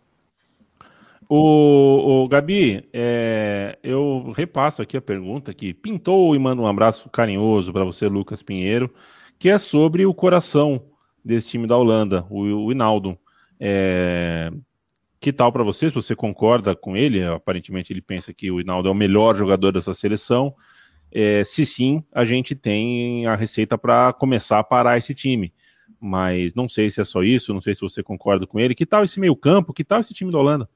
O, 1.29 2.25
o 2.25 2.29
Gabi, 2.29 2.89
é, 2.93 3.79
eu 3.85 4.33
repasso 4.37 4.83
aqui 4.83 4.97
a 4.97 5.01
pergunta 5.01 5.55
que 5.55 5.73
pintou 5.73 6.35
e 6.35 6.39
mando 6.41 6.63
um 6.63 6.67
abraço 6.67 7.09
carinhoso 7.09 7.73
para 7.73 7.85
você, 7.85 8.09
Lucas 8.09 8.43
Pinheiro, 8.43 8.93
que 9.39 9.49
é 9.49 9.59
sobre 9.59 10.05
o 10.05 10.13
coração 10.13 10.83
desse 11.25 11.47
time 11.47 11.69
da 11.69 11.77
Holanda, 11.77 12.27
o, 12.29 12.41
o 12.41 12.73
Inaldo. 12.73 13.17
É, 13.61 14.51
que 15.25 15.33
tal 15.33 15.51
para 15.51 15.65
você? 15.65 15.89
Se 15.89 15.95
você 15.95 16.15
concorda 16.15 16.77
com 16.77 16.95
ele, 16.95 17.25
aparentemente 17.25 17.91
ele 17.91 18.03
pensa 18.03 18.31
que 18.35 18.51
o 18.51 18.61
Inaldo 18.61 18.91
é 18.91 18.93
o 18.93 18.95
melhor 18.95 19.35
jogador 19.35 19.73
dessa 19.73 19.95
seleção. 19.95 20.55
É, 21.11 21.43
se 21.43 21.65
sim, 21.65 22.05
a 22.13 22.27
gente 22.27 22.55
tem 22.55 23.25
a 23.25 23.35
receita 23.35 23.79
para 23.79 24.13
começar 24.13 24.59
a 24.59 24.65
parar 24.65 24.99
esse 24.99 25.15
time. 25.15 25.51
Mas 25.99 26.55
não 26.55 26.69
sei 26.69 26.91
se 26.91 27.01
é 27.01 27.05
só 27.05 27.23
isso, 27.23 27.55
não 27.55 27.61
sei 27.63 27.75
se 27.75 27.81
você 27.81 28.03
concorda 28.03 28.47
com 28.47 28.61
ele. 28.61 28.75
Que 28.75 28.85
tal 28.85 29.03
esse 29.03 29.19
meio-campo? 29.19 29.73
Que 29.73 29.83
tal 29.83 29.99
esse 29.99 30.13
time 30.13 30.31
da 30.31 30.37
Holanda? 30.37 30.69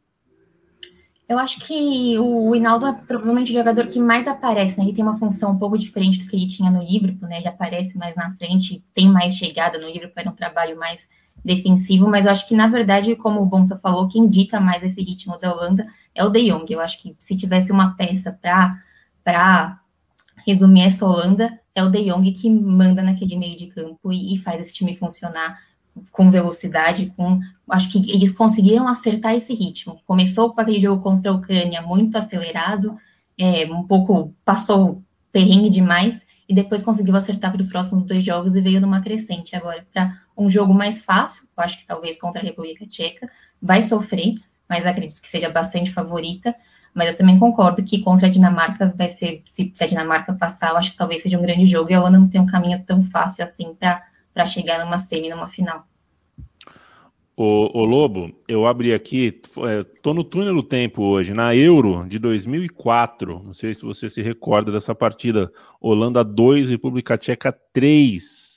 Eu 1.29 1.39
acho 1.39 1.61
que 1.61 2.19
o 2.19 2.57
Hinaldo 2.57 2.87
é 2.87 2.93
provavelmente 3.07 3.51
o 3.51 3.55
jogador 3.55 3.87
que 3.87 4.01
mais 4.01 4.27
aparece, 4.27 4.79
né? 4.79 4.85
Ele 4.85 4.95
tem 4.95 5.05
uma 5.05 5.19
função 5.19 5.53
um 5.53 5.59
pouco 5.59 5.77
diferente 5.77 6.21
do 6.21 6.31
que 6.31 6.35
ele 6.35 6.49
tinha 6.49 6.71
no 6.71 6.83
Liverpool, 6.83 7.29
né? 7.29 7.37
Ele 7.37 7.49
aparece 7.49 7.99
mais 7.99 8.17
na 8.17 8.33
frente, 8.37 8.83
tem 8.95 9.11
mais 9.11 9.35
chegada 9.35 9.79
no 9.79 9.91
Liverpool, 9.91 10.15
era 10.17 10.31
um 10.31 10.35
trabalho 10.35 10.79
mais 10.79 11.07
defensivo, 11.49 12.07
mas 12.07 12.27
eu 12.27 12.31
acho 12.31 12.47
que, 12.47 12.55
na 12.55 12.69
verdade, 12.69 13.17
como 13.17 13.41
o 13.41 13.47
Bonsa 13.47 13.79
falou, 13.79 14.07
quem 14.07 14.29
dita 14.29 14.61
mais 14.61 14.83
esse 14.83 15.01
ritmo 15.03 15.39
da 15.39 15.53
Holanda 15.53 15.87
é 16.15 16.23
o 16.23 16.29
De 16.29 16.51
Jong. 16.51 16.71
Eu 16.71 16.81
acho 16.81 17.01
que 17.03 17.17
se 17.19 17.35
tivesse 17.35 17.73
uma 17.73 17.97
peça 17.97 18.31
para 18.31 19.81
resumir 20.47 20.83
essa 20.83 21.07
Holanda, 21.07 21.59
é 21.75 21.83
o 21.83 21.91
De 21.91 22.05
Jong 22.05 22.31
que 22.33 22.51
manda 22.51 23.03
naquele 23.03 23.37
meio 23.37 23.57
de 23.57 23.69
campo 23.69 24.13
e, 24.13 24.35
e 24.35 24.39
faz 24.39 24.61
esse 24.61 24.75
time 24.75 24.95
funcionar 24.95 25.59
com 26.13 26.31
velocidade, 26.31 27.13
com 27.17 27.41
acho 27.71 27.91
que 27.91 27.99
eles 28.11 28.31
conseguiram 28.31 28.87
acertar 28.87 29.35
esse 29.35 29.55
ritmo. 29.55 30.01
Começou 30.07 30.53
com 30.53 30.61
aquele 30.61 30.81
jogo 30.81 31.03
contra 31.03 31.31
a 31.33 31.35
Ucrânia 31.35 31.83
muito 31.83 32.17
acelerado, 32.17 32.97
é, 33.39 33.65
um 33.67 33.85
pouco 33.85 34.35
passou 34.45 35.03
perrengue 35.33 35.71
demais 35.71 36.27
e 36.49 36.55
depois 36.55 36.83
conseguiu 36.83 37.17
acertar 37.17 37.53
para 37.53 37.61
os 37.61 37.69
próximos 37.69 38.05
dois 38.05 38.25
jogos 38.25 38.55
e 38.55 38.61
veio 38.61 38.81
numa 38.81 39.01
crescente 39.01 39.57
agora 39.57 39.87
para 39.93 40.21
um 40.39 40.49
jogo 40.49 40.73
mais 40.73 41.03
fácil. 41.03 41.43
Eu 41.57 41.65
acho 41.65 41.79
que 41.79 41.87
talvez 41.87 42.19
contra 42.19 42.41
a 42.41 42.45
República 42.45 42.87
Tcheca 42.87 43.29
vai 43.61 43.83
sofrer, 43.83 44.37
mas 44.69 44.87
acredito 44.87 45.21
que 45.21 45.29
seja 45.29 45.51
bastante 45.51 45.93
favorita. 45.93 46.55
Mas 46.95 47.11
eu 47.11 47.17
também 47.17 47.39
concordo 47.39 47.83
que 47.83 48.01
contra 48.03 48.29
a 48.29 48.31
Dinamarca 48.31 48.93
vai 48.97 49.09
ser, 49.09 49.43
se, 49.51 49.71
se 49.75 49.85
a 49.85 49.87
Dinamarca 49.87 50.33
passar, 50.33 50.71
eu 50.71 50.77
acho 50.79 50.93
que 50.93 50.97
talvez 50.97 51.23
seja 51.23 51.39
um 51.39 51.43
grande 51.43 51.67
jogo 51.67 51.91
e 51.91 51.95
a 51.95 52.01
Holanda 52.01 52.19
não 52.19 52.29
tem 52.29 52.41
um 52.41 52.47
caminho 52.47 52.83
tão 52.85 53.03
fácil 53.05 53.45
assim 53.45 53.75
para 53.75 54.47
chegar 54.47 54.85
numa 54.85 54.99
semi, 54.99 55.29
numa 55.29 55.49
final. 55.49 55.87
O, 57.41 57.85
Lobo, 57.85 58.33
eu 58.49 58.67
abri 58.67 58.93
aqui, 58.93 59.41
é, 59.65 59.85
tô 60.03 60.13
no 60.13 60.25
túnel 60.25 60.55
do 60.55 60.63
tempo 60.63 61.05
hoje, 61.05 61.33
na 61.33 61.55
Euro 61.55 62.05
de 62.09 62.19
2004. 62.19 63.41
Não 63.45 63.53
sei 63.53 63.73
se 63.73 63.85
você 63.85 64.09
se 64.09 64.21
recorda 64.21 64.73
dessa 64.73 64.93
partida. 64.93 65.53
Holanda 65.81 66.25
2, 66.25 66.69
República 66.69 67.17
Tcheca 67.17 67.57
3. 67.73 68.48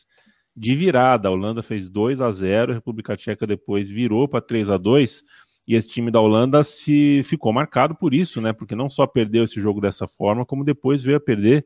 De 0.56 0.76
virada, 0.76 1.30
a 1.30 1.32
Holanda 1.32 1.62
fez 1.62 1.90
2 1.90 2.22
a 2.22 2.30
0, 2.30 2.72
a 2.72 2.76
República 2.76 3.16
Tcheca 3.16 3.48
depois 3.48 3.90
virou 3.90 4.28
para 4.28 4.42
3 4.42 4.70
a 4.70 4.78
2 4.78 5.24
e 5.68 5.76
esse 5.76 5.88
time 5.88 6.12
da 6.12 6.20
Holanda 6.20 6.64
se 6.64 7.22
ficou 7.24 7.54
marcado 7.54 7.96
por 7.96 8.14
isso, 8.14 8.42
né? 8.42 8.52
Porque 8.52 8.76
não 8.76 8.90
só 8.90 9.06
perdeu 9.06 9.44
esse 9.44 9.60
jogo 9.62 9.80
dessa 9.80 10.08
forma, 10.08 10.46
como 10.46 10.66
depois 10.66 11.04
veio 11.04 11.18
a 11.18 11.22
perder 11.22 11.66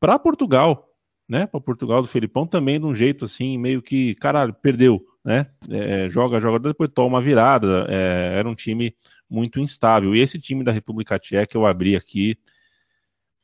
para 0.00 0.18
Portugal, 0.18 0.88
né? 1.28 1.46
Para 1.46 1.60
Portugal 1.60 2.02
do 2.02 2.08
Felipão 2.08 2.46
também 2.46 2.80
de 2.80 2.86
um 2.86 2.94
jeito 2.94 3.24
assim, 3.24 3.58
meio 3.58 3.82
que, 3.82 4.14
caralho, 4.16 4.54
perdeu, 4.54 5.04
né? 5.24 5.46
É, 5.70 6.08
joga, 6.08 6.40
joga, 6.40 6.58
depois 6.58 6.90
toma 6.92 7.08
uma 7.08 7.20
virada. 7.20 7.86
É, 7.88 8.38
era 8.38 8.48
um 8.48 8.54
time 8.54 8.94
muito 9.28 9.60
instável. 9.60 10.14
E 10.14 10.20
esse 10.20 10.38
time 10.40 10.64
da 10.64 10.72
República 10.72 11.18
Tcheca 11.18 11.56
eu 11.56 11.66
abri 11.66 11.94
aqui. 11.94 12.36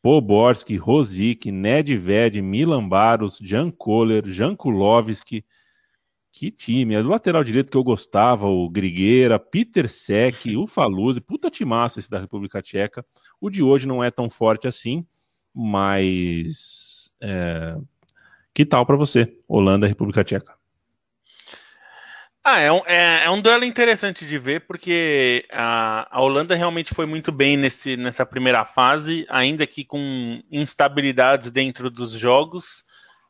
Poborski, 0.03 0.77
Rosic, 0.77 1.51
Nedved, 1.51 2.41
Milan 2.41 2.89
Baros, 2.89 3.39
Jan 3.41 3.71
Kohler, 3.71 4.27
Jan 4.27 4.57
Kulowski. 4.57 5.45
Que 6.33 6.51
time. 6.51 6.97
O 6.97 7.09
lateral 7.09 7.43
direito 7.43 7.71
que 7.71 7.77
eu 7.77 7.85
gostava, 7.85 8.47
o 8.47 8.69
Grigueira, 8.71 9.39
Peter 9.39 9.89
Sek, 9.89 10.55
o 10.57 10.67
Faluzzi. 10.67 11.21
Puta 11.21 11.51
timaço 11.51 11.99
esse 11.99 12.09
da 12.09 12.19
República 12.21 12.63
Tcheca. 12.63 13.05
O 13.41 13.51
de 13.51 13.63
hoje 13.63 13.87
não 13.87 14.03
é 14.03 14.11
tão 14.11 14.31
forte 14.31 14.69
assim, 14.69 15.05
mas... 15.55 17.13
É... 17.21 17.77
Que 18.53 18.65
tal 18.67 18.85
para 18.85 18.97
você, 18.97 19.39
Holanda 19.47 19.87
e 19.87 19.89
República 19.89 20.25
Tcheca? 20.25 20.60
Ah, 22.43 22.59
é 22.59 22.73
um, 22.73 22.79
é, 22.87 23.25
é 23.25 23.31
um 23.31 23.41
duelo 23.41 23.65
interessante 23.65 24.25
de 24.25 24.39
ver, 24.39 24.63
porque 24.63 25.47
a, 25.53 26.09
a 26.11 26.23
Holanda 26.23 26.55
realmente 26.55 26.95
foi 26.95 27.05
muito 27.05 27.31
bem 27.31 27.55
nesse, 27.57 27.99
nessa 27.99 28.25
primeira 28.25 28.65
fase, 28.65 29.27
ainda 29.29 29.67
que 29.67 29.85
com 29.85 30.43
instabilidades 30.51 31.51
dentro 31.51 31.91
dos 31.91 32.13
jogos. 32.13 32.83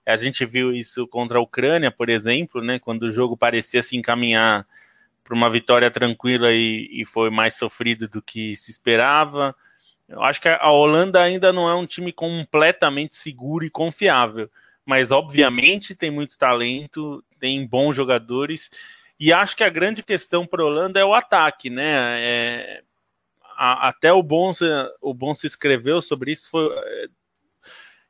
A 0.07 0.17
gente 0.17 0.45
viu 0.47 0.73
isso 0.73 1.09
contra 1.09 1.39
a 1.39 1.43
Ucrânia, 1.43 1.91
por 1.91 2.09
exemplo, 2.09 2.63
né, 2.63 2.79
quando 2.79 3.03
o 3.05 3.11
jogo 3.11 3.37
parecia 3.37 3.83
se 3.83 3.97
encaminhar 3.97 4.65
para 5.25 5.35
uma 5.35 5.51
vitória 5.51 5.91
tranquila 5.91 6.53
e, 6.53 6.89
e 6.93 7.05
foi 7.05 7.31
mais 7.31 7.55
sofrido 7.55 8.09
do 8.09 8.23
que 8.23 8.55
se 8.57 8.71
esperava. 8.71 9.55
Eu 10.09 10.23
acho 10.23 10.41
que 10.41 10.49
a 10.49 10.71
Holanda 10.71 11.21
ainda 11.21 11.53
não 11.53 11.69
é 11.69 11.75
um 11.75 11.87
time 11.87 12.13
completamente 12.13 13.17
seguro 13.17 13.65
e 13.65 13.71
confiável, 13.71 14.49
mas 14.87 15.11
obviamente 15.11 15.97
tem 15.97 16.11
muito 16.13 16.39
talento, 16.39 17.25
tem 17.41 17.67
bons 17.67 17.95
jogadores 17.97 18.71
e 19.21 19.35
acho 19.35 19.55
que 19.55 19.63
a 19.63 19.69
grande 19.69 20.03
questão 20.03 20.47
para 20.47 20.63
a 20.63 20.67
Holanda 20.67 20.99
é 20.99 21.05
o 21.05 21.15
ataque, 21.15 21.69
né? 21.69 22.19
É, 22.21 22.83
a, 23.55 23.89
até 23.89 24.11
o 24.11 24.23
Bonsa, 24.23 24.91
o 25.03 25.15
escreveu 25.45 26.01
sobre 26.01 26.33
isso. 26.33 26.51
Foi, 26.51 26.67
é, 26.75 27.07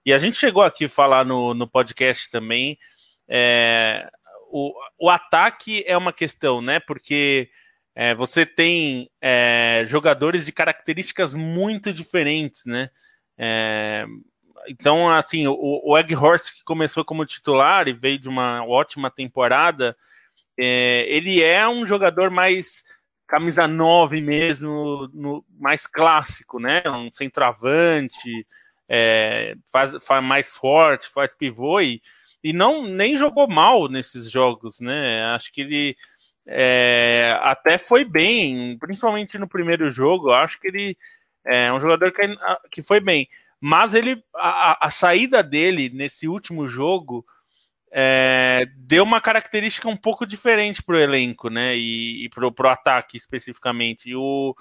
e 0.07 0.13
a 0.13 0.19
gente 0.19 0.37
chegou 0.37 0.63
aqui 0.63 0.85
a 0.85 0.89
falar 0.89 1.25
no, 1.25 1.53
no 1.53 1.67
podcast 1.69 2.31
também. 2.31 2.79
É, 3.29 4.09
o, 4.53 4.73
o 4.97 5.11
ataque 5.11 5.83
é 5.85 5.97
uma 5.97 6.13
questão, 6.13 6.63
né? 6.63 6.79
Porque 6.79 7.51
é, 7.93 8.15
você 8.15 8.47
tem 8.47 9.11
é, 9.21 9.85
jogadores 9.89 10.47
de 10.47 10.53
características 10.53 11.35
muito 11.35 11.93
diferentes, 11.93 12.65
né? 12.65 12.89
É, 13.37 14.07
então, 14.69 15.11
assim, 15.11 15.49
o, 15.49 15.81
o 15.85 15.99
Egghorst, 15.99 16.53
que 16.55 16.63
começou 16.63 17.05
como 17.05 17.27
titular 17.27 17.89
e 17.89 17.93
veio 17.93 18.19
de 18.19 18.29
uma 18.29 18.65
ótima 18.65 19.11
temporada, 19.11 19.97
é, 20.63 21.07
ele 21.09 21.43
é 21.43 21.67
um 21.67 21.87
jogador 21.87 22.31
mais 22.31 22.85
camisa 23.27 23.67
9 23.67 24.21
mesmo, 24.21 25.09
no, 25.15 25.43
mais 25.59 25.87
clássico, 25.87 26.59
né? 26.59 26.83
Um 26.87 27.11
centroavante, 27.13 28.47
é, 28.89 29.55
faz, 29.73 29.97
faz 30.05 30.23
mais 30.23 30.49
forte, 30.49 31.09
faz 31.09 31.33
pivô 31.35 31.81
e, 31.81 32.03
e 32.45 32.53
não 32.53 32.85
nem 32.87 33.17
jogou 33.17 33.49
mal 33.49 33.89
nesses 33.89 34.31
jogos, 34.31 34.81
né? 34.81 35.25
Acho 35.27 35.51
que 35.51 35.63
ele 35.63 35.97
é, 36.47 37.39
até 37.43 37.79
foi 37.79 38.05
bem, 38.05 38.77
principalmente 38.79 39.39
no 39.39 39.49
primeiro 39.49 39.89
jogo. 39.91 40.31
Acho 40.31 40.61
que 40.61 40.69
ele 40.69 40.99
é 41.47 41.73
um 41.73 41.81
jogador 41.81 42.13
que, 42.13 42.23
que 42.71 42.83
foi 42.83 43.01
bem, 43.01 43.27
mas 43.59 43.95
ele 43.95 44.23
a, 44.35 44.87
a 44.87 44.91
saída 44.91 45.43
dele 45.43 45.89
nesse 45.89 46.29
último 46.29 46.69
jogo 46.69 47.25
é, 47.91 48.66
deu 48.76 49.03
uma 49.03 49.20
característica 49.20 49.88
um 49.88 49.97
pouco 49.97 50.24
diferente 50.24 50.82
para 50.82 50.97
o 50.97 51.01
elenco, 51.01 51.49
né? 51.49 51.76
E, 51.76 52.24
e 52.24 52.28
para 52.28 52.47
o 52.47 52.68
ataque 52.68 53.16
especificamente. 53.16 54.09
E 54.09 54.14
o, 54.14 54.55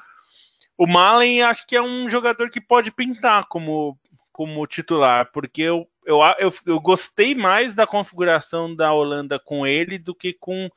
o 0.78 0.88
Malen 0.88 1.44
acho 1.44 1.68
que 1.68 1.76
é 1.76 1.82
um 1.82 2.10
jogador 2.10 2.50
que 2.50 2.60
pode 2.60 2.92
pintar 2.92 3.46
como, 3.46 3.98
como 4.32 4.66
titular, 4.66 5.30
porque 5.32 5.62
eu, 5.62 5.88
eu, 6.06 6.20
eu, 6.40 6.54
eu 6.66 6.80
gostei 6.80 7.36
mais 7.36 7.76
da 7.76 7.86
configuração 7.86 8.76
da 8.76 8.92
Holanda 8.92 9.38
com 9.38 9.68
ele 9.68 10.00
do 10.00 10.16
que 10.16 10.34
com, 10.34 10.70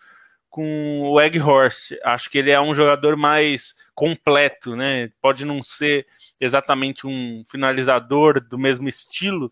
com 0.50 1.02
o 1.02 1.18
Egghorst. 1.18 1.92
Acho 2.04 2.28
que 2.28 2.36
ele 2.36 2.50
é 2.50 2.60
um 2.60 2.74
jogador 2.74 3.16
mais 3.16 3.74
completo, 3.94 4.76
né? 4.76 5.10
Pode 5.22 5.46
não 5.46 5.62
ser 5.62 6.06
exatamente 6.38 7.06
um 7.06 7.42
finalizador 7.48 8.40
do 8.40 8.58
mesmo 8.58 8.88
estilo, 8.88 9.50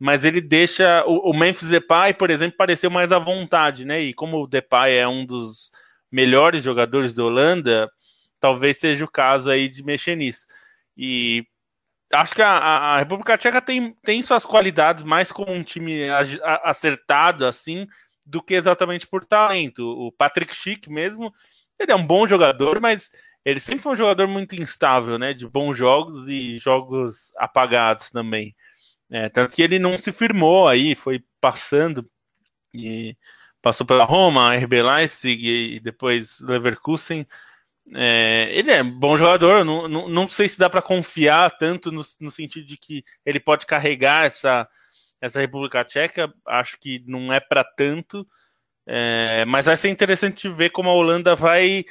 mas 0.00 0.24
ele 0.24 0.40
deixa 0.40 1.04
o, 1.06 1.30
o, 1.30 1.38
Memphis 1.38 1.68
Depay, 1.68 2.14
por 2.14 2.30
exemplo, 2.30 2.56
pareceu 2.56 2.90
mais 2.90 3.12
à 3.12 3.18
vontade, 3.18 3.84
né? 3.84 4.00
E 4.00 4.14
como 4.14 4.42
o 4.42 4.46
Depay 4.46 4.96
é 4.96 5.06
um 5.06 5.26
dos 5.26 5.70
melhores 6.10 6.64
jogadores 6.64 7.12
da 7.12 7.22
Holanda, 7.22 7.90
talvez 8.40 8.78
seja 8.78 9.04
o 9.04 9.10
caso 9.10 9.50
aí 9.50 9.68
de 9.68 9.84
mexer 9.84 10.16
nisso. 10.16 10.46
E 10.96 11.44
acho 12.14 12.34
que 12.34 12.40
a, 12.40 12.50
a 12.50 12.98
República 13.00 13.36
Tcheca 13.36 13.60
tem, 13.60 13.94
tem 14.02 14.22
suas 14.22 14.46
qualidades 14.46 15.04
mais 15.04 15.30
como 15.30 15.52
um 15.52 15.62
time 15.62 16.08
acertado 16.64 17.44
assim 17.44 17.86
do 18.24 18.42
que 18.42 18.54
exatamente 18.54 19.06
por 19.06 19.26
talento. 19.26 19.84
O 19.86 20.10
Patrick 20.10 20.56
Schick 20.56 20.88
mesmo, 20.88 21.30
ele 21.78 21.92
é 21.92 21.96
um 21.96 22.06
bom 22.06 22.26
jogador, 22.26 22.80
mas 22.80 23.10
ele 23.44 23.60
sempre 23.60 23.82
foi 23.82 23.92
um 23.92 23.96
jogador 23.96 24.26
muito 24.26 24.54
instável, 24.54 25.18
né? 25.18 25.34
De 25.34 25.46
bons 25.46 25.76
jogos 25.76 26.26
e 26.26 26.58
jogos 26.58 27.34
apagados 27.36 28.10
também. 28.10 28.56
É, 29.10 29.28
tanto 29.28 29.54
que 29.54 29.62
ele 29.62 29.78
não 29.78 29.98
se 29.98 30.12
firmou 30.12 30.68
aí, 30.68 30.94
foi 30.94 31.24
passando 31.40 32.08
e 32.72 33.16
passou 33.60 33.86
pela 33.86 34.04
Roma, 34.04 34.54
RB 34.54 34.82
Leipzig 34.82 35.74
e 35.76 35.80
depois 35.80 36.40
Leverkusen. 36.40 37.26
É, 37.94 38.48
ele 38.52 38.70
é 38.70 38.82
bom 38.82 39.16
jogador, 39.16 39.64
não, 39.64 39.88
não, 39.88 40.08
não 40.08 40.28
sei 40.28 40.48
se 40.48 40.58
dá 40.58 40.70
para 40.70 40.82
confiar 40.82 41.50
tanto 41.58 41.90
no, 41.90 42.02
no, 42.20 42.30
sentido 42.30 42.64
de 42.64 42.76
que 42.76 43.02
ele 43.26 43.40
pode 43.40 43.66
carregar 43.66 44.26
essa, 44.26 44.68
essa 45.20 45.40
República 45.40 45.84
Tcheca, 45.84 46.32
acho 46.46 46.78
que 46.78 47.02
não 47.06 47.32
é 47.32 47.40
para 47.40 47.64
tanto, 47.64 48.24
é, 48.86 49.44
mas 49.44 49.66
vai 49.66 49.76
ser 49.76 49.88
interessante 49.88 50.48
ver 50.48 50.70
como 50.70 50.88
a 50.88 50.94
Holanda 50.94 51.34
vai 51.34 51.84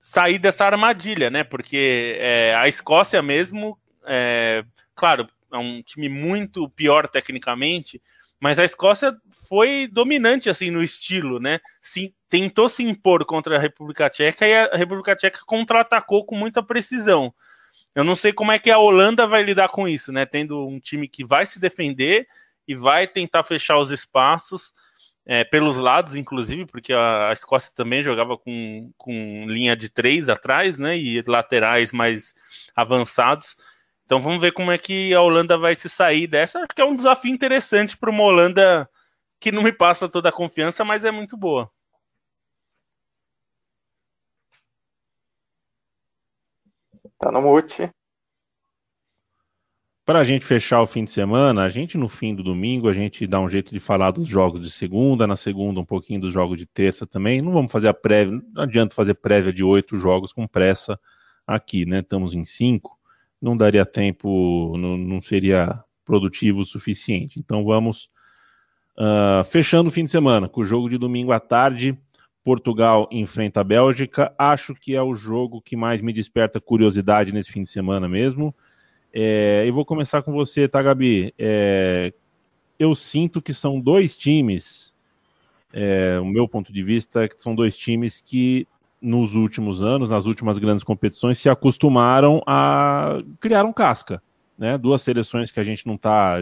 sair 0.00 0.38
dessa 0.38 0.64
armadilha, 0.64 1.28
né? 1.28 1.44
Porque 1.44 2.16
é, 2.18 2.54
a 2.54 2.66
Escócia 2.66 3.20
mesmo, 3.20 3.78
é, 4.06 4.64
claro, 4.94 5.28
é 5.52 5.58
um 5.58 5.82
time 5.82 6.08
muito 6.08 6.68
pior 6.70 7.06
tecnicamente, 7.06 8.00
mas 8.40 8.58
a 8.58 8.64
Escócia 8.64 9.16
foi 9.48 9.86
dominante 9.86 10.50
assim 10.50 10.70
no 10.70 10.82
estilo, 10.82 11.38
né? 11.38 11.60
Se, 11.80 12.14
tentou 12.28 12.68
se 12.68 12.82
impor 12.82 13.24
contra 13.24 13.56
a 13.56 13.60
República 13.60 14.10
Tcheca 14.10 14.46
e 14.46 14.54
a 14.54 14.76
República 14.76 15.14
Tcheca 15.14 15.40
contra-atacou 15.46 16.24
com 16.24 16.34
muita 16.34 16.62
precisão. 16.62 17.32
Eu 17.94 18.02
não 18.02 18.16
sei 18.16 18.32
como 18.32 18.50
é 18.50 18.58
que 18.58 18.70
a 18.70 18.78
Holanda 18.78 19.26
vai 19.26 19.42
lidar 19.42 19.68
com 19.68 19.86
isso, 19.86 20.10
né? 20.10 20.26
Tendo 20.26 20.66
um 20.66 20.80
time 20.80 21.06
que 21.06 21.24
vai 21.24 21.46
se 21.46 21.60
defender 21.60 22.26
e 22.66 22.74
vai 22.74 23.06
tentar 23.06 23.44
fechar 23.44 23.78
os 23.78 23.90
espaços 23.90 24.72
é, 25.24 25.44
pelos 25.44 25.78
lados, 25.78 26.16
inclusive, 26.16 26.66
porque 26.66 26.92
a, 26.92 27.28
a, 27.28 27.32
Escócia 27.32 27.70
também 27.74 28.02
jogava 28.02 28.36
com, 28.36 28.90
com 28.96 29.46
linha 29.46 29.76
de 29.76 29.88
três 29.88 30.28
atrás, 30.28 30.78
né? 30.78 30.98
E 30.98 31.22
laterais 31.22 31.92
mais 31.92 32.34
avançados. 32.74 33.56
Então 34.12 34.20
vamos 34.20 34.42
ver 34.42 34.52
como 34.52 34.70
é 34.70 34.76
que 34.76 35.14
a 35.14 35.22
Holanda 35.22 35.56
vai 35.56 35.74
se 35.74 35.88
sair 35.88 36.26
dessa. 36.26 36.58
Acho 36.58 36.68
que 36.76 36.82
é 36.82 36.84
um 36.84 36.94
desafio 36.94 37.32
interessante 37.32 37.96
para 37.96 38.10
uma 38.10 38.22
Holanda 38.22 38.86
que 39.40 39.50
não 39.50 39.62
me 39.62 39.72
passa 39.72 40.06
toda 40.06 40.28
a 40.28 40.32
confiança, 40.32 40.84
mas 40.84 41.02
é 41.02 41.10
muito 41.10 41.34
boa. 41.34 41.70
Tá 47.18 47.32
no 47.32 47.40
mute. 47.40 47.90
Para 50.04 50.18
a 50.18 50.24
gente 50.24 50.44
fechar 50.44 50.82
o 50.82 50.86
fim 50.86 51.04
de 51.04 51.10
semana, 51.10 51.62
a 51.64 51.70
gente 51.70 51.96
no 51.96 52.06
fim 52.06 52.34
do 52.34 52.42
domingo, 52.42 52.90
a 52.90 52.92
gente 52.92 53.26
dá 53.26 53.40
um 53.40 53.48
jeito 53.48 53.72
de 53.72 53.80
falar 53.80 54.10
dos 54.10 54.26
jogos 54.26 54.60
de 54.60 54.70
segunda, 54.70 55.26
na 55.26 55.36
segunda 55.36 55.80
um 55.80 55.86
pouquinho 55.86 56.20
dos 56.20 56.34
jogos 56.34 56.58
de 56.58 56.66
terça 56.66 57.06
também. 57.06 57.40
Não 57.40 57.50
vamos 57.50 57.72
fazer 57.72 57.88
a 57.88 57.94
prévia, 57.94 58.38
não 58.52 58.64
adianta 58.64 58.94
fazer 58.94 59.14
prévia 59.14 59.54
de 59.54 59.64
oito 59.64 59.96
jogos 59.96 60.34
com 60.34 60.46
pressa 60.46 61.00
aqui, 61.46 61.86
né? 61.86 62.00
Estamos 62.00 62.34
em 62.34 62.44
cinco 62.44 63.00
não 63.42 63.56
daria 63.56 63.84
tempo, 63.84 64.76
não, 64.78 64.96
não 64.96 65.20
seria 65.20 65.82
produtivo 66.04 66.60
o 66.60 66.64
suficiente. 66.64 67.40
Então 67.40 67.64
vamos 67.64 68.08
uh, 68.96 69.42
fechando 69.44 69.88
o 69.88 69.92
fim 69.92 70.04
de 70.04 70.10
semana 70.10 70.48
com 70.48 70.60
o 70.60 70.64
jogo 70.64 70.88
de 70.88 70.96
domingo 70.96 71.32
à 71.32 71.40
tarde. 71.40 71.98
Portugal 72.44 73.08
enfrenta 73.10 73.60
a 73.60 73.64
Bélgica. 73.64 74.32
Acho 74.38 74.74
que 74.74 74.94
é 74.94 75.02
o 75.02 75.14
jogo 75.14 75.60
que 75.60 75.76
mais 75.76 76.00
me 76.00 76.12
desperta 76.12 76.60
curiosidade 76.60 77.32
nesse 77.32 77.50
fim 77.50 77.62
de 77.62 77.68
semana 77.68 78.08
mesmo. 78.08 78.54
É, 79.12 79.64
eu 79.66 79.72
vou 79.72 79.84
começar 79.84 80.22
com 80.22 80.32
você, 80.32 80.68
tá, 80.68 80.80
Gabi? 80.80 81.34
É, 81.38 82.12
eu 82.78 82.94
sinto 82.94 83.42
que 83.42 83.52
são 83.52 83.78
dois 83.78 84.16
times, 84.16 84.94
é, 85.72 86.18
o 86.20 86.24
meu 86.24 86.48
ponto 86.48 86.72
de 86.72 86.82
vista 86.82 87.24
é 87.24 87.28
que 87.28 87.40
são 87.40 87.54
dois 87.54 87.76
times 87.76 88.20
que 88.20 88.66
nos 89.02 89.34
últimos 89.34 89.82
anos, 89.82 90.10
nas 90.10 90.26
últimas 90.26 90.58
grandes 90.58 90.84
competições, 90.84 91.38
se 91.38 91.48
acostumaram 91.48 92.40
a 92.46 93.20
criar 93.40 93.64
um 93.64 93.72
casca. 93.72 94.22
Né? 94.56 94.78
Duas 94.78 95.02
seleções 95.02 95.50
que 95.50 95.58
a 95.58 95.62
gente 95.62 95.86
não 95.86 95.96
está, 95.96 96.36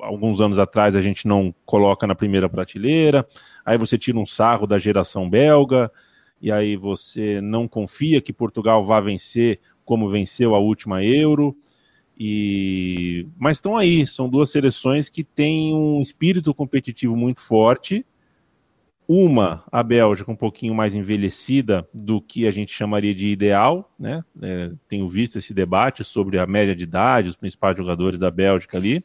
alguns 0.00 0.40
anos 0.40 0.58
atrás 0.58 0.94
a 0.94 1.00
gente 1.00 1.26
não 1.26 1.54
coloca 1.64 2.06
na 2.06 2.14
primeira 2.14 2.48
prateleira, 2.48 3.26
aí 3.64 3.78
você 3.78 3.96
tira 3.96 4.18
um 4.18 4.26
sarro 4.26 4.66
da 4.66 4.76
geração 4.76 5.30
belga, 5.30 5.90
e 6.42 6.52
aí 6.52 6.76
você 6.76 7.40
não 7.40 7.66
confia 7.66 8.20
que 8.20 8.32
Portugal 8.32 8.84
vá 8.84 9.00
vencer 9.00 9.60
como 9.84 10.10
venceu 10.10 10.54
a 10.54 10.58
última 10.58 11.02
Euro, 11.02 11.56
E 12.18 13.26
mas 13.38 13.56
estão 13.56 13.76
aí, 13.76 14.06
são 14.06 14.28
duas 14.28 14.50
seleções 14.50 15.08
que 15.08 15.22
têm 15.22 15.74
um 15.74 16.00
espírito 16.00 16.52
competitivo 16.52 17.16
muito 17.16 17.40
forte. 17.40 18.04
Uma, 19.10 19.64
a 19.72 19.82
Bélgica, 19.82 20.30
um 20.30 20.36
pouquinho 20.36 20.74
mais 20.74 20.94
envelhecida 20.94 21.88
do 21.94 22.20
que 22.20 22.46
a 22.46 22.50
gente 22.50 22.74
chamaria 22.74 23.14
de 23.14 23.28
ideal, 23.28 23.90
né? 23.98 24.22
É, 24.42 24.70
tenho 24.86 25.08
visto 25.08 25.38
esse 25.38 25.54
debate 25.54 26.04
sobre 26.04 26.38
a 26.38 26.46
média 26.46 26.76
de 26.76 26.84
idade, 26.84 27.30
os 27.30 27.36
principais 27.36 27.74
jogadores 27.74 28.20
da 28.20 28.30
Bélgica 28.30 28.76
ali. 28.76 29.02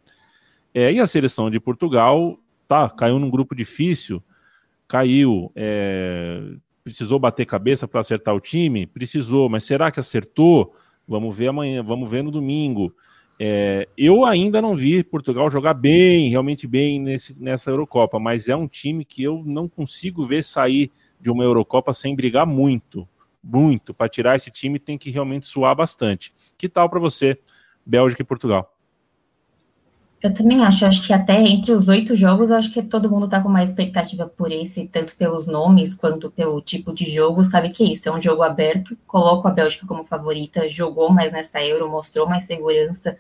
É, 0.74 0.92
e 0.92 1.00
a 1.00 1.08
seleção 1.08 1.50
de 1.50 1.58
Portugal, 1.58 2.38
tá, 2.68 2.90
caiu 2.90 3.18
num 3.18 3.30
grupo 3.30 3.56
difícil, 3.56 4.22
caiu, 4.90 5.50
é, 5.56 6.52
precisou 6.84 7.18
bater 7.18 7.46
cabeça 7.46 7.88
para 7.88 8.02
acertar 8.02 8.36
o 8.36 8.42
time? 8.42 8.86
Precisou, 8.86 9.48
mas 9.48 9.64
será 9.64 9.90
que 9.90 10.02
acertou? 10.02 10.76
Vamos 11.08 11.34
ver 11.34 11.48
amanhã, 11.48 11.82
vamos 11.82 12.10
ver 12.10 12.24
no 12.24 12.32
domingo. 12.32 12.94
É, 13.40 13.88
eu 13.98 14.26
ainda 14.26 14.62
não 14.62 14.76
vi 14.76 15.04
Portugal 15.04 15.50
jogar 15.50 15.74
bem, 15.74 16.30
realmente 16.30 16.68
bem 16.68 17.00
nesse, 17.00 17.36
nessa 17.40 17.72
Eurocopa, 17.72 18.20
mas 18.20 18.48
é 18.48 18.56
um 18.56 18.68
time 18.68 19.04
que 19.04 19.24
eu 19.24 19.44
não 19.46 19.68
consigo 19.68 20.24
ver 20.24 20.44
sair 20.44 20.92
de 21.20 21.32
uma 21.32 21.44
Eurocopa 21.44 21.94
sem 21.94 22.16
brigar 22.16 22.46
muito, 22.46 23.08
muito. 23.44 23.94
Para 23.94 24.10
tirar 24.10 24.36
esse 24.36 24.52
time 24.52 24.80
tem 24.80 24.98
que 24.98 25.10
realmente 25.10 25.46
suar 25.46 25.76
bastante. 25.76 26.34
Que 26.58 26.70
tal 26.70 26.90
para 26.90 27.00
você, 27.00 27.38
Bélgica 27.86 28.22
e 28.22 28.26
Portugal? 28.26 28.73
Eu 30.24 30.34
também 30.34 30.64
acho, 30.64 30.86
acho 30.86 31.06
que 31.06 31.12
até 31.12 31.38
entre 31.42 31.74
os 31.74 31.90
oito 31.90 32.16
jogos, 32.16 32.50
acho 32.50 32.72
que 32.72 32.82
todo 32.82 33.12
mundo 33.12 33.28
tá 33.28 33.42
com 33.42 33.50
mais 33.50 33.70
expectativa 33.70 34.26
por 34.26 34.54
esse, 34.54 34.88
tanto 34.88 35.18
pelos 35.18 35.46
nomes 35.46 35.94
quanto 35.94 36.32
pelo 36.32 36.62
tipo 36.62 36.94
de 36.94 37.14
jogo, 37.14 37.44
sabe 37.44 37.72
que 37.72 37.84
é 37.84 37.88
isso, 37.88 38.08
é 38.08 38.12
um 38.12 38.22
jogo 38.22 38.42
aberto, 38.42 38.98
coloco 39.06 39.46
a 39.50 39.52
Bélgica 39.52 39.86
como 39.86 40.06
favorita, 40.06 40.66
jogou 40.70 41.12
mais 41.12 41.34
nessa 41.34 41.62
Euro, 41.62 41.90
mostrou 41.92 42.26
mais 42.26 42.46
segurança, 42.46 43.18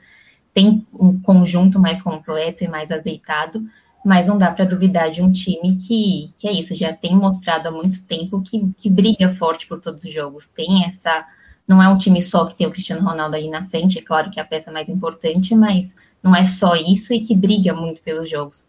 tem 0.54 0.88
um 0.93 1.20
conjunto 1.20 1.78
mais 1.78 2.01
completo 2.01 2.64
e 2.64 2.70
mais 2.70 2.89
azeitado, 2.89 3.62
mas 4.06 4.26
não 4.26 4.38
dá 4.38 4.49
para 4.49 4.64
duvidar 4.64 5.12
de 5.12 5.22
um 5.22 5.30
time 5.30 5.76
que, 5.76 6.34
que 6.38 6.47
é 6.47 6.54
isso, 6.54 6.74
já 6.74 6.93
tem 6.93 7.14
mostrado 7.18 7.68
há 7.68 7.72
muito 7.72 8.01
tempo 8.06 8.41
que, 8.41 8.66
que 8.78 8.89
briga 8.89 9.36
forte 9.36 9.68
por 9.68 9.82
todos 9.82 10.06
os 10.06 10.14
jogos, 10.14 10.47
tem 10.47 10.86
essa, 10.86 11.26
não 11.68 11.84
é 11.84 11.89
um 11.89 11.97
time 11.97 12.22
só 12.22 12.45
que 12.45 12.56
tem 12.56 12.66
o 12.66 12.72
Cristiano 12.72 13.06
Ronaldo 13.06 13.36
aí 13.36 13.49
na 13.49 13.66
frente, 13.66 13.99
é 13.99 14.01
claro 14.01 14.32
que 14.32 14.39
é 14.39 14.41
a 14.41 14.45
peça 14.45 14.72
mais 14.72 14.88
importante, 14.88 15.54
mas 15.54 15.93
não 16.24 16.34
é 16.34 16.45
só 16.45 16.74
isso 16.76 17.13
e 17.13 17.19
que 17.19 17.36
briga 17.36 17.74
muito 17.74 18.01
pelos 18.01 18.30
jogos. 18.30 18.65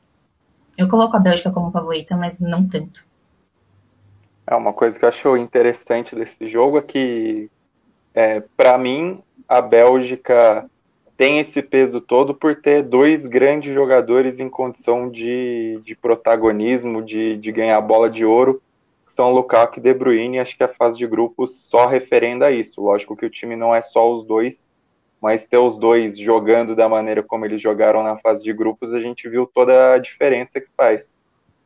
Eu 0.76 0.88
coloco 0.88 1.16
a 1.16 1.20
Bélgica 1.20 1.52
como 1.52 1.70
favorita, 1.70 2.16
mas 2.16 2.40
não 2.40 2.66
tanto. 2.66 3.04
É 4.46 4.54
uma 4.56 4.72
coisa 4.72 4.98
que 4.98 5.04
eu 5.04 5.08
acho 5.08 5.36
interessante 5.36 6.16
desse 6.16 6.48
jogo 6.48 6.78
é 6.78 6.82
que, 6.82 7.48
é, 8.12 8.40
para 8.56 8.76
mim, 8.76 9.22
a 9.48 9.62
Bélgica 9.62 10.68
tem 11.16 11.38
esse 11.38 11.62
peso 11.62 12.00
todo 12.00 12.34
por 12.34 12.60
ter 12.60 12.82
dois 12.82 13.24
grandes 13.24 13.72
jogadores 13.72 14.40
em 14.40 14.48
condição 14.48 15.08
de, 15.08 15.80
de 15.84 15.94
protagonismo, 15.94 17.02
de, 17.02 17.36
de 17.36 17.52
ganhar 17.52 17.76
a 17.76 17.80
bola 17.80 18.10
de 18.10 18.24
ouro, 18.24 18.60
que 19.06 19.12
são 19.12 19.30
Lukaku 19.30 19.78
e 19.78 19.82
De 19.82 19.94
Bruyne. 19.94 20.40
Acho 20.40 20.56
que 20.56 20.64
a 20.64 20.68
fase 20.68 20.98
de 20.98 21.06
grupos 21.06 21.56
só 21.68 21.86
referenda 21.86 22.50
isso. 22.50 22.82
Lógico 22.82 23.16
que 23.16 23.24
o 23.24 23.30
time 23.30 23.54
não 23.54 23.72
é 23.72 23.80
só 23.80 24.12
os 24.12 24.26
dois, 24.26 24.60
mas 25.24 25.46
ter 25.46 25.56
os 25.56 25.78
dois 25.78 26.18
jogando 26.18 26.76
da 26.76 26.86
maneira 26.86 27.22
como 27.22 27.46
eles 27.46 27.58
jogaram 27.58 28.02
na 28.02 28.18
fase 28.18 28.44
de 28.44 28.52
grupos, 28.52 28.92
a 28.92 29.00
gente 29.00 29.26
viu 29.26 29.46
toda 29.46 29.94
a 29.94 29.98
diferença 29.98 30.60
que 30.60 30.68
faz. 30.76 31.16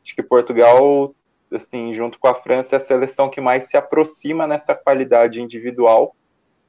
Acho 0.00 0.14
que 0.14 0.22
Portugal, 0.22 1.12
assim, 1.52 1.92
junto 1.92 2.20
com 2.20 2.28
a 2.28 2.36
França, 2.36 2.76
é 2.76 2.78
a 2.78 2.84
seleção 2.84 3.28
que 3.28 3.40
mais 3.40 3.66
se 3.66 3.76
aproxima 3.76 4.46
nessa 4.46 4.76
qualidade 4.76 5.42
individual. 5.42 6.14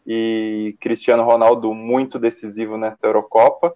E 0.04 0.76
Cristiano 0.80 1.22
Ronaldo 1.24 1.76
muito 1.76 2.18
decisivo 2.18 2.76
nessa 2.76 3.06
Eurocopa. 3.06 3.76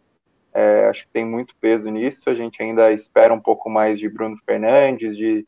É, 0.51 0.87
acho 0.87 1.05
que 1.05 1.13
tem 1.13 1.23
muito 1.23 1.55
peso 1.61 1.91
nisso. 1.91 2.31
A 2.31 2.33
gente 2.33 2.63
ainda 2.63 2.91
espera 2.91 3.31
um 3.31 3.39
pouco 3.39 3.69
mais 3.69 3.99
de 3.99 4.09
Bruno 4.09 4.39
Fernandes, 4.43 5.15
de, 5.15 5.45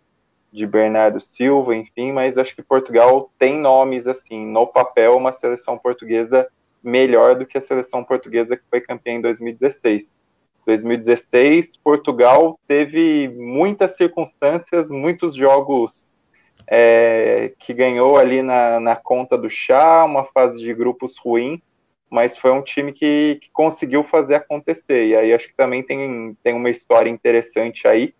de 0.51 0.68
Bernardo 0.68 1.20
Silva, 1.20 1.76
enfim, 1.76 2.11
mas 2.11 2.38
acho 2.38 2.55
que 2.55 2.61
Portugal 2.61 3.32
tem 3.39 3.57
nomes 3.57 4.05
assim, 4.05 4.45
no 4.45 4.68
papel, 4.68 5.18
uma 5.18 5.34
seleção 5.34 5.80
portuguesa 5.80 6.47
melhor 6.86 7.36
do 7.36 7.45
que 7.45 7.57
a 7.57 7.61
seleção 7.61 8.03
portuguesa 8.03 8.55
que 8.55 8.63
foi 8.69 8.79
campeã 8.79 9.13
em 9.13 9.21
2016. 9.21 10.13
2016, 10.65 11.77
Portugal 11.77 12.59
teve 12.67 13.27
muitas 13.29 13.95
circunstâncias, 13.97 14.89
muitos 14.89 15.36
jogos 15.36 16.15
é, 16.67 17.53
que 17.59 17.73
ganhou 17.73 18.17
ali 18.17 18.41
na, 18.41 18.79
na 18.79 18.95
conta 18.95 19.38
do 19.38 19.49
chá, 19.49 20.03
uma 20.03 20.25
fase 20.25 20.59
de 20.59 20.73
grupos 20.73 21.17
ruim, 21.17 21.61
mas 22.09 22.38
foi 22.38 22.51
um 22.51 22.61
time 22.61 22.91
que, 22.91 23.39
que, 23.41 23.49
conseguiu 23.51 24.03
fazer 24.03 24.36
acontecer. 24.36 25.07
E 25.07 25.15
aí 25.15 25.33
acho 25.33 25.47
que 25.47 25.55
também 25.55 25.83
tem, 25.83 26.36
tem 26.43 26.53
uma 26.53 26.69
história 26.69 27.09
interessante 27.09 27.88
aí, 27.88 28.13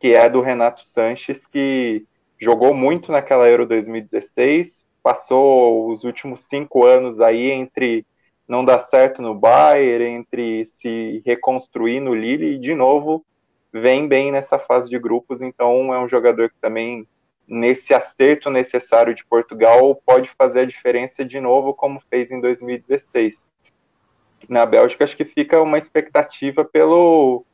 que 0.00 0.14
é 0.14 0.24
a 0.24 0.28
do 0.28 0.40
Renato 0.40 0.84
Sanches, 0.84 1.46
que 1.46 2.04
jogou 2.38 2.74
muito 2.74 3.12
naquela 3.12 3.48
Euro 3.48 3.66
2016, 3.66 4.84
passou 5.04 5.92
os 5.92 6.02
últimos 6.02 6.44
cinco 6.44 6.86
anos 6.86 7.20
aí 7.20 7.50
entre 7.50 8.06
não 8.48 8.64
dar 8.64 8.80
certo 8.80 9.20
no 9.20 9.34
Bayern, 9.34 10.02
entre 10.02 10.64
se 10.64 11.22
reconstruir 11.26 12.00
no 12.00 12.14
Lille 12.14 12.54
e 12.54 12.58
de 12.58 12.74
novo 12.74 13.22
vem 13.70 14.08
bem 14.08 14.32
nessa 14.32 14.58
fase 14.58 14.88
de 14.88 14.98
grupos, 14.98 15.42
então 15.42 15.92
é 15.92 15.98
um 15.98 16.08
jogador 16.08 16.48
que 16.48 16.56
também 16.58 17.06
nesse 17.46 17.92
acerto 17.92 18.48
necessário 18.48 19.14
de 19.14 19.26
Portugal 19.26 20.00
pode 20.06 20.30
fazer 20.38 20.60
a 20.60 20.66
diferença 20.66 21.22
de 21.22 21.38
novo 21.38 21.74
como 21.74 22.00
fez 22.08 22.30
em 22.30 22.40
2016. 22.40 23.44
Na 24.48 24.64
Bélgica 24.64 25.04
acho 25.04 25.16
que 25.16 25.24
fica 25.26 25.60
uma 25.60 25.78
expectativa 25.78 26.64
pelo 26.64 27.44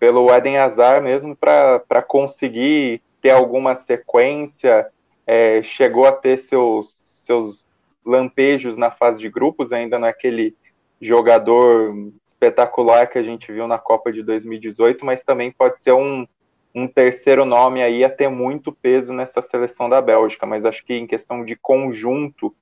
pelo 0.00 0.32
Eden 0.34 0.58
Hazard 0.58 1.04
mesmo 1.04 1.36
para 1.36 2.02
conseguir 2.02 3.02
ter 3.20 3.30
alguma 3.30 3.76
sequência 3.76 4.90
é, 5.26 5.62
chegou 5.62 6.06
a 6.06 6.12
ter 6.12 6.38
seus, 6.38 6.96
seus 7.06 7.64
lampejos 8.04 8.76
na 8.76 8.90
fase 8.90 9.20
de 9.20 9.28
grupos, 9.28 9.72
ainda 9.72 9.98
naquele 9.98 10.56
jogador 11.00 11.94
espetacular 12.26 13.06
que 13.08 13.18
a 13.18 13.22
gente 13.22 13.52
viu 13.52 13.66
na 13.66 13.78
Copa 13.78 14.12
de 14.12 14.22
2018, 14.22 15.04
mas 15.04 15.22
também 15.22 15.50
pode 15.52 15.80
ser 15.80 15.92
um, 15.92 16.26
um 16.74 16.88
terceiro 16.88 17.44
nome 17.44 17.82
aí 17.82 18.04
a 18.04 18.10
ter 18.10 18.28
muito 18.28 18.72
peso 18.72 19.12
nessa 19.12 19.42
seleção 19.42 19.88
da 19.88 20.00
Bélgica, 20.00 20.46
mas 20.46 20.64
acho 20.64 20.84
que 20.84 20.94
em 20.94 21.06
questão 21.06 21.44
de 21.44 21.54
conjunto, 21.56 22.54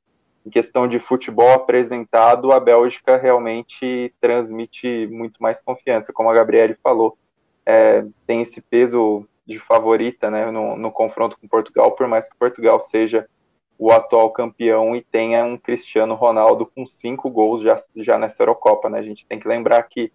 em 0.45 0.51
questão 0.51 0.89
de 0.89 0.99
futebol 0.99 1.53
apresentado, 1.53 2.53
a 2.53 2.61
Bélgica 2.61 3.17
realmente 3.17 4.13
transmite 4.21 5.07
muito 5.11 5.43
mais 5.43 5.61
confiança, 5.61 6.13
como 6.13 6.31
a 6.31 6.35
Gabriele 6.35 6.77
falou, 6.83 7.17
é, 7.65 8.05
tem 8.27 8.43
esse 8.43 8.61
peso 8.61 9.27
de 9.51 9.59
favorita 9.59 10.31
né, 10.31 10.49
no, 10.51 10.77
no 10.77 10.93
confronto 10.93 11.37
com 11.39 11.49
Portugal, 11.49 11.91
por 11.93 12.07
mais 12.07 12.29
que 12.31 12.39
Portugal 12.39 12.81
seja 12.81 13.29
o 13.77 13.91
atual 13.91 14.31
campeão 14.31 14.95
e 14.95 15.03
tenha 15.03 15.45
um 15.45 15.59
Cristiano 15.59 16.15
Ronaldo 16.15 16.67
com 16.67 16.87
cinco 16.87 17.29
gols 17.29 17.63
já, 17.63 17.77
já 17.97 18.17
nessa 18.17 18.43
Eurocopa. 18.43 18.89
Né? 18.89 19.01
A 19.01 19.03
gente 19.03 19.27
tem 19.27 19.41
que 19.41 19.49
lembrar 19.49 19.83
que 19.85 20.13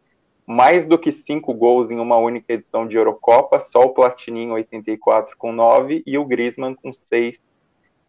mais 0.47 0.87
do 0.87 0.97
que 0.97 1.11
cinco 1.11 1.53
gols 1.53 1.91
em 1.91 1.99
uma 1.99 2.15
única 2.15 2.53
edição 2.53 2.87
de 2.87 2.95
Eurocopa, 2.95 3.59
só 3.59 3.81
o 3.81 3.89
Platini 3.89 4.43
em 4.43 4.51
84 4.51 5.35
com 5.37 5.51
nove 5.51 6.01
e 6.05 6.17
o 6.17 6.23
Griezmann 6.23 6.75
com 6.75 6.93
seis 6.93 7.37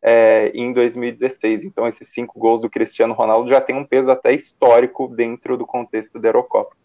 é, 0.00 0.52
em 0.54 0.72
2016. 0.72 1.64
Então 1.64 1.88
esses 1.88 2.08
cinco 2.08 2.38
gols 2.38 2.60
do 2.60 2.70
Cristiano 2.70 3.14
Ronaldo 3.14 3.50
já 3.50 3.60
tem 3.60 3.74
um 3.74 3.84
peso 3.84 4.10
até 4.10 4.32
histórico 4.32 5.08
dentro 5.08 5.56
do 5.56 5.66
contexto 5.66 6.20
da 6.20 6.28
Eurocopa. 6.28 6.76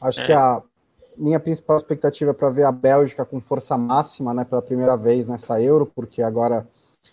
Acho 0.00 0.20
é. 0.20 0.24
que 0.24 0.32
a, 0.32 0.62
minha 1.16 1.40
principal 1.40 1.76
expectativa 1.76 2.30
é 2.30 2.34
para 2.34 2.50
ver 2.50 2.64
a 2.64 2.72
Bélgica 2.72 3.24
com 3.24 3.40
força 3.40 3.76
máxima, 3.76 4.34
né, 4.34 4.44
pela 4.44 4.62
primeira 4.62 4.96
vez 4.96 5.28
nessa 5.28 5.60
Euro, 5.60 5.90
porque 5.94 6.22
agora 6.22 6.66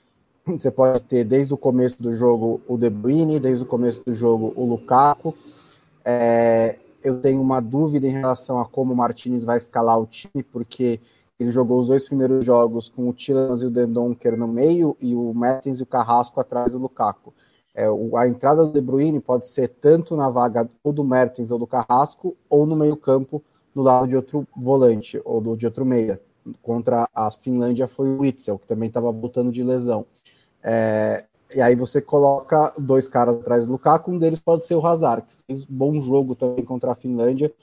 você 0.45 0.71
pode 0.71 1.01
ter 1.01 1.23
desde 1.23 1.53
o 1.53 1.57
começo 1.57 2.01
do 2.01 2.13
jogo 2.13 2.61
o 2.67 2.77
De 2.77 2.89
Bruyne, 2.89 3.39
desde 3.39 3.63
o 3.63 3.67
começo 3.67 4.03
do 4.03 4.13
jogo 4.13 4.53
o 4.55 4.65
Lukaku. 4.65 5.35
É, 6.03 6.79
eu 7.03 7.19
tenho 7.19 7.41
uma 7.41 7.59
dúvida 7.59 8.07
em 8.07 8.11
relação 8.11 8.59
a 8.59 8.65
como 8.65 8.93
o 8.93 8.95
Martinez 8.95 9.43
vai 9.43 9.57
escalar 9.57 9.99
o 9.99 10.05
time, 10.05 10.43
porque 10.43 10.99
ele 11.39 11.49
jogou 11.49 11.79
os 11.79 11.87
dois 11.87 12.03
primeiros 12.03 12.45
jogos 12.45 12.89
com 12.89 13.09
o 13.09 13.13
Tillemans 13.13 13.61
e 13.61 13.65
o 13.65 13.71
Dendonker 13.71 14.37
no 14.37 14.47
meio 14.47 14.95
e 15.01 15.15
o 15.15 15.33
Mertens 15.33 15.79
e 15.79 15.83
o 15.83 15.87
Carrasco 15.87 16.39
atrás 16.39 16.71
do 16.71 16.77
Lukaku. 16.77 17.33
É, 17.73 17.85
a 18.17 18.27
entrada 18.27 18.65
do 18.65 18.73
De 18.73 18.81
Bruyne 18.81 19.19
pode 19.19 19.47
ser 19.47 19.69
tanto 19.69 20.15
na 20.15 20.29
vaga 20.29 20.69
ou 20.83 20.91
do 20.91 21.03
Mertens 21.03 21.51
ou 21.51 21.57
do 21.57 21.65
Carrasco, 21.65 22.35
ou 22.49 22.65
no 22.65 22.75
meio 22.75 22.97
campo 22.97 23.41
do 23.73 23.81
lado 23.81 24.07
de 24.07 24.15
outro 24.15 24.47
volante 24.55 25.21
ou 25.23 25.41
do, 25.41 25.55
de 25.55 25.65
outro 25.65 25.85
meia. 25.85 26.21
Contra 26.61 27.07
a 27.13 27.29
Finlândia 27.31 27.87
foi 27.87 28.09
o 28.09 28.21
Witzel, 28.21 28.57
que 28.57 28.67
também 28.67 28.87
estava 28.87 29.11
voltando 29.11 29.51
de 29.51 29.63
lesão. 29.63 30.05
É, 30.63 31.25
e 31.53 31.61
aí 31.61 31.75
você 31.75 32.01
coloca 32.01 32.73
dois 32.77 33.07
caras 33.07 33.35
atrás 33.35 33.65
do 33.65 33.73
Lukaku, 33.73 34.11
um 34.11 34.17
deles 34.17 34.39
pode 34.39 34.65
ser 34.65 34.75
o 34.75 34.85
Hazard, 34.85 35.23
que 35.27 35.35
fez 35.45 35.65
bom 35.65 35.99
jogo 35.99 36.35
também 36.35 36.63
contra 36.63 36.91
a 36.91 36.95
Finlândia, 36.95 37.53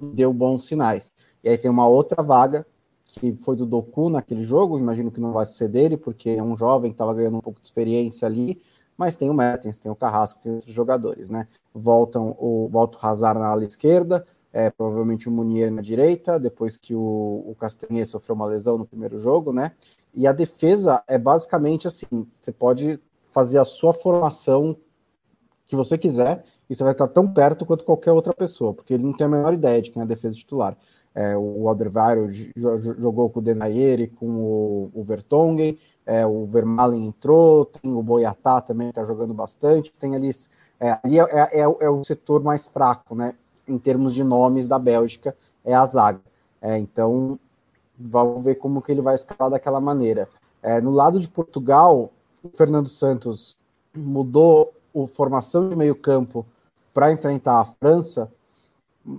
deu 0.00 0.32
bons 0.32 0.66
sinais. 0.66 1.12
E 1.42 1.48
aí 1.48 1.56
tem 1.56 1.70
uma 1.70 1.88
outra 1.88 2.22
vaga, 2.22 2.66
que 3.04 3.32
foi 3.36 3.56
do 3.56 3.66
Doku 3.66 4.08
naquele 4.08 4.44
jogo, 4.44 4.78
imagino 4.78 5.10
que 5.10 5.20
não 5.20 5.32
vai 5.32 5.46
ser 5.46 5.68
dele, 5.68 5.96
porque 5.96 6.30
é 6.30 6.42
um 6.42 6.56
jovem 6.56 6.90
que 6.90 6.94
estava 6.94 7.14
ganhando 7.14 7.38
um 7.38 7.40
pouco 7.40 7.60
de 7.60 7.66
experiência 7.66 8.26
ali, 8.26 8.60
mas 8.96 9.16
tem 9.16 9.30
o 9.30 9.34
Mertens, 9.34 9.78
tem 9.78 9.90
o 9.90 9.96
Carrasco, 9.96 10.40
tem 10.40 10.52
outros 10.52 10.74
jogadores, 10.74 11.30
né? 11.30 11.48
Voltam 11.74 12.36
o, 12.38 12.68
volta 12.70 12.98
o 12.98 13.06
Hazard 13.06 13.40
na 13.40 13.48
ala 13.48 13.64
esquerda, 13.64 14.26
é, 14.52 14.70
provavelmente 14.70 15.28
o 15.28 15.32
Munier 15.32 15.70
na 15.70 15.82
direita, 15.82 16.38
depois 16.38 16.76
que 16.76 16.94
o, 16.94 17.44
o 17.46 17.54
Castanhe 17.58 18.04
sofreu 18.04 18.34
uma 18.34 18.46
lesão 18.46 18.76
no 18.76 18.86
primeiro 18.86 19.20
jogo, 19.20 19.52
né? 19.52 19.72
E 20.14 20.26
a 20.26 20.32
defesa 20.32 21.02
é 21.06 21.16
basicamente 21.16 21.86
assim: 21.86 22.26
você 22.40 22.52
pode 22.52 23.00
fazer 23.32 23.58
a 23.58 23.64
sua 23.64 23.92
formação 23.92 24.76
que 25.66 25.76
você 25.76 25.96
quiser, 25.96 26.44
e 26.68 26.74
você 26.74 26.84
vai 26.84 26.92
estar 26.92 27.08
tão 27.08 27.32
perto 27.32 27.66
quanto 27.66 27.84
qualquer 27.84 28.12
outra 28.12 28.32
pessoa, 28.32 28.72
porque 28.72 28.94
ele 28.94 29.04
não 29.04 29.12
tem 29.12 29.26
a 29.26 29.30
menor 29.30 29.52
ideia 29.52 29.82
de 29.82 29.90
quem 29.90 30.00
é 30.00 30.04
a 30.04 30.08
defesa 30.08 30.36
titular. 30.36 30.76
É, 31.12 31.36
o 31.36 31.68
Alderweireld 31.68 32.52
jogou 32.56 33.28
com 33.28 33.40
o 33.40 33.42
Denayer 33.42 34.08
com 34.14 34.26
o, 34.26 34.90
o 34.94 35.02
Vertonghen, 35.02 35.76
é, 36.06 36.24
o 36.24 36.46
Vermaelen 36.46 37.06
entrou, 37.06 37.66
tem 37.66 37.92
o 37.92 38.02
Boiatá 38.02 38.60
também 38.60 38.88
está 38.88 39.04
jogando 39.04 39.34
bastante, 39.34 39.92
tem 39.98 40.14
ali, 40.14 40.30
é, 40.78 40.98
ali 41.02 41.18
é, 41.18 41.24
é, 41.24 41.60
é, 41.60 41.90
o 41.90 42.04
setor 42.04 42.42
mais 42.42 42.68
fraco, 42.68 43.14
né, 43.14 43.34
em 43.70 43.78
termos 43.78 44.14
de 44.14 44.24
nomes 44.24 44.66
da 44.66 44.78
Bélgica, 44.78 45.36
é 45.64 45.74
a 45.74 45.86
zaga. 45.86 46.20
É, 46.60 46.76
então, 46.76 47.38
vamos 47.98 48.44
ver 48.44 48.56
como 48.56 48.82
que 48.82 48.92
ele 48.92 49.00
vai 49.00 49.14
escalar 49.14 49.50
daquela 49.50 49.80
maneira. 49.80 50.28
É, 50.62 50.80
no 50.80 50.90
lado 50.90 51.20
de 51.20 51.28
Portugal, 51.28 52.10
o 52.42 52.48
Fernando 52.50 52.88
Santos 52.88 53.56
mudou 53.94 54.72
a 54.94 55.06
formação 55.06 55.68
de 55.68 55.76
meio 55.76 55.94
campo 55.94 56.44
para 56.92 57.12
enfrentar 57.12 57.60
a 57.60 57.64
França, 57.64 58.30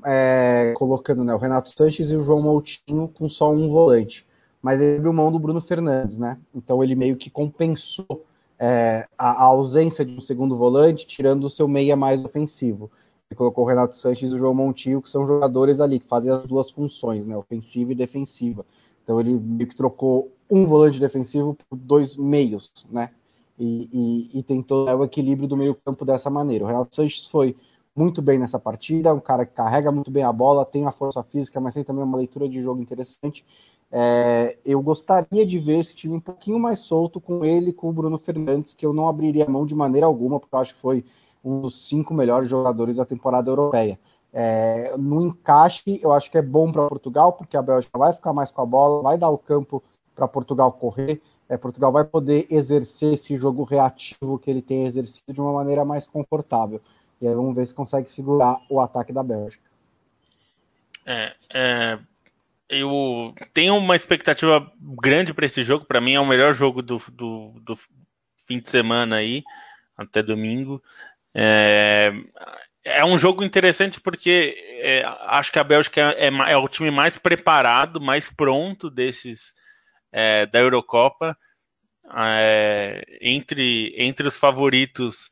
é, 0.06 0.74
colocando 0.76 1.24
né, 1.24 1.34
o 1.34 1.38
Renato 1.38 1.72
Sanches 1.72 2.12
e 2.12 2.16
o 2.16 2.22
João 2.22 2.42
Moutinho 2.42 3.08
com 3.08 3.28
só 3.28 3.52
um 3.52 3.70
volante. 3.70 4.28
Mas 4.62 4.80
ele 4.80 4.98
abriu 4.98 5.14
mão 5.14 5.32
do 5.32 5.40
Bruno 5.40 5.60
Fernandes, 5.60 6.20
né? 6.20 6.38
Então 6.54 6.84
ele 6.84 6.94
meio 6.94 7.16
que 7.16 7.32
compensou 7.32 8.24
é, 8.60 9.08
a, 9.18 9.32
a, 9.32 9.46
ausência 9.46 10.06
de 10.06 10.14
um 10.14 10.22
segundo 10.22 10.56
volante, 10.56 11.08
tirando 11.08 11.46
o 11.46 11.50
seu 11.50 11.68
meia 11.68 11.96
mais 11.96 12.24
ofensivo. 12.24 12.92
Colocou 13.36 13.64
o 13.64 13.68
Renato 13.68 13.96
Sanches 13.96 14.32
e 14.32 14.36
o 14.36 14.38
João 14.38 14.54
Montijo, 14.54 15.02
que 15.02 15.10
são 15.10 15.26
jogadores 15.26 15.80
ali 15.80 16.00
que 16.00 16.08
fazem 16.08 16.32
as 16.32 16.46
duas 16.46 16.70
funções, 16.70 17.26
né? 17.26 17.36
Ofensiva 17.38 17.92
e 17.92 17.96
defensiva. 17.96 18.66
Então 19.04 19.20
ele 19.20 19.40
meio 19.40 19.68
que 19.68 19.76
trocou 19.76 20.32
um 20.50 20.66
volante 20.66 21.00
defensivo 21.00 21.58
por 21.70 21.78
dois 21.78 22.16
meios, 22.16 22.72
né? 22.90 23.10
E, 23.58 24.30
e, 24.34 24.40
e 24.40 24.44
tentou 24.44 24.88
o 24.88 25.04
equilíbrio 25.04 25.48
do 25.48 25.58
meio 25.58 25.76
campo 25.76 26.04
dessa 26.04 26.30
maneira. 26.30 26.64
O 26.64 26.68
Renato 26.68 26.96
Sanches 26.96 27.28
foi 27.28 27.56
muito 27.96 28.22
bem 28.22 28.40
nessa 28.40 28.58
partida, 28.58 29.14
um 29.14 29.20
cara 29.20 29.46
que 29.46 29.54
carrega 29.54 29.92
muito 29.92 30.10
bem 30.10 30.24
a 30.24 30.32
bola, 30.32 30.66
tem 30.66 30.82
uma 30.82 30.92
força 30.92 31.22
física, 31.24 31.60
mas 31.60 31.74
tem 31.74 31.84
também 31.84 32.04
uma 32.04 32.18
leitura 32.18 32.48
de 32.48 32.62
jogo 32.62 32.82
interessante. 32.82 33.46
É, 33.92 34.58
eu 34.64 34.82
gostaria 34.82 35.46
de 35.46 35.60
ver 35.60 35.80
esse 35.80 35.94
time 35.94 36.16
um 36.16 36.20
pouquinho 36.20 36.58
mais 36.58 36.80
solto 36.80 37.20
com 37.20 37.44
ele, 37.44 37.74
com 37.74 37.90
o 37.90 37.94
Bruno 37.94 38.18
Fernandes, 38.18 38.74
que 38.74 38.86
eu 38.86 38.94
não 38.94 39.10
abriria 39.10 39.50
mão 39.50 39.66
de 39.66 39.76
maneira 39.76 40.08
alguma, 40.08 40.40
porque 40.40 40.56
eu 40.56 40.60
acho 40.60 40.74
que 40.74 40.80
foi 40.80 41.04
um 41.44 41.62
dos 41.62 41.88
cinco 41.88 42.14
melhores 42.14 42.50
jogadores 42.50 42.98
da 42.98 43.06
temporada 43.06 43.50
europeia. 43.50 44.00
É, 44.34 44.94
no 44.98 45.22
encaixe, 45.22 46.00
eu 46.02 46.12
acho 46.12 46.32
que 46.32 46.38
é 46.38 46.42
bom 46.42 46.72
para 46.72 46.88
Portugal, 46.88 47.34
porque 47.34 47.58
a 47.58 47.62
Bélgica 47.62 47.98
vai 47.98 48.14
ficar 48.14 48.32
mais 48.32 48.50
com 48.50 48.62
a 48.62 48.66
bola, 48.66 49.04
vai 49.04 49.18
dar 49.18 49.30
o 49.30 49.38
campo 49.38 49.84
para 50.16 50.28
Portugal 50.28 50.72
correr. 50.72 51.22
É, 51.50 51.58
Portugal 51.58 51.92
vai 51.92 52.06
poder 52.06 52.48
exercer 52.50 53.16
esse 53.16 53.36
jogo 53.36 53.64
reativo 53.64 54.40
que 54.40 54.50
ele 54.50 54.62
tem 54.62 54.86
exercido 54.86 55.34
de 55.34 55.42
uma 55.42 55.52
maneira 55.52 55.84
mais 55.84 56.08
confortável. 56.08 56.80
E 57.20 57.28
aí 57.28 57.36
vamos 57.36 57.56
ver 57.56 57.68
se 57.68 57.76
consegue 57.76 58.10
segurar 58.10 58.58
o 58.70 58.80
ataque 58.80 59.12
da 59.12 59.22
Bélgica. 59.22 59.70
É, 61.06 61.34
é 61.54 62.00
eu 62.72 63.36
tenho 63.54 63.76
uma 63.76 63.98
expectativa 63.98 64.72
grande 64.80 65.34
para 65.34 65.46
esse 65.46 65.62
jogo. 65.62 65.84
Para 65.84 66.00
mim 66.00 66.14
é 66.14 66.20
o 66.22 66.26
melhor 66.26 66.54
jogo 66.54 66.82
do, 66.82 67.02
do, 67.12 67.52
do, 67.60 67.78
fim 68.48 68.62
de 68.62 68.70
semana 68.70 69.18
aí, 69.18 69.44
até 69.98 70.24
domingo. 70.24 70.82
É, 71.34 72.12
é 72.84 73.06
um 73.06 73.18
jogo 73.18 73.44
interessante 73.44 74.02
porque 74.02 74.56
é, 74.82 75.04
acho 75.28 75.52
que 75.52 75.60
a 75.60 75.64
Bélgica 75.64 76.14
é, 76.18 76.28
é, 76.28 76.58
o 76.58 76.68
time 76.68 76.92
mais 76.92 77.18
preparado, 77.18 78.02
mais 78.02 78.30
pronto 78.30 78.90
desses 78.90 79.54
é, 80.12 80.46
da 80.46 80.60
Eurocopa. 80.60 81.38
É, 82.14 83.06
entre, 83.22 83.94
entre 83.98 84.28
os 84.28 84.36
favoritos, 84.36 85.30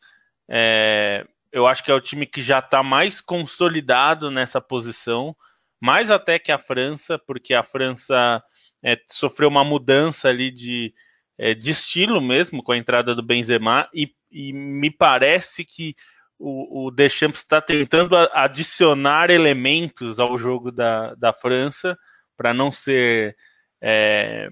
é, 0.47 1.25
eu 1.51 1.67
acho 1.67 1.83
que 1.83 1.91
é 1.91 1.93
o 1.93 2.01
time 2.01 2.25
que 2.25 2.41
já 2.41 2.59
está 2.59 2.81
mais 2.83 3.19
consolidado 3.19 4.31
nessa 4.31 4.61
posição, 4.61 5.35
mais 5.81 6.11
até 6.11 6.39
que 6.39 6.51
a 6.51 6.57
França, 6.57 7.17
porque 7.17 7.53
a 7.53 7.63
França 7.63 8.43
é, 8.83 8.97
sofreu 9.09 9.49
uma 9.49 9.63
mudança 9.63 10.29
ali 10.29 10.51
de, 10.51 10.93
é, 11.37 11.53
de 11.53 11.71
estilo 11.71 12.21
mesmo 12.21 12.63
com 12.63 12.71
a 12.71 12.77
entrada 12.77 13.15
do 13.15 13.23
Benzema, 13.23 13.87
e, 13.93 14.13
e 14.31 14.53
me 14.53 14.91
parece 14.91 15.65
que 15.65 15.95
o, 16.37 16.85
o 16.85 16.91
Deschamps 16.91 17.41
está 17.41 17.59
tentando 17.59 18.15
adicionar 18.33 19.29
elementos 19.29 20.19
ao 20.19 20.37
jogo 20.37 20.71
da, 20.71 21.13
da 21.15 21.33
França 21.33 21.97
para 22.37 22.53
não 22.53 22.71
ser 22.71 23.35
é, 23.81 24.49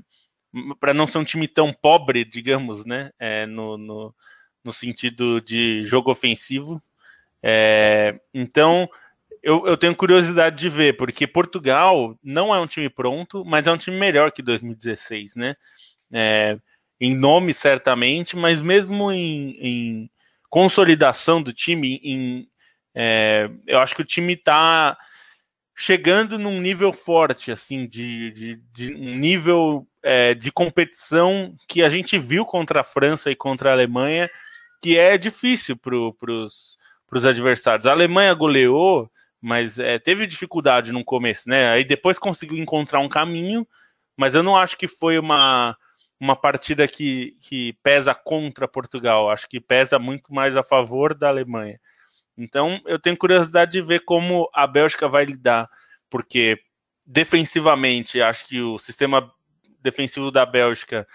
para 0.79 0.93
não 0.93 1.07
ser 1.07 1.17
um 1.17 1.23
time 1.23 1.47
tão 1.47 1.71
pobre, 1.71 2.25
digamos, 2.25 2.85
né, 2.85 3.11
é, 3.19 3.45
no, 3.45 3.77
no, 3.77 4.15
no, 4.63 4.73
sentido 4.73 5.41
de 5.41 5.83
jogo 5.83 6.11
ofensivo. 6.11 6.81
É, 7.43 8.19
então, 8.33 8.89
eu, 9.43 9.67
eu, 9.67 9.77
tenho 9.77 9.95
curiosidade 9.95 10.57
de 10.57 10.69
ver, 10.69 10.97
porque 10.97 11.27
Portugal 11.27 12.17
não 12.23 12.53
é 12.53 12.59
um 12.59 12.67
time 12.67 12.89
pronto, 12.89 13.45
mas 13.45 13.67
é 13.67 13.71
um 13.71 13.77
time 13.77 13.97
melhor 13.97 14.31
que 14.31 14.41
2016, 14.41 15.35
né? 15.35 15.55
Em 16.99 17.15
nome, 17.15 17.53
certamente, 17.53 18.35
mas 18.35 18.59
mesmo 18.59 19.11
em, 19.11 19.57
em 19.59 20.09
consolidação 20.49 21.41
do 21.41 21.53
time, 21.53 21.99
em, 22.03 22.47
é, 22.95 23.49
eu 23.67 23.79
acho 23.79 23.95
que 23.95 24.01
o 24.01 24.05
time 24.05 24.33
está 24.33 24.97
chegando 25.75 26.39
num 26.39 26.59
nível 26.59 26.91
forte, 26.91 27.51
assim, 27.51 27.85
de, 27.85 28.31
de, 28.31 28.61
de 28.73 28.93
um 28.95 29.15
nível 29.15 29.87
é, 30.01 30.33
de 30.33 30.51
competição 30.51 31.55
que 31.67 31.83
a 31.83 31.89
gente 31.89 32.17
viu 32.17 32.43
contra 32.43 32.81
a 32.81 32.83
França 32.83 33.29
e 33.29 33.35
contra 33.35 33.69
a 33.69 33.73
Alemanha, 33.73 34.27
que 34.81 34.97
é 34.97 35.15
difícil 35.19 35.77
para 35.77 35.95
os 35.95 37.25
adversários. 37.25 37.85
A 37.85 37.91
Alemanha 37.91 38.33
goleou, 38.33 39.07
mas 39.39 39.77
é, 39.77 39.99
teve 39.99 40.25
dificuldade 40.25 40.91
no 40.91 41.05
começo, 41.05 41.47
né? 41.47 41.69
Aí 41.69 41.83
depois 41.83 42.17
conseguiu 42.17 42.57
encontrar 42.57 42.99
um 42.99 43.09
caminho, 43.09 43.67
mas 44.15 44.33
eu 44.33 44.41
não 44.41 44.57
acho 44.57 44.75
que 44.75 44.87
foi 44.87 45.19
uma, 45.19 45.77
uma 46.19 46.35
partida 46.35 46.87
que, 46.87 47.37
que 47.41 47.73
pesa 47.83 48.13
contra 48.13 48.67
Portugal, 48.67 49.29
acho 49.29 49.47
que 49.47 49.59
pesa 49.59 49.99
muito 49.99 50.33
mais 50.33 50.55
a 50.55 50.63
favor 50.63 51.13
da 51.13 51.27
Alemanha. 51.29 51.79
Então, 52.37 52.79
eu 52.85 52.99
tenho 52.99 53.17
curiosidade 53.17 53.71
de 53.71 53.81
ver 53.81 54.01
como 54.01 54.49
a 54.53 54.67
Bélgica 54.67 55.07
vai 55.07 55.25
lidar, 55.25 55.69
porque 56.09 56.59
defensivamente, 57.05 58.21
acho 58.21 58.47
que 58.47 58.61
o 58.61 58.77
sistema 58.77 59.31
defensivo 59.81 60.31
da 60.31 60.45
Bélgica 60.45 61.07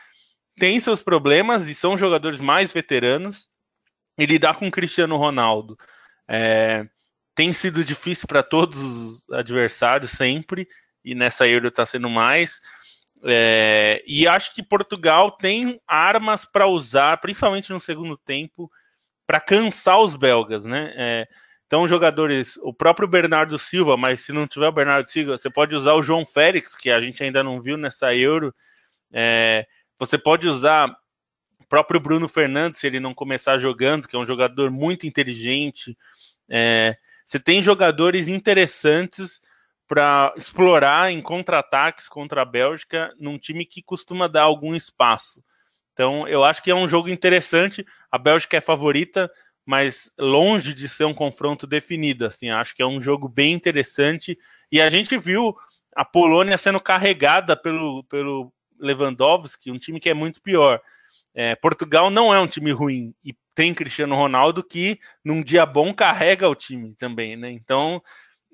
tem 0.56 0.80
seus 0.80 1.02
problemas 1.02 1.68
e 1.68 1.74
são 1.74 1.96
jogadores 1.96 2.38
mais 2.38 2.72
veteranos. 2.72 3.48
E 4.18 4.26
lidar 4.26 4.56
com 4.56 4.70
Cristiano 4.70 5.16
Ronaldo 5.16 5.78
é, 6.28 6.86
tem 7.34 7.52
sido 7.52 7.82
difícil 7.82 8.28
para 8.28 8.42
todos 8.42 8.80
os 8.80 9.30
adversários 9.30 10.10
sempre, 10.10 10.68
e 11.04 11.14
nessa 11.14 11.48
Euro 11.48 11.68
está 11.68 11.86
sendo 11.86 12.10
mais. 12.10 12.60
É, 13.24 14.02
e 14.06 14.26
acho 14.26 14.54
que 14.54 14.62
Portugal 14.62 15.32
tem 15.32 15.80
armas 15.86 16.44
para 16.44 16.66
usar, 16.66 17.18
principalmente 17.18 17.72
no 17.72 17.78
segundo 17.78 18.16
tempo, 18.16 18.70
para 19.26 19.40
cansar 19.40 20.00
os 20.00 20.16
belgas, 20.16 20.64
né? 20.64 20.92
É, 20.96 21.28
então, 21.66 21.88
jogadores, 21.88 22.58
o 22.58 22.74
próprio 22.74 23.08
Bernardo 23.08 23.58
Silva, 23.58 23.96
mas 23.96 24.20
se 24.20 24.32
não 24.32 24.46
tiver 24.46 24.68
o 24.68 24.72
Bernardo 24.72 25.08
Silva, 25.08 25.38
você 25.38 25.48
pode 25.48 25.74
usar 25.74 25.94
o 25.94 26.02
João 26.02 26.26
Félix, 26.26 26.76
que 26.76 26.90
a 26.90 27.00
gente 27.00 27.22
ainda 27.22 27.42
não 27.42 27.62
viu 27.62 27.78
nessa 27.78 28.14
Euro. 28.14 28.54
É, 29.10 29.66
você 29.98 30.18
pode 30.18 30.46
usar 30.46 30.94
o 31.58 31.66
próprio 31.66 32.00
Bruno 32.00 32.28
Fernandes, 32.28 32.80
se 32.80 32.86
ele 32.86 33.00
não 33.00 33.14
começar 33.14 33.56
jogando, 33.56 34.06
que 34.06 34.14
é 34.14 34.18
um 34.18 34.26
jogador 34.26 34.70
muito 34.70 35.06
inteligente. 35.06 35.96
É, 36.46 36.96
você 37.24 37.40
tem 37.40 37.62
jogadores 37.62 38.28
interessantes 38.28 39.40
para 39.92 40.32
explorar 40.38 41.12
em 41.12 41.20
contra-ataques 41.20 42.08
contra 42.08 42.40
a 42.40 42.46
Bélgica 42.46 43.12
num 43.20 43.36
time 43.36 43.66
que 43.66 43.82
costuma 43.82 44.26
dar 44.26 44.44
algum 44.44 44.74
espaço. 44.74 45.44
Então, 45.92 46.26
eu 46.26 46.42
acho 46.42 46.62
que 46.62 46.70
é 46.70 46.74
um 46.74 46.88
jogo 46.88 47.10
interessante. 47.10 47.84
A 48.10 48.16
Bélgica 48.16 48.56
é 48.56 48.60
favorita, 48.62 49.30
mas 49.66 50.10
longe 50.18 50.72
de 50.72 50.88
ser 50.88 51.04
um 51.04 51.12
confronto 51.12 51.66
definido. 51.66 52.24
Assim, 52.24 52.48
acho 52.48 52.74
que 52.74 52.80
é 52.80 52.86
um 52.86 53.02
jogo 53.02 53.28
bem 53.28 53.52
interessante. 53.52 54.38
E 54.70 54.80
a 54.80 54.88
gente 54.88 55.18
viu 55.18 55.54
a 55.94 56.06
Polônia 56.06 56.56
sendo 56.56 56.80
carregada 56.80 57.54
pelo, 57.54 58.02
pelo 58.04 58.50
Lewandowski, 58.78 59.70
um 59.70 59.76
time 59.76 60.00
que 60.00 60.08
é 60.08 60.14
muito 60.14 60.40
pior. 60.40 60.80
É, 61.34 61.54
Portugal 61.54 62.08
não 62.08 62.32
é 62.32 62.40
um 62.40 62.46
time 62.46 62.72
ruim 62.72 63.14
e 63.22 63.36
tem 63.54 63.74
Cristiano 63.74 64.14
Ronaldo 64.14 64.64
que 64.64 64.98
num 65.22 65.42
dia 65.42 65.66
bom 65.66 65.92
carrega 65.92 66.48
o 66.48 66.54
time 66.54 66.94
também, 66.94 67.36
né? 67.36 67.50
Então 67.50 68.02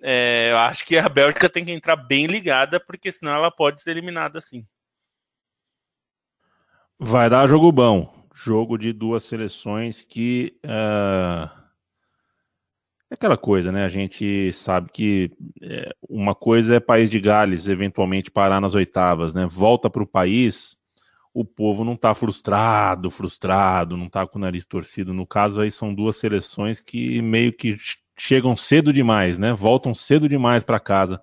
é, 0.02 0.50
eu 0.52 0.58
acho 0.58 0.84
que 0.84 0.96
a 0.96 1.08
Bélgica 1.08 1.48
tem 1.48 1.64
que 1.64 1.72
entrar 1.72 1.96
bem 1.96 2.26
ligada, 2.26 2.78
porque 2.78 3.10
senão 3.10 3.32
ela 3.32 3.50
pode 3.50 3.80
ser 3.80 3.90
eliminada 3.92 4.38
assim. 4.38 4.66
Vai 6.98 7.30
dar 7.30 7.46
jogo 7.46 7.70
bom. 7.70 8.12
jogo 8.34 8.76
de 8.76 8.92
duas 8.92 9.24
seleções 9.24 10.02
que 10.02 10.58
uh, 10.64 11.58
é 13.10 13.14
aquela 13.14 13.36
coisa, 13.36 13.72
né? 13.72 13.84
A 13.84 13.88
gente 13.88 14.52
sabe 14.52 14.90
que 14.92 15.30
é, 15.62 15.94
uma 16.08 16.34
coisa 16.34 16.76
é 16.76 16.80
país 16.80 17.08
de 17.08 17.18
Gales 17.18 17.66
eventualmente 17.66 18.30
parar 18.30 18.60
nas 18.60 18.74
oitavas, 18.74 19.32
né? 19.32 19.46
Volta 19.46 19.88
para 19.88 20.02
o 20.02 20.06
país, 20.06 20.76
o 21.32 21.44
povo 21.44 21.84
não 21.84 21.94
está 21.94 22.14
frustrado, 22.14 23.10
frustrado, 23.10 23.96
não 23.96 24.06
está 24.06 24.26
com 24.26 24.38
o 24.38 24.42
nariz 24.42 24.66
torcido. 24.66 25.14
No 25.14 25.26
caso 25.26 25.60
aí 25.60 25.70
são 25.70 25.94
duas 25.94 26.16
seleções 26.16 26.80
que 26.80 27.22
meio 27.22 27.52
que 27.52 27.76
chegam 28.18 28.56
cedo 28.56 28.92
demais, 28.92 29.38
né? 29.38 29.52
Voltam 29.52 29.94
cedo 29.94 30.28
demais 30.28 30.62
para 30.62 30.80
casa, 30.80 31.22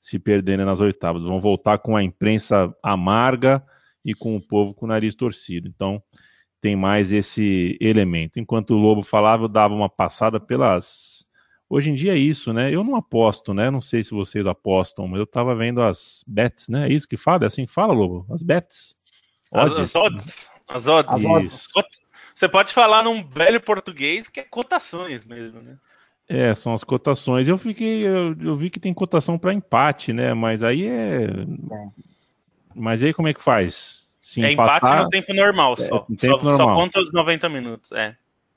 se 0.00 0.18
perderem 0.18 0.64
nas 0.64 0.80
oitavas. 0.80 1.22
Vão 1.22 1.40
voltar 1.40 1.78
com 1.78 1.96
a 1.96 2.02
imprensa 2.02 2.74
amarga 2.82 3.62
e 4.04 4.14
com 4.14 4.36
o 4.36 4.40
povo 4.40 4.72
com 4.72 4.86
o 4.86 4.88
nariz 4.88 5.14
torcido. 5.14 5.68
Então 5.68 6.02
tem 6.60 6.76
mais 6.76 7.12
esse 7.12 7.76
elemento. 7.80 8.38
Enquanto 8.38 8.70
o 8.70 8.78
Lobo 8.78 9.02
falava, 9.02 9.44
eu 9.44 9.48
dava 9.48 9.74
uma 9.74 9.88
passada 9.88 10.40
pelas 10.40 11.26
Hoje 11.68 11.90
em 11.90 11.94
dia 11.96 12.14
é 12.14 12.16
isso, 12.16 12.52
né? 12.52 12.72
Eu 12.72 12.84
não 12.84 12.94
aposto, 12.94 13.52
né? 13.52 13.70
Não 13.72 13.80
sei 13.80 14.02
se 14.02 14.12
vocês 14.12 14.46
apostam, 14.46 15.08
mas 15.08 15.18
eu 15.18 15.26
tava 15.26 15.52
vendo 15.54 15.82
as 15.82 16.22
bets, 16.24 16.68
né? 16.68 16.86
É 16.88 16.92
isso 16.92 17.08
que 17.08 17.16
fala? 17.16 17.42
É 17.42 17.46
assim 17.46 17.66
que 17.66 17.72
fala, 17.72 17.92
Lobo? 17.92 18.24
As 18.32 18.40
bets. 18.40 18.96
Odds. 19.50 19.80
As, 19.80 19.96
odds. 19.96 20.50
As 20.68 20.86
odds. 20.86 21.14
As 21.14 21.24
odds. 21.24 21.68
Você 22.32 22.48
pode 22.48 22.72
falar 22.72 23.02
num 23.02 23.26
velho 23.28 23.60
português 23.60 24.28
que 24.28 24.38
é 24.38 24.44
cotações 24.44 25.24
mesmo, 25.24 25.60
né? 25.60 25.76
É, 26.28 26.52
são 26.54 26.74
as 26.74 26.82
cotações. 26.82 27.46
Eu 27.46 27.56
fiquei, 27.56 28.06
eu, 28.06 28.34
eu 28.40 28.54
vi 28.54 28.68
que 28.68 28.80
tem 28.80 28.92
cotação 28.92 29.38
para 29.38 29.54
empate, 29.54 30.12
né? 30.12 30.34
Mas 30.34 30.64
aí 30.64 30.86
é... 30.86 31.24
é. 31.24 31.28
Mas 32.74 33.02
aí 33.02 33.14
como 33.14 33.28
é 33.28 33.32
que 33.32 33.42
faz? 33.42 34.16
Se 34.20 34.42
é 34.42 34.52
empatar... 34.52 34.76
empate 34.76 35.04
no 35.04 35.08
tempo 35.08 35.32
normal 35.32 35.74
é, 35.78 35.82
só. 35.82 36.06
É, 36.10 36.16
tempo 36.16 36.40
só, 36.40 36.48
normal. 36.50 36.68
só 36.68 36.74
conta 36.74 37.00
os 37.00 37.12
90 37.12 37.48
minutos, 37.48 37.92
é. 37.92 38.16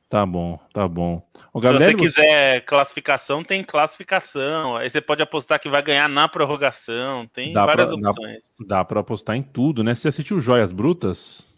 Tá 0.09 0.25
bom, 0.25 0.59
tá 0.73 0.87
bom. 0.87 1.21
O 1.53 1.61
Se 1.61 1.71
você 1.71 1.93
quiser 1.93 2.65
classificação, 2.65 3.43
tem 3.43 3.63
classificação. 3.63 4.75
Aí 4.75 4.89
você 4.89 4.99
pode 4.99 5.21
apostar 5.21 5.59
que 5.59 5.69
vai 5.69 5.83
ganhar 5.83 6.09
na 6.09 6.27
prorrogação. 6.27 7.27
Tem 7.27 7.53
dá 7.53 7.63
várias 7.63 7.89
pra, 7.89 8.09
opções. 8.09 8.53
Dá, 8.61 8.77
dá 8.77 8.85
para 8.85 9.01
apostar 9.01 9.35
em 9.35 9.43
tudo, 9.43 9.83
né? 9.83 9.93
Você 9.93 10.07
assistiu 10.07 10.41
Joias 10.41 10.71
Brutas? 10.71 11.55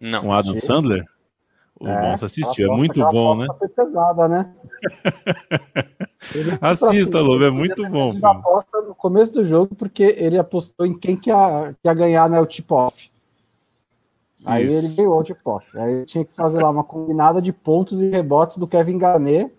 Não. 0.00 0.20
Com 0.20 0.32
Adam 0.32 0.56
Sandler? 0.56 1.04
O 1.80 1.86
é, 1.86 2.00
bom 2.00 2.16
você 2.16 2.24
assistiu, 2.24 2.72
é 2.72 2.76
muito 2.76 3.00
bom, 3.08 3.36
né? 3.36 3.46
Foi 3.56 3.68
pesada, 3.68 4.26
né? 4.26 4.52
Assista, 6.60 7.18
assim, 7.18 7.26
Lobo, 7.26 7.44
é 7.44 7.50
muito 7.50 7.88
bom. 7.88 8.10
Ele 8.10 8.26
aposta 8.26 8.80
no 8.82 8.94
começo 8.94 9.32
do 9.32 9.44
jogo 9.44 9.74
porque 9.76 10.02
ele 10.18 10.36
apostou 10.36 10.84
em 10.84 10.98
quem 10.98 11.16
que 11.16 11.30
ia, 11.30 11.74
que 11.80 11.88
ia 11.88 11.94
ganhar 11.94 12.28
né, 12.28 12.40
o 12.40 12.46
tip-off. 12.46 13.10
Aí 14.44 14.66
Isso. 14.66 14.86
ele 14.86 14.94
ganhou 14.94 15.22
de 15.22 15.34
poste. 15.34 15.78
Aí 15.78 16.04
tinha 16.04 16.24
que 16.24 16.32
fazer 16.32 16.60
lá 16.60 16.70
uma 16.70 16.84
combinada 16.84 17.40
de 17.40 17.52
pontos 17.52 18.00
e 18.00 18.08
rebotes 18.08 18.56
do 18.56 18.66
Kevin 18.66 18.98
Garnett. 18.98 19.56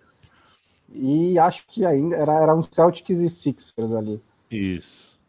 E 0.92 1.38
acho 1.40 1.66
que 1.68 1.86
ainda 1.86 2.16
era, 2.16 2.34
era 2.34 2.56
um 2.56 2.64
Celtics 2.64 3.20
e 3.20 3.30
Sixers 3.30 3.94
ali. 3.94 4.22
Isso. 4.50 5.20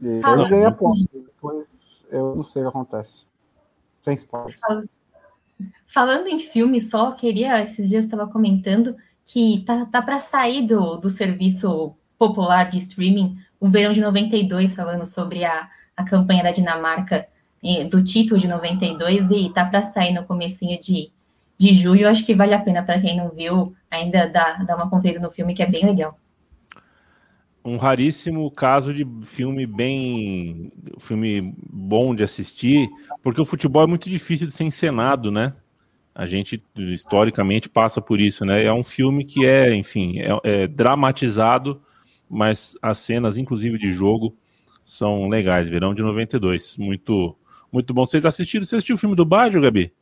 E 0.00 0.08
ele 0.08 0.48
ganha 0.48 0.72
pontos. 0.72 1.06
Depois 1.12 2.04
eu 2.10 2.34
não 2.34 2.42
sei 2.42 2.62
o 2.62 2.64
que 2.64 2.68
acontece. 2.70 3.26
Sem 4.00 4.14
spoilers. 4.14 4.58
Falando 5.86 6.28
em 6.28 6.38
filme 6.38 6.80
só, 6.80 7.12
queria, 7.12 7.62
esses 7.62 7.88
dias 7.88 8.04
estava 8.04 8.26
comentando 8.26 8.96
que 9.26 9.62
tá, 9.66 9.86
tá 9.86 10.02
para 10.02 10.20
sair 10.20 10.66
do, 10.66 10.96
do 10.96 11.10
serviço 11.10 11.94
popular 12.18 12.68
de 12.68 12.78
streaming 12.78 13.38
o 13.58 13.68
verão 13.68 13.92
de 13.92 14.00
92, 14.00 14.74
falando 14.74 15.06
sobre 15.06 15.44
a, 15.44 15.68
a 15.96 16.04
campanha 16.04 16.42
da 16.42 16.50
Dinamarca 16.50 17.28
do 17.90 18.02
título 18.02 18.40
de 18.40 18.48
92 18.48 19.30
e 19.30 19.52
tá 19.52 19.66
para 19.66 19.82
sair 19.82 20.14
no 20.14 20.24
comecinho 20.24 20.80
de, 20.80 21.12
de 21.58 21.74
julho. 21.74 22.08
Acho 22.08 22.24
que 22.24 22.34
vale 22.34 22.54
a 22.54 22.60
pena 22.60 22.82
para 22.82 22.98
quem 22.98 23.16
não 23.16 23.28
viu 23.28 23.74
ainda 23.90 24.26
dar, 24.26 24.64
dar 24.64 24.76
uma 24.76 24.88
conferida 24.88 25.20
no 25.20 25.30
filme 25.30 25.54
que 25.54 25.62
é 25.62 25.66
bem 25.66 25.84
legal. 25.84 26.18
Um 27.64 27.76
raríssimo 27.76 28.50
caso 28.50 28.92
de 28.94 29.06
filme 29.22 29.66
bem, 29.66 30.72
filme 30.98 31.54
bom 31.70 32.14
de 32.14 32.22
assistir, 32.22 32.88
porque 33.22 33.40
o 33.40 33.44
futebol 33.44 33.82
é 33.82 33.86
muito 33.86 34.08
difícil 34.08 34.46
de 34.46 34.52
ser 34.52 34.64
encenado, 34.64 35.30
né? 35.30 35.54
A 36.14 36.26
gente 36.26 36.62
historicamente 36.76 37.68
passa 37.68 38.00
por 38.00 38.20
isso, 38.20 38.44
né? 38.44 38.64
É 38.64 38.72
um 38.72 38.82
filme 38.82 39.24
que 39.24 39.46
é, 39.46 39.74
enfim, 39.74 40.18
é, 40.18 40.30
é 40.42 40.66
dramatizado, 40.66 41.82
mas 42.28 42.76
as 42.80 42.98
cenas, 42.98 43.36
inclusive 43.36 43.78
de 43.78 43.90
jogo, 43.90 44.36
são 44.82 45.28
legais. 45.28 45.68
Verão 45.68 45.94
de 45.94 46.02
92, 46.02 46.76
muito 46.78 47.36
muito 47.72 47.94
bom. 47.94 48.04
Vocês 48.04 48.26
assistiram? 48.26 48.64
Você 48.64 48.76
assistiu 48.76 48.96
o 48.96 48.98
filme 48.98 49.14
do 49.14 49.24
Badio, 49.24 49.60
Gabi? 49.60 49.92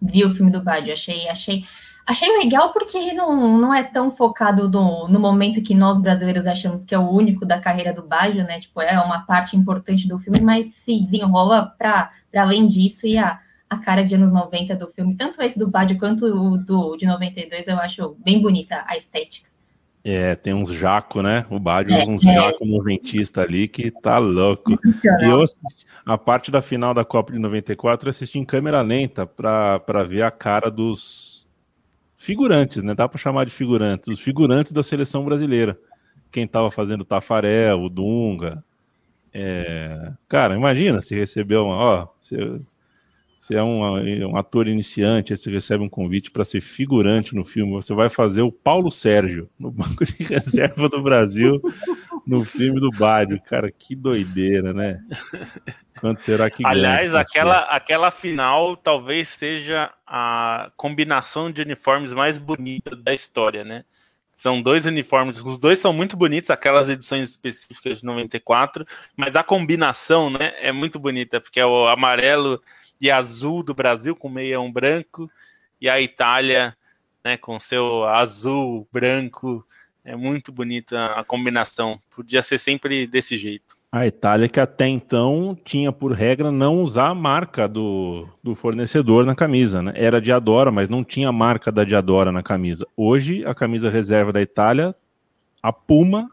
Vi 0.00 0.24
o 0.24 0.34
filme 0.34 0.52
do 0.52 0.62
Badio, 0.62 0.92
achei, 0.92 1.28
achei, 1.28 1.64
achei 2.08 2.38
legal 2.38 2.72
porque 2.72 2.96
ele 2.96 3.12
não, 3.12 3.58
não 3.58 3.74
é 3.74 3.82
tão 3.82 4.10
focado 4.10 4.66
no, 4.66 5.06
no 5.08 5.20
momento 5.20 5.62
que 5.62 5.74
nós 5.74 5.98
brasileiros 5.98 6.46
achamos 6.46 6.82
que 6.82 6.94
é 6.94 6.98
o 6.98 7.10
único 7.10 7.44
da 7.44 7.60
carreira 7.60 7.92
do 7.92 8.02
Badio, 8.02 8.44
né? 8.44 8.60
Tipo, 8.60 8.80
é 8.80 8.98
uma 8.98 9.26
parte 9.26 9.54
importante 9.54 10.08
do 10.08 10.18
filme, 10.18 10.40
mas 10.40 10.68
se 10.68 10.98
desenrola 11.00 11.66
para 11.78 12.10
além 12.34 12.66
disso 12.66 13.06
e 13.06 13.18
a, 13.18 13.38
a 13.68 13.76
cara 13.76 14.02
de 14.02 14.14
anos 14.14 14.32
90 14.32 14.74
do 14.74 14.88
filme, 14.88 15.16
tanto 15.16 15.42
esse 15.42 15.58
do 15.58 15.68
Badio 15.68 15.98
quanto 15.98 16.24
o 16.24 16.56
do 16.56 16.96
de 16.96 17.04
92, 17.04 17.68
eu 17.68 17.78
acho 17.78 18.16
bem 18.24 18.40
bonita 18.40 18.82
a 18.86 18.96
estética. 18.96 19.46
É, 20.02 20.34
tem 20.34 20.54
uns 20.54 20.72
jaco, 20.72 21.20
né? 21.20 21.44
O 21.50 21.58
Bádio 21.58 21.94
é, 21.94 22.04
uns 22.08 22.24
é. 22.24 22.32
jaco 22.32 22.64
noventista 22.64 23.42
ali 23.42 23.68
que 23.68 23.90
tá 23.90 24.16
louco. 24.16 24.72
E 25.20 25.24
eu 25.24 25.42
assisti, 25.42 25.84
a 26.06 26.16
parte 26.16 26.50
da 26.50 26.62
final 26.62 26.94
da 26.94 27.04
Copa 27.04 27.32
de 27.32 27.38
94 27.38 28.08
eu 28.08 28.10
assisti 28.10 28.38
em 28.38 28.44
câmera 28.46 28.80
lenta 28.80 29.26
para 29.26 30.02
ver 30.04 30.22
a 30.22 30.30
cara 30.30 30.70
dos 30.70 31.27
figurantes, 32.18 32.82
né? 32.82 32.94
Dá 32.94 33.08
para 33.08 33.18
chamar 33.18 33.46
de 33.46 33.52
figurantes, 33.52 34.08
os 34.08 34.20
figurantes 34.20 34.72
da 34.72 34.82
seleção 34.82 35.24
brasileira. 35.24 35.78
Quem 36.30 36.46
tava 36.46 36.70
fazendo 36.70 37.00
o 37.02 37.06
Tafarel, 37.06 37.80
o 37.80 37.88
Dunga. 37.88 38.62
É... 39.32 40.12
Cara, 40.28 40.54
imagina 40.54 41.00
se 41.00 41.14
recebeu 41.14 41.64
uma. 41.64 41.76
Ó, 41.76 42.08
você 42.18 42.60
você 43.48 43.54
é 43.54 43.62
um, 43.62 43.80
um 44.28 44.36
ator 44.36 44.68
iniciante, 44.68 45.34
você 45.34 45.50
recebe 45.50 45.82
um 45.82 45.88
convite 45.88 46.30
para 46.30 46.44
ser 46.44 46.60
figurante 46.60 47.34
no 47.34 47.44
filme, 47.44 47.72
você 47.72 47.94
vai 47.94 48.10
fazer 48.10 48.42
o 48.42 48.52
Paulo 48.52 48.90
Sérgio 48.90 49.48
no 49.58 49.70
banco 49.70 50.04
de 50.04 50.12
reserva 50.22 50.86
do 50.86 51.02
Brasil 51.02 51.58
no 52.28 52.44
filme 52.44 52.78
do 52.78 52.90
Bádio. 52.90 53.40
Cara, 53.40 53.72
que 53.72 53.96
doideira, 53.96 54.74
né? 54.74 55.02
Quanto 55.98 56.20
será 56.20 56.50
que 56.50 56.64
Aliás, 56.64 57.12
ganha, 57.12 57.22
aquela, 57.22 57.60
aquela 57.62 58.10
final 58.10 58.76
talvez 58.76 59.28
seja 59.28 59.90
a 60.06 60.70
combinação 60.76 61.50
de 61.50 61.62
uniformes 61.62 62.12
mais 62.12 62.36
bonita 62.36 62.94
da 62.94 63.14
história, 63.14 63.64
né? 63.64 63.84
São 64.36 64.62
dois 64.62 64.86
uniformes, 64.86 65.40
os 65.40 65.58
dois 65.58 65.80
são 65.80 65.92
muito 65.92 66.16
bonitos, 66.16 66.50
aquelas 66.50 66.88
edições 66.88 67.30
específicas 67.30 67.98
de 67.98 68.04
94, 68.04 68.86
mas 69.16 69.34
a 69.34 69.42
combinação, 69.42 70.30
né, 70.30 70.52
é 70.60 70.70
muito 70.70 70.96
bonita, 70.96 71.40
porque 71.40 71.58
é 71.58 71.66
o 71.66 71.88
amarelo 71.88 72.62
e 73.00 73.10
azul 73.10 73.64
do 73.64 73.74
Brasil 73.74 74.14
com 74.14 74.28
meião 74.28 74.70
branco 74.70 75.28
e 75.80 75.88
a 75.88 76.00
Itália 76.00 76.76
né, 77.24 77.36
com 77.36 77.58
seu 77.58 78.04
azul 78.04 78.88
branco. 78.92 79.66
É 80.08 80.16
muito 80.16 80.50
bonita 80.50 81.04
a 81.12 81.22
combinação. 81.22 82.00
Podia 82.08 82.40
ser 82.40 82.58
sempre 82.58 83.06
desse 83.06 83.36
jeito. 83.36 83.76
A 83.92 84.06
Itália 84.06 84.48
que 84.48 84.58
até 84.58 84.88
então 84.88 85.54
tinha 85.62 85.92
por 85.92 86.12
regra 86.12 86.50
não 86.50 86.82
usar 86.82 87.08
a 87.08 87.14
marca 87.14 87.68
do, 87.68 88.26
do 88.42 88.54
fornecedor 88.54 89.26
na 89.26 89.34
camisa, 89.34 89.82
né? 89.82 89.92
Era 89.94 90.18
Diadora, 90.18 90.70
mas 90.70 90.88
não 90.88 91.04
tinha 91.04 91.28
a 91.28 91.32
marca 91.32 91.70
da 91.70 91.84
Diadora 91.84 92.32
na 92.32 92.42
camisa. 92.42 92.86
Hoje, 92.96 93.44
a 93.44 93.54
camisa 93.54 93.90
reserva 93.90 94.32
da 94.32 94.40
Itália, 94.40 94.94
a 95.62 95.70
Puma, 95.74 96.30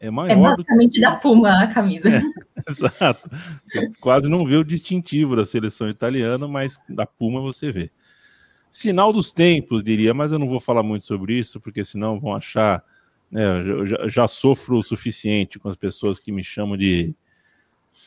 é 0.00 0.10
maior. 0.10 0.32
É 0.32 0.36
basicamente 0.36 0.98
do... 0.98 1.02
da 1.02 1.14
Puma 1.14 1.62
a 1.62 1.72
camisa. 1.72 2.08
É, 2.08 2.20
exato. 2.68 3.30
Você 3.62 3.92
quase 4.00 4.28
não 4.28 4.44
vê 4.44 4.56
o 4.56 4.64
distintivo 4.64 5.36
da 5.36 5.44
seleção 5.44 5.88
italiana, 5.88 6.48
mas 6.48 6.80
da 6.88 7.06
Puma 7.06 7.40
você 7.40 7.70
vê. 7.70 7.92
Sinal 8.68 9.12
dos 9.12 9.30
tempos, 9.30 9.84
diria, 9.84 10.12
mas 10.12 10.32
eu 10.32 10.38
não 10.40 10.48
vou 10.48 10.58
falar 10.58 10.82
muito 10.82 11.04
sobre 11.04 11.38
isso, 11.38 11.60
porque 11.60 11.84
senão 11.84 12.18
vão 12.18 12.34
achar. 12.34 12.82
Né, 13.34 13.42
eu 13.68 13.84
já, 13.84 13.96
já 14.06 14.28
sofro 14.28 14.78
o 14.78 14.82
suficiente 14.82 15.58
com 15.58 15.68
as 15.68 15.74
pessoas 15.74 16.20
que 16.20 16.30
me 16.30 16.44
chamam 16.44 16.76
de 16.76 17.12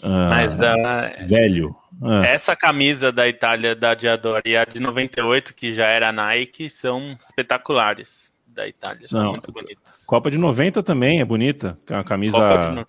uh, 0.01 0.30
mas, 0.30 0.57
uh, 0.57 1.28
velho. 1.28 1.75
Uh. 2.01 2.23
Essa 2.23 2.55
camisa 2.55 3.11
da 3.11 3.28
Itália 3.28 3.75
da 3.75 3.93
Diadora 3.93 4.41
e 4.45 4.55
a 4.55 4.63
de 4.63 4.80
98, 4.80 5.53
que 5.53 5.73
já 5.73 5.88
era 5.88 6.13
Nike, 6.13 6.69
são 6.69 7.17
espetaculares 7.21 8.32
da 8.47 8.65
Itália. 8.65 9.01
São, 9.01 9.34
são 9.34 9.53
bonitas. 9.53 10.05
Copa 10.05 10.32
de 10.32 10.38
90 10.38 10.82
também 10.82 11.19
é 11.19 11.25
bonita. 11.25 11.78
A 11.89 12.05
camisa. 12.05 12.38
No... 12.71 12.86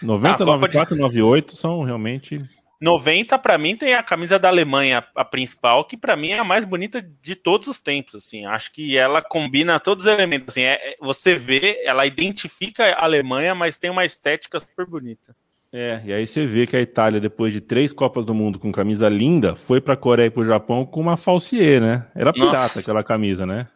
90, 0.00 0.42
ah, 0.42 0.46
94, 0.46 0.94
de... 0.94 1.02
98 1.02 1.54
são 1.54 1.82
realmente. 1.82 2.42
90 2.80 3.38
para 3.38 3.58
mim 3.58 3.76
tem 3.76 3.94
a 3.94 4.02
camisa 4.02 4.38
da 4.38 4.48
Alemanha, 4.48 5.04
a 5.14 5.24
principal, 5.24 5.84
que 5.84 5.96
para 5.96 6.16
mim 6.16 6.30
é 6.30 6.38
a 6.38 6.44
mais 6.44 6.64
bonita 6.64 7.02
de 7.20 7.34
todos 7.34 7.68
os 7.68 7.80
tempos, 7.80 8.14
assim. 8.14 8.46
Acho 8.46 8.72
que 8.72 8.96
ela 8.96 9.20
combina 9.20 9.80
todos 9.80 10.06
os 10.06 10.12
elementos, 10.12 10.48
assim. 10.48 10.62
É, 10.62 10.92
é 10.92 10.96
você 11.00 11.34
vê, 11.34 11.82
ela 11.84 12.06
identifica 12.06 12.84
a 12.94 13.04
Alemanha, 13.04 13.54
mas 13.54 13.78
tem 13.78 13.90
uma 13.90 14.04
estética 14.04 14.60
super 14.60 14.86
bonita. 14.86 15.34
É, 15.72 16.00
e 16.04 16.12
aí 16.12 16.26
você 16.26 16.46
vê 16.46 16.66
que 16.66 16.76
a 16.76 16.80
Itália, 16.80 17.20
depois 17.20 17.52
de 17.52 17.60
três 17.60 17.92
Copas 17.92 18.24
do 18.24 18.32
Mundo 18.32 18.58
com 18.58 18.72
camisa 18.72 19.08
linda, 19.08 19.54
foi 19.54 19.80
para 19.80 19.94
a 19.94 19.98
Coreia 19.98 20.28
e 20.28 20.30
para 20.30 20.40
o 20.40 20.44
Japão 20.44 20.86
com 20.86 21.00
uma 21.00 21.16
falsier, 21.16 21.80
né? 21.80 22.06
Era 22.14 22.32
pirata 22.32 22.52
Nossa. 22.52 22.80
aquela 22.80 23.02
camisa, 23.02 23.44
né? 23.44 23.66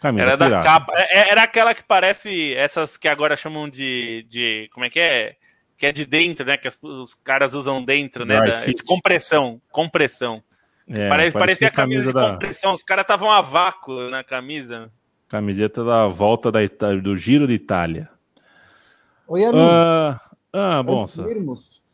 Camisa 0.00 0.26
era 0.26 0.36
pirata. 0.36 0.56
da 0.56 0.62
capa. 0.62 0.92
É, 0.96 1.18
é, 1.18 1.30
era 1.30 1.42
aquela 1.42 1.74
que 1.74 1.82
parece 1.82 2.54
essas 2.54 2.96
que 2.96 3.08
agora 3.08 3.36
chamam 3.36 3.68
de. 3.68 4.24
de 4.28 4.68
como 4.72 4.86
é 4.86 4.90
que 4.90 5.00
é? 5.00 5.36
Que 5.82 5.86
é 5.86 5.90
de 5.90 6.06
dentro, 6.06 6.46
né? 6.46 6.56
Que 6.56 6.68
as, 6.68 6.78
os 6.80 7.12
caras 7.12 7.54
usam 7.54 7.84
dentro, 7.84 8.24
né? 8.24 8.40
Da, 8.40 8.64
de 8.64 8.84
compressão. 8.84 9.60
Compressão. 9.68 10.40
É, 10.86 11.08
parecia, 11.08 11.38
parecia 11.40 11.66
a 11.66 11.70
camisa, 11.72 12.12
camisa 12.12 12.12
da... 12.12 12.32
compressão. 12.34 12.72
Os 12.72 12.84
caras 12.84 13.02
estavam 13.02 13.28
a 13.28 13.40
vácuo 13.40 14.08
na 14.08 14.22
camisa. 14.22 14.92
Camiseta 15.26 15.82
da 15.82 16.06
volta 16.06 16.52
da 16.52 16.62
Itália, 16.62 17.02
do 17.02 17.16
Giro 17.16 17.48
de 17.48 17.54
Itália. 17.54 18.08
Oi, 19.26 19.44
amigo. 19.44 19.58
Uh, 19.58 20.20
ah, 20.52 20.82
bom. 20.84 21.04
Você 21.04 21.20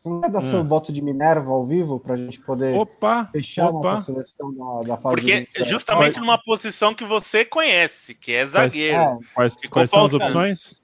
não 0.07 0.21
quer 0.21 0.29
dar 0.29 0.43
seu 0.43 0.63
voto 0.63 0.93
de 0.93 1.01
Minerva 1.01 1.49
ao 1.49 1.65
vivo 1.65 1.99
para 1.99 2.13
a 2.13 2.17
gente 2.17 2.39
poder 2.41 2.77
opa, 2.77 3.27
fechar 3.31 3.71
opa. 3.71 3.93
nossa 3.93 4.03
seleção 4.03 4.53
da, 4.53 4.89
da 4.89 4.97
fase 4.97 5.15
Porque 5.15 5.47
justamente 5.63 6.19
numa 6.19 6.37
posição 6.37 6.93
que 6.93 7.05
você 7.05 7.43
conhece, 7.43 8.13
que 8.13 8.33
é 8.33 8.45
zagueiro. 8.45 8.97
É. 8.97 9.17
Quais, 9.33 9.55
quais 9.67 9.89
são 9.89 10.03
as 10.03 10.13
opções? 10.13 10.83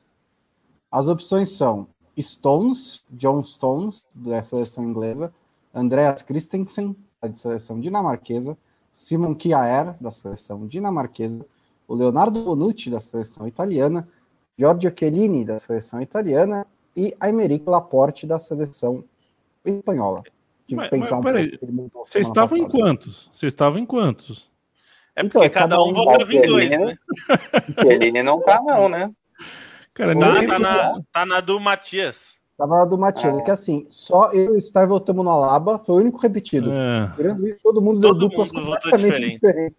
As 0.92 1.08
opções 1.08 1.52
são 1.52 1.88
Stones, 2.22 3.04
John 3.10 3.44
Stones, 3.44 4.06
da 4.14 4.44
seleção 4.44 4.84
inglesa, 4.84 5.34
Andreas 5.74 6.24
Christensen, 6.24 6.96
da 7.22 7.34
seleção 7.36 7.80
dinamarquesa, 7.80 8.58
Simon 8.92 9.36
Kjaer, 9.36 9.96
da 10.00 10.12
seleção 10.12 10.66
dinamarquesa, 10.68 11.46
o 11.88 11.94
Leonardo 11.94 12.44
Bonucci, 12.44 12.90
da 12.90 13.00
seleção 13.00 13.48
italiana, 13.48 14.08
Giorgio 14.58 14.94
Chiellini, 14.98 15.44
da 15.44 15.60
seleção 15.60 16.02
italiana, 16.02 16.66
e 16.96 17.14
Aymeric 17.20 17.70
Laporte 17.70 18.26
da 18.26 18.40
seleção 18.40 19.04
espanhola. 19.66 20.24
Tive 20.68 20.78
mas, 20.82 20.90
pensar 20.90 21.22
mas, 21.22 21.54
um 21.62 21.90
pouco. 21.90 22.08
Vocês 22.08 22.28
estavam 22.28 22.58
em 22.58 22.68
quantos? 22.68 23.30
Vocês 23.32 23.52
estavam 23.52 23.80
em 23.80 23.86
quantos? 23.86 24.50
É 25.16 25.22
então, 25.22 25.42
porque 25.42 25.48
então, 25.48 25.62
cada 25.62 25.84
um 25.84 25.94
votava 25.94 26.34
em 26.34 26.42
dois, 26.42 26.70
né? 26.70 26.98
Ele 27.86 28.24
não 28.24 28.42
tá, 28.42 28.62
não, 28.64 28.90
né? 28.90 29.12
Cara, 29.96 30.14
tá, 30.14 30.46
tá, 30.46 30.60
na, 30.60 31.02
tá 31.12 31.26
na 31.26 31.40
do 31.40 31.58
Matias. 31.58 32.38
Tava 32.58 32.80
na 32.80 32.86
do 32.86 32.98
Matias. 32.98 33.38
É. 33.38 33.42
que 33.42 33.50
assim, 33.50 33.88
só 33.90 34.30
eu 34.34 34.54
e 34.54 34.58
o 34.58 34.62
Star 34.62 34.88
votamos 34.88 35.24
no 35.24 35.32
Alaba, 35.32 35.80
foi 35.80 35.96
o 35.96 36.00
único 36.00 36.20
repetido. 36.20 36.70
É. 36.70 37.12
Isso, 37.48 37.60
todo 37.64 37.82
mundo 37.82 38.02
todo 38.02 38.20
deu 38.20 38.30
duplas 38.30 38.52
completamente 38.52 38.98
diferente. 38.98 39.34
diferentes. 39.36 39.78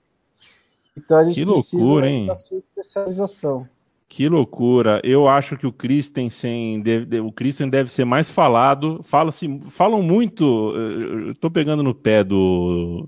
Então 0.97 1.19
a 1.19 1.25
gente 1.25 1.35
que 1.35 1.45
loucura, 1.45 2.09
hein? 2.09 2.27
da 2.27 2.35
sua 2.35 2.59
especialização. 2.59 3.69
Que 4.09 4.27
loucura. 4.27 5.03
Eu 5.05 5.29
acho 5.29 5.57
que 5.59 5.67
o 5.67 5.73
Christensen 5.73 6.81
deve, 6.81 7.21
o 7.21 7.31
Christensen 7.31 7.69
deve 7.69 7.91
ser 7.91 8.07
mais 8.07 8.31
falado. 8.31 9.03
Fala 9.03 9.31
-se, 9.31 9.61
falam 9.69 10.01
muito. 10.01 10.73
Eu 10.75 11.35
tô 11.35 11.51
pegando 11.51 11.83
no 11.83 11.95
pé 11.95 12.25
do, 12.25 13.07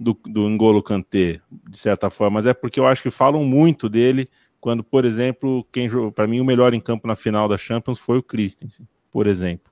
do, 0.00 0.18
do 0.26 0.48
Ngolo 0.50 0.82
Kanté, 0.82 1.40
de 1.68 1.78
certa 1.78 2.10
forma, 2.10 2.34
mas 2.38 2.46
é 2.46 2.54
porque 2.54 2.80
eu 2.80 2.86
acho 2.86 3.02
que 3.02 3.10
falam 3.10 3.44
muito 3.44 3.88
dele 3.88 4.28
quando, 4.64 4.82
por 4.82 5.04
exemplo, 5.04 5.62
quem 5.70 5.90
para 6.12 6.26
mim 6.26 6.40
o 6.40 6.44
melhor 6.44 6.72
em 6.72 6.80
campo 6.80 7.06
na 7.06 7.14
final 7.14 7.46
da 7.46 7.58
Champions 7.58 7.98
foi 7.98 8.16
o 8.16 8.22
Christensen, 8.22 8.88
por 9.12 9.26
exemplo. 9.26 9.70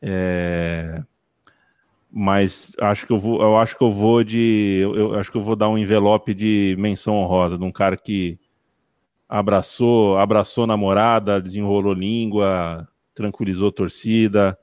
É, 0.00 1.02
mas 2.08 2.76
acho 2.80 3.08
que 3.08 3.12
eu 3.12 3.18
vou, 3.18 3.42
eu 3.42 3.56
acho 3.58 3.76
que 3.76 3.82
eu 3.82 3.90
vou 3.90 4.22
de, 4.22 4.78
eu, 4.80 4.94
eu 4.94 5.14
acho 5.18 5.32
que 5.32 5.36
eu 5.36 5.42
vou 5.42 5.56
dar 5.56 5.68
um 5.68 5.76
envelope 5.76 6.32
de 6.32 6.76
menção 6.78 7.16
honrosa 7.16 7.58
de 7.58 7.64
um 7.64 7.72
cara 7.72 7.96
que 7.96 8.38
abraçou, 9.28 10.16
abraçou 10.16 10.64
namorada, 10.64 11.42
desenrolou 11.42 11.92
língua, 11.92 12.88
tranquilizou 13.16 13.72
torcida. 13.72 14.56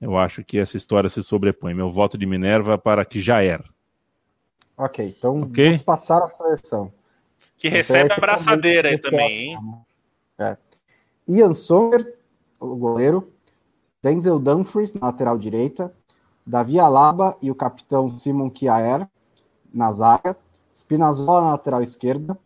Eu 0.00 0.16
acho 0.16 0.44
que 0.44 0.58
essa 0.58 0.76
história 0.76 1.10
se 1.10 1.24
sobrepõe. 1.24 1.74
Meu 1.74 1.90
voto 1.90 2.16
de 2.16 2.24
Minerva 2.24 2.78
para 2.78 3.04
que 3.04 3.18
já 3.18 3.42
era. 3.42 3.64
Ok, 4.76 5.04
então 5.04 5.40
okay? 5.40 5.70
vamos 5.70 5.82
passar 5.82 6.22
a 6.22 6.28
seleção. 6.28 6.92
Que 7.62 7.68
então, 7.68 7.76
recebe 7.76 8.12
a 8.12 8.16
abraçadeira 8.16 8.88
aí 8.88 8.98
também, 8.98 9.52
hein? 9.52 9.58
É. 10.36 10.56
Ian 11.28 11.54
Sommer, 11.54 12.18
o 12.58 12.74
goleiro. 12.74 13.32
Denzel 14.02 14.40
Dumfries, 14.40 14.92
na 14.92 15.06
lateral 15.06 15.38
direita. 15.38 15.94
Davi 16.44 16.80
Alaba 16.80 17.36
e 17.40 17.52
o 17.52 17.54
capitão 17.54 18.18
Simon 18.18 18.50
Kiaer, 18.50 19.08
na 19.72 19.92
zaga. 19.92 20.36
Spinazzola 20.74 21.42
na 21.42 21.50
lateral 21.52 21.84
esquerda 21.84 22.36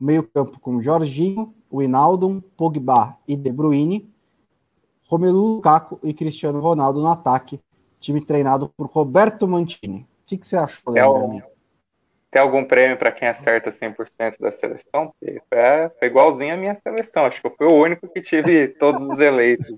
meio-campo 0.00 0.58
com 0.58 0.80
Jorginho, 0.80 1.54
Winaldum, 1.72 2.40
Pogba 2.56 3.16
e 3.26 3.36
De 3.36 3.50
Bruyne, 3.50 4.10
Romelu 5.04 5.56
Lukaku 5.56 5.98
e 6.02 6.12
Cristiano 6.14 6.60
Ronaldo 6.60 7.00
no 7.00 7.08
ataque, 7.08 7.60
time 8.00 8.24
treinado 8.24 8.70
por 8.74 8.86
Roberto 8.86 9.46
Mantini. 9.46 10.00
O 10.00 10.26
que, 10.26 10.38
que 10.38 10.46
você 10.46 10.56
achou, 10.56 10.94
tem, 10.94 11.02
algum, 11.02 11.40
tem 12.36 12.42
algum 12.42 12.62
prêmio 12.62 12.98
para 12.98 13.10
quem 13.10 13.26
acerta 13.26 13.72
100% 13.72 14.38
da 14.38 14.52
seleção? 14.52 15.14
É, 15.50 15.90
foi 15.98 16.08
igualzinho 16.08 16.52
a 16.52 16.56
minha 16.58 16.74
seleção, 16.74 17.24
acho 17.24 17.40
que 17.40 17.46
eu 17.46 17.54
fui 17.56 17.66
o 17.66 17.72
único 17.72 18.06
que 18.12 18.20
tive 18.20 18.68
todos 18.78 19.02
os 19.04 19.18
eleitos. 19.18 19.74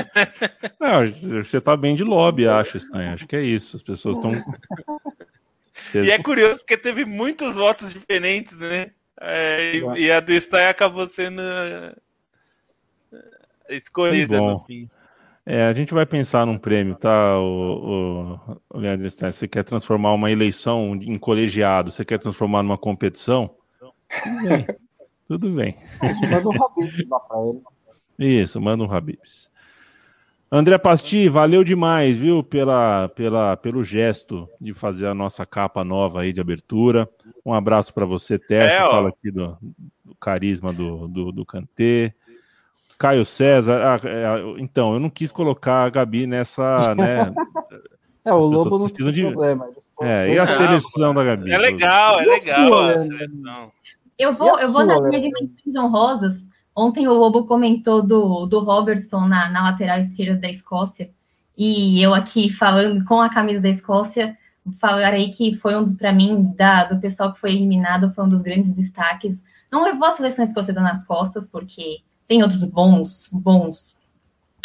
Não, 0.80 1.06
você 1.44 1.58
está 1.58 1.76
bem 1.76 1.94
de 1.94 2.02
lobby, 2.02 2.48
acho, 2.48 2.78
Stan. 2.78 3.12
Acho 3.12 3.26
que 3.26 3.36
é 3.36 3.42
isso. 3.42 3.76
As 3.76 3.82
pessoas 3.82 4.16
estão. 4.16 4.32
E 5.92 6.10
é 6.10 6.22
curioso 6.22 6.60
porque 6.60 6.76
teve 6.76 7.04
muitos 7.04 7.56
votos 7.56 7.92
diferentes, 7.92 8.56
né? 8.56 8.92
É, 9.20 9.74
e, 9.74 10.04
e, 10.04 10.10
a 10.10 10.20
do 10.20 10.40
Stein 10.40 10.66
acabou 10.66 11.06
sendo 11.08 11.42
é, 11.42 11.94
escolhida 13.70 14.40
no 14.40 14.60
fim. 14.60 14.88
É, 15.46 15.64
a 15.64 15.72
gente 15.74 15.92
vai 15.92 16.06
pensar 16.06 16.46
num 16.46 16.56
prêmio, 16.56 16.94
tá, 16.94 17.38
o, 17.38 18.38
o, 18.48 18.58
o 18.70 18.78
Leandro 18.78 19.08
Stein? 19.10 19.30
Você 19.30 19.46
quer 19.46 19.62
transformar 19.62 20.12
uma 20.14 20.30
eleição 20.30 20.94
em 20.94 21.16
colegiado, 21.16 21.92
você 21.92 22.04
quer 22.04 22.18
transformar 22.18 22.62
numa 22.62 22.78
competição? 22.78 23.50
Tudo 24.22 24.48
bem. 24.48 24.66
Tudo 25.28 25.50
bem. 25.50 25.76
Manda 26.30 26.48
um 26.48 26.64
Habibs 26.64 27.08
lá 27.08 27.20
pra 27.20 27.38
ele. 27.40 27.62
Isso, 28.18 28.60
manda 28.60 28.84
um 28.84 28.90
Habibs. 28.90 29.50
André 30.50 30.78
Pasti, 30.78 31.28
valeu 31.28 31.64
demais, 31.64 32.16
viu, 32.16 32.42
pela, 32.42 33.08
pela, 33.08 33.56
pelo 33.56 33.82
gesto 33.82 34.48
de 34.60 34.72
fazer 34.72 35.06
a 35.06 35.14
nossa 35.14 35.44
capa 35.44 35.82
nova 35.82 36.20
aí 36.20 36.32
de 36.32 36.40
abertura. 36.40 37.08
Um 37.44 37.52
abraço 37.52 37.92
para 37.92 38.06
você, 38.06 38.38
Tessa. 38.38 38.76
É, 38.76 38.88
fala 38.88 39.08
aqui 39.08 39.30
do, 39.30 39.58
do 40.04 40.14
carisma 40.14 40.72
do, 40.72 41.08
do, 41.08 41.32
do 41.32 41.44
Kantê. 41.44 42.14
Caio 42.98 43.24
César, 43.24 43.80
ah, 43.82 44.08
é, 44.08 44.60
então, 44.60 44.94
eu 44.94 45.00
não 45.00 45.10
quis 45.10 45.32
colocar 45.32 45.84
a 45.84 45.90
Gabi 45.90 46.26
nessa, 46.26 46.94
né? 46.94 47.32
É, 48.26 48.32
o 48.32 48.38
Lobo 48.38 48.78
não 48.78 48.86
tem 48.86 49.12
de... 49.12 49.20
problema. 49.20 49.68
É, 50.00 50.32
e 50.32 50.38
a 50.38 50.46
seleção 50.46 51.12
da 51.12 51.22
Gabi? 51.22 51.52
É 51.52 51.58
legal, 51.58 52.20
é 52.20 52.24
legal 52.24 52.88
a 52.88 52.96
seleção. 52.96 53.72
Eu 54.18 54.32
vou, 54.32 54.58
eu 54.58 54.72
vou 54.72 54.82
nas 54.82 54.98
minhas 55.02 55.22
dimensões 55.22 55.76
honrosas, 55.76 56.42
Ontem 56.76 57.06
o 57.06 57.14
Lobo 57.14 57.46
comentou 57.46 58.02
do, 58.02 58.46
do 58.46 58.58
Robertson 58.58 59.20
na, 59.20 59.48
na 59.48 59.62
lateral 59.62 60.00
esquerda 60.00 60.40
da 60.40 60.50
Escócia, 60.50 61.08
e 61.56 62.02
eu 62.02 62.12
aqui 62.12 62.52
falando 62.52 63.04
com 63.04 63.20
a 63.20 63.32
camisa 63.32 63.60
da 63.60 63.68
Escócia, 63.68 64.36
falarei 64.80 65.30
que 65.30 65.54
foi 65.56 65.76
um 65.76 65.84
dos, 65.84 65.94
para 65.94 66.12
mim, 66.12 66.52
da, 66.56 66.84
do 66.84 67.00
pessoal 67.00 67.32
que 67.32 67.38
foi 67.38 67.52
eliminado, 67.52 68.12
foi 68.12 68.24
um 68.24 68.28
dos 68.28 68.42
grandes 68.42 68.74
destaques. 68.74 69.40
Não 69.70 69.84
levou 69.84 70.08
a 70.08 70.10
seleção 70.10 70.44
escocesa 70.44 70.80
nas 70.80 71.04
costas, 71.04 71.48
porque 71.48 71.98
tem 72.26 72.42
outros 72.42 72.64
bons, 72.64 73.28
bons, 73.32 73.94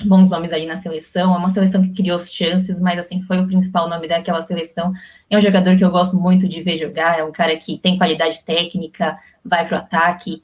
bons 0.05 0.29
nomes 0.29 0.51
aí 0.51 0.65
na 0.65 0.77
seleção. 0.77 1.33
É 1.33 1.37
uma 1.37 1.51
seleção 1.51 1.81
que 1.81 1.93
criou 1.93 2.19
chances, 2.19 2.79
mas 2.79 2.99
assim, 2.99 3.21
foi 3.23 3.39
o 3.39 3.47
principal 3.47 3.89
nome 3.89 4.07
daquela 4.07 4.45
seleção. 4.45 4.93
É 5.29 5.37
um 5.37 5.41
jogador 5.41 5.75
que 5.75 5.83
eu 5.83 5.91
gosto 5.91 6.17
muito 6.17 6.47
de 6.47 6.61
ver 6.61 6.77
jogar, 6.77 7.19
é 7.19 7.23
um 7.23 7.31
cara 7.31 7.55
que 7.57 7.77
tem 7.77 7.97
qualidade 7.97 8.43
técnica, 8.43 9.17
vai 9.43 9.67
para 9.67 9.77
o 9.77 9.79
ataque, 9.79 10.43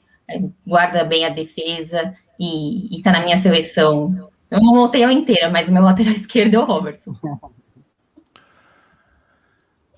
guarda 0.66 1.04
bem 1.04 1.24
a 1.24 1.30
defesa 1.30 2.14
e, 2.38 2.96
está 2.98 3.12
na 3.12 3.22
minha 3.22 3.38
seleção. 3.38 4.30
Eu 4.50 4.60
não 4.60 4.74
montei 4.74 5.02
ela 5.02 5.12
inteira, 5.12 5.50
mas 5.50 5.68
o 5.68 5.72
meu 5.72 5.82
lateral 5.84 6.12
esquerdo 6.12 6.54
é 6.54 6.58
o 6.58 6.64
Robertson. 6.64 7.12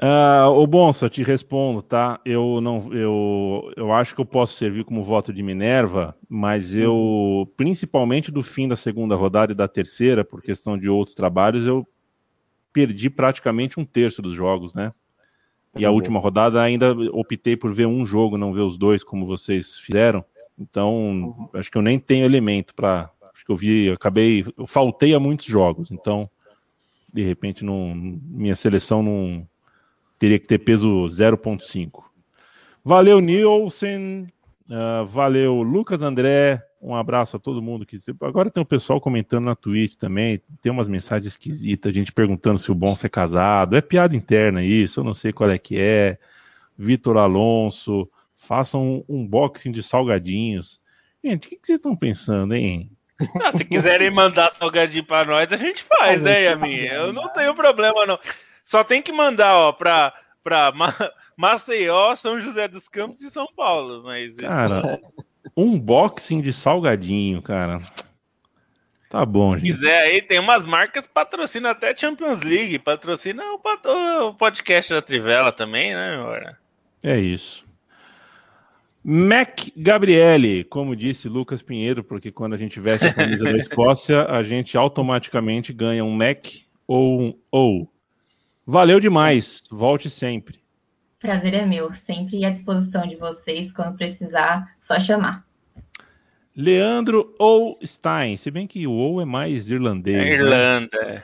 Uh, 0.00 0.48
o 0.52 0.64
Bonsa, 0.64 1.08
te 1.08 1.24
respondo, 1.24 1.82
tá? 1.82 2.20
Eu 2.24 2.60
não, 2.60 2.92
eu, 2.92 3.72
eu 3.76 3.92
acho 3.92 4.14
que 4.14 4.20
eu 4.20 4.24
posso 4.24 4.54
servir 4.54 4.84
como 4.84 5.02
voto 5.02 5.32
de 5.32 5.42
Minerva, 5.42 6.14
mas 6.28 6.72
eu, 6.72 7.52
principalmente 7.56 8.30
do 8.30 8.40
fim 8.40 8.68
da 8.68 8.76
segunda 8.76 9.16
rodada 9.16 9.50
e 9.50 9.56
da 9.56 9.66
terceira, 9.66 10.24
por 10.24 10.40
questão 10.40 10.78
de 10.78 10.88
outros 10.88 11.16
trabalhos, 11.16 11.66
eu 11.66 11.84
perdi 12.72 13.10
praticamente 13.10 13.80
um 13.80 13.84
terço 13.84 14.22
dos 14.22 14.36
jogos, 14.36 14.72
né? 14.72 14.92
E 15.76 15.84
a 15.84 15.90
última 15.90 16.20
rodada 16.20 16.62
ainda 16.62 16.92
optei 17.12 17.56
por 17.56 17.72
ver 17.72 17.86
um 17.86 18.06
jogo, 18.06 18.38
não 18.38 18.52
ver 18.52 18.60
os 18.60 18.78
dois, 18.78 19.02
como 19.02 19.26
vocês 19.26 19.76
fizeram. 19.78 20.24
Então, 20.56 20.92
uhum. 20.92 21.48
acho 21.54 21.70
que 21.70 21.78
eu 21.78 21.82
nem 21.82 21.98
tenho 21.98 22.24
elemento 22.24 22.74
para. 22.74 23.10
Acho 23.34 23.44
que 23.44 23.50
eu 23.50 23.56
vi, 23.56 23.86
eu 23.86 23.94
acabei. 23.94 24.44
Eu 24.56 24.66
faltei 24.66 25.14
a 25.14 25.20
muitos 25.20 25.46
jogos. 25.46 25.90
Então, 25.90 26.28
de 27.12 27.22
repente, 27.22 27.64
não, 27.64 27.94
minha 27.94 28.56
seleção 28.56 29.02
não 29.02 29.46
teria 30.18 30.38
que 30.38 30.46
ter 30.46 30.58
peso 30.58 30.88
0,5. 31.06 32.04
Valeu, 32.84 33.20
Nielsen. 33.20 34.26
Uh, 34.68 35.06
valeu, 35.06 35.62
Lucas 35.62 36.02
André. 36.02 36.62
Um 36.80 36.94
abraço 36.94 37.36
a 37.36 37.40
todo 37.40 37.62
mundo 37.62 37.84
que. 37.84 37.96
Agora 38.20 38.50
tem 38.50 38.62
o 38.62 38.66
pessoal 38.66 39.00
comentando 39.00 39.46
na 39.46 39.56
Twitch 39.56 39.96
também. 39.96 40.40
Tem 40.62 40.70
umas 40.70 40.88
mensagens 40.88 41.32
esquisitas, 41.32 41.90
a 41.90 41.94
gente 41.94 42.12
perguntando 42.12 42.58
se 42.58 42.70
o 42.70 42.74
bom 42.74 42.94
é 43.02 43.08
casado. 43.08 43.76
É 43.76 43.80
piada 43.80 44.14
interna 44.14 44.62
isso, 44.62 45.00
eu 45.00 45.04
não 45.04 45.14
sei 45.14 45.32
qual 45.32 45.50
é 45.50 45.58
que 45.58 45.78
é. 45.78 46.18
Vitor 46.76 47.16
Alonso, 47.16 48.08
façam 48.36 49.04
um 49.08 49.22
unboxing 49.22 49.72
de 49.72 49.82
salgadinhos. 49.82 50.80
Gente, 51.22 51.46
o 51.46 51.50
que, 51.50 51.56
que 51.56 51.66
vocês 51.66 51.78
estão 51.78 51.96
pensando, 51.96 52.54
hein? 52.54 52.90
Ah, 53.42 53.50
se 53.50 53.64
quiserem 53.64 54.10
mandar 54.10 54.50
salgadinho 54.50 55.04
para 55.04 55.26
nós, 55.26 55.52
a 55.52 55.56
gente 55.56 55.82
faz, 55.82 56.22
né, 56.22 56.44
Yamin? 56.44 56.76
Eu 56.76 57.12
não 57.12 57.28
tenho 57.32 57.52
problema, 57.52 58.06
não. 58.06 58.18
Só 58.68 58.84
tem 58.84 59.00
que 59.00 59.10
mandar, 59.10 59.56
ó, 59.56 59.72
para 59.72 60.12
para 60.44 60.70
Maceió, 61.34 62.14
São 62.14 62.38
José 62.38 62.68
dos 62.68 62.86
Campos 62.86 63.22
e 63.22 63.30
São 63.30 63.46
Paulo. 63.56 64.02
Mas 64.04 64.36
cara, 64.36 65.00
isso... 65.02 65.24
unboxing 65.56 66.42
de 66.42 66.52
salgadinho, 66.52 67.40
cara. 67.40 67.80
Tá 69.08 69.24
bom, 69.24 69.52
Se 69.52 69.60
gente. 69.60 69.72
quiser 69.72 70.02
aí, 70.02 70.20
tem 70.20 70.38
umas 70.38 70.66
marcas 70.66 71.06
que 71.06 71.12
patrocinam 71.14 71.70
até 71.70 71.96
Champions 71.96 72.42
League, 72.42 72.78
patrocina 72.78 73.42
o, 73.42 74.34
podcast 74.34 74.92
da 74.92 75.00
Trivela 75.00 75.50
também, 75.50 75.94
né, 75.94 76.18
meu? 76.18 76.54
É 77.10 77.18
isso. 77.18 77.64
Mac 79.02 79.60
Gabriele, 79.74 80.62
como 80.64 80.94
disse 80.94 81.26
Lucas 81.26 81.62
Pinheiro, 81.62 82.04
porque 82.04 82.30
quando 82.30 82.52
a 82.52 82.58
gente 82.58 82.78
veste 82.78 83.06
a 83.06 83.14
camisa 83.14 83.46
da 83.46 83.56
Escócia, 83.56 84.26
a 84.26 84.42
gente 84.42 84.76
automaticamente 84.76 85.72
ganha 85.72 86.04
um 86.04 86.12
Mac 86.12 86.48
ou 86.86 87.18
um 87.18 87.34
ou. 87.50 87.90
Valeu 88.70 89.00
demais, 89.00 89.62
volte 89.70 90.10
sempre. 90.10 90.60
Prazer 91.18 91.54
é 91.54 91.64
meu, 91.64 91.90
sempre 91.94 92.44
à 92.44 92.50
disposição 92.50 93.06
de 93.06 93.16
vocês, 93.16 93.72
quando 93.72 93.96
precisar, 93.96 94.76
só 94.82 95.00
chamar. 95.00 95.42
Leandro 96.54 97.34
ou 97.38 97.78
Stein, 97.82 98.36
se 98.36 98.50
bem 98.50 98.66
que 98.66 98.86
o 98.86 98.92
ou 98.92 99.22
é 99.22 99.24
mais 99.24 99.70
irlandês. 99.70 100.18
É 100.18 100.20
né? 100.20 100.32
Irlanda. 100.34 101.22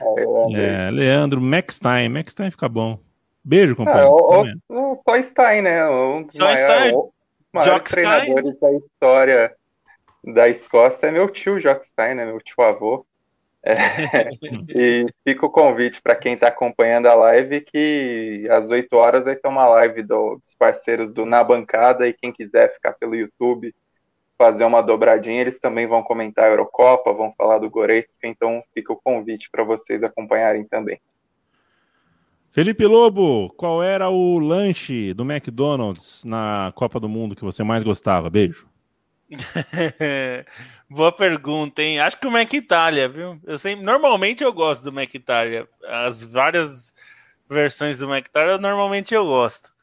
Né? 0.49 0.87
É, 0.87 0.89
Leandro, 0.89 1.39
Max 1.39 1.75
Stein, 1.75 2.09
Max 2.09 2.31
Stein 2.31 2.49
fica 2.49 2.67
bom. 2.67 2.97
Beijo, 3.43 3.75
companheiro. 3.75 4.07
É, 4.07 4.73
o, 4.73 4.93
o, 4.93 5.01
só 5.07 5.21
Stein, 5.21 5.61
né? 5.61 5.87
Um 5.87 6.23
dos 6.23 6.35
só 6.35 6.45
maiores, 6.45 6.79
Stein. 6.79 6.93
maiores 7.53 7.83
treinadores 7.83 8.59
da 8.59 8.71
história 8.71 9.55
da 10.33 10.49
Escócia 10.49 11.05
é 11.05 11.11
meu 11.11 11.29
tio 11.29 11.59
Jock 11.59 11.85
Stein, 11.85 12.15
né? 12.15 12.25
Meu 12.25 12.41
tio 12.41 12.63
avô. 12.63 13.05
É, 13.65 14.29
e 14.69 15.07
fica 15.23 15.45
o 15.45 15.49
convite 15.49 15.99
para 15.99 16.15
quem 16.15 16.35
está 16.35 16.49
acompanhando 16.49 17.07
a 17.07 17.15
live 17.15 17.61
que 17.61 18.47
às 18.51 18.69
8 18.69 18.95
horas 18.95 19.25
vai 19.25 19.35
ter 19.35 19.47
uma 19.47 19.67
live 19.67 20.03
do, 20.03 20.35
dos 20.35 20.53
parceiros 20.53 21.11
do 21.11 21.25
Na 21.25 21.43
Bancada 21.43 22.07
e 22.07 22.13
quem 22.13 22.31
quiser 22.31 22.71
ficar 22.75 22.93
pelo 22.93 23.15
YouTube 23.15 23.73
fazer 24.37 24.65
uma 24.65 24.81
dobradinha, 24.81 25.41
eles 25.41 25.59
também 25.59 25.87
vão 25.87 26.03
comentar 26.03 26.45
a 26.45 26.49
Eurocopa, 26.49 27.13
vão 27.13 27.33
falar 27.37 27.57
do 27.57 27.69
Goretzka, 27.69 28.27
então 28.27 28.61
fica 28.73 28.93
o 28.93 28.99
convite 29.01 29.49
para 29.49 29.63
vocês 29.63 30.03
acompanharem 30.03 30.65
também. 30.65 30.99
Felipe 32.51 32.85
Lobo, 32.85 33.49
qual 33.57 33.83
era 33.83 34.09
o 34.09 34.39
lanche 34.39 35.13
do 35.13 35.23
McDonald's 35.23 36.23
na 36.23 36.71
Copa 36.75 36.99
do 36.99 37.09
Mundo 37.09 37.35
que 37.35 37.43
você 37.43 37.63
mais 37.63 37.83
gostava? 37.83 38.29
Beijo. 38.29 38.67
Boa 40.89 41.11
pergunta, 41.11 41.81
hein? 41.81 41.99
Acho 41.99 42.19
que 42.19 42.27
o 42.27 42.31
Mac 42.31 42.51
Italia, 42.53 43.09
viu? 43.09 43.39
Eu 43.43 43.57
sempre, 43.57 43.83
normalmente 43.83 44.43
eu 44.43 44.53
gosto 44.53 44.83
do 44.83 44.93
Mac 44.93 45.13
Italia. 45.13 45.67
As 45.83 46.23
várias 46.23 46.93
versões 47.49 47.99
do 47.99 48.07
Mac 48.07 48.25
Italia, 48.25 48.57
normalmente 48.57 49.13
eu 49.13 49.25
gosto. 49.25 49.73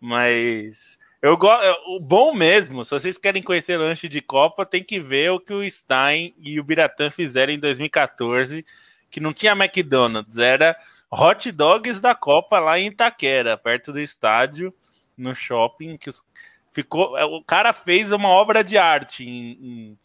Mas 0.00 0.98
eu 1.20 1.36
gosto. 1.36 1.64
O 1.88 2.00
bom 2.00 2.32
mesmo, 2.34 2.84
se 2.84 2.90
vocês 2.92 3.18
querem 3.18 3.42
conhecer 3.42 3.76
lanche 3.76 4.08
de 4.08 4.20
Copa, 4.20 4.64
tem 4.64 4.82
que 4.82 5.00
ver 5.00 5.30
o 5.30 5.40
que 5.40 5.52
o 5.52 5.68
Stein 5.68 6.34
e 6.38 6.60
o 6.60 6.64
Biratã 6.64 7.10
fizeram 7.10 7.52
em 7.52 7.58
2014, 7.58 8.64
que 9.10 9.20
não 9.20 9.32
tinha 9.32 9.52
McDonald's, 9.52 10.38
era 10.38 10.76
hot 11.10 11.50
dogs 11.50 12.00
da 12.00 12.14
Copa 12.14 12.58
lá 12.60 12.78
em 12.78 12.88
Itaquera, 12.88 13.56
perto 13.56 13.92
do 13.92 14.00
estádio, 14.00 14.74
no 15.16 15.34
shopping, 15.34 15.96
que 15.96 16.10
os 16.10 16.22
ficou. 16.74 17.16
É, 17.16 17.24
o 17.24 17.42
cara 17.42 17.72
fez 17.72 18.10
uma 18.10 18.28
obra 18.28 18.64
de 18.64 18.76
arte 18.76 19.24
em, 19.24 19.96